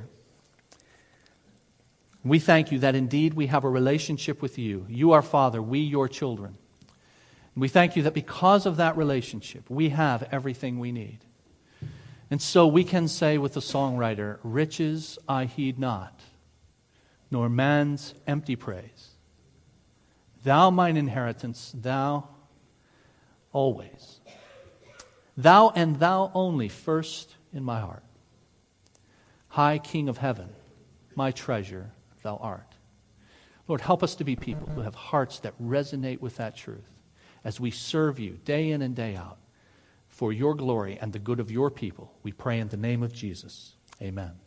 We 2.23 2.39
thank 2.39 2.71
you 2.71 2.79
that 2.79 2.95
indeed 2.95 3.33
we 3.33 3.47
have 3.47 3.63
a 3.63 3.69
relationship 3.69 4.41
with 4.41 4.57
you. 4.57 4.85
You, 4.89 5.11
our 5.11 5.21
Father, 5.21 5.61
we, 5.61 5.79
your 5.79 6.07
children. 6.07 6.57
We 7.55 7.67
thank 7.67 7.95
you 7.95 8.03
that 8.03 8.13
because 8.13 8.65
of 8.65 8.77
that 8.77 8.97
relationship, 8.97 9.69
we 9.69 9.89
have 9.89 10.27
everything 10.31 10.79
we 10.79 10.91
need. 10.91 11.19
And 12.33 12.41
so 12.41 12.65
we 12.65 12.83
can 12.83 13.07
say 13.07 13.37
with 13.37 13.53
the 13.53 13.59
songwriter, 13.59 14.39
Riches 14.41 15.19
I 15.29 15.45
heed 15.45 15.77
not, 15.77 16.19
nor 17.29 17.47
man's 17.47 18.15
empty 18.25 18.55
praise. 18.55 19.11
Thou 20.43 20.71
mine 20.71 20.97
inheritance, 20.97 21.71
thou 21.75 22.27
always. 23.51 24.19
Thou 25.37 25.73
and 25.75 25.99
thou 25.99 26.31
only 26.33 26.69
first 26.69 27.35
in 27.53 27.63
my 27.63 27.81
heart. 27.81 28.01
High 29.49 29.77
King 29.77 30.09
of 30.09 30.17
heaven, 30.17 30.49
my 31.13 31.29
treasure 31.29 31.91
thou 32.23 32.37
art. 32.37 32.73
Lord, 33.67 33.81
help 33.81 34.01
us 34.01 34.15
to 34.15 34.23
be 34.23 34.35
people 34.35 34.69
who 34.69 34.81
have 34.81 34.95
hearts 34.95 35.37
that 35.41 35.53
resonate 35.61 36.19
with 36.19 36.37
that 36.37 36.55
truth 36.55 36.99
as 37.43 37.59
we 37.59 37.69
serve 37.69 38.17
you 38.17 38.39
day 38.43 38.71
in 38.71 38.81
and 38.81 38.95
day 38.95 39.15
out 39.15 39.37
for 40.13 40.31
your 40.31 40.53
glory 40.53 40.97
and 41.01 41.11
the 41.11 41.19
good 41.19 41.39
of 41.39 41.49
your 41.49 41.71
people. 41.71 42.13
We 42.21 42.31
pray 42.31 42.59
in 42.59 42.67
the 42.67 42.77
name 42.77 43.01
of 43.01 43.13
Jesus. 43.13 43.75
Amen. 43.99 44.42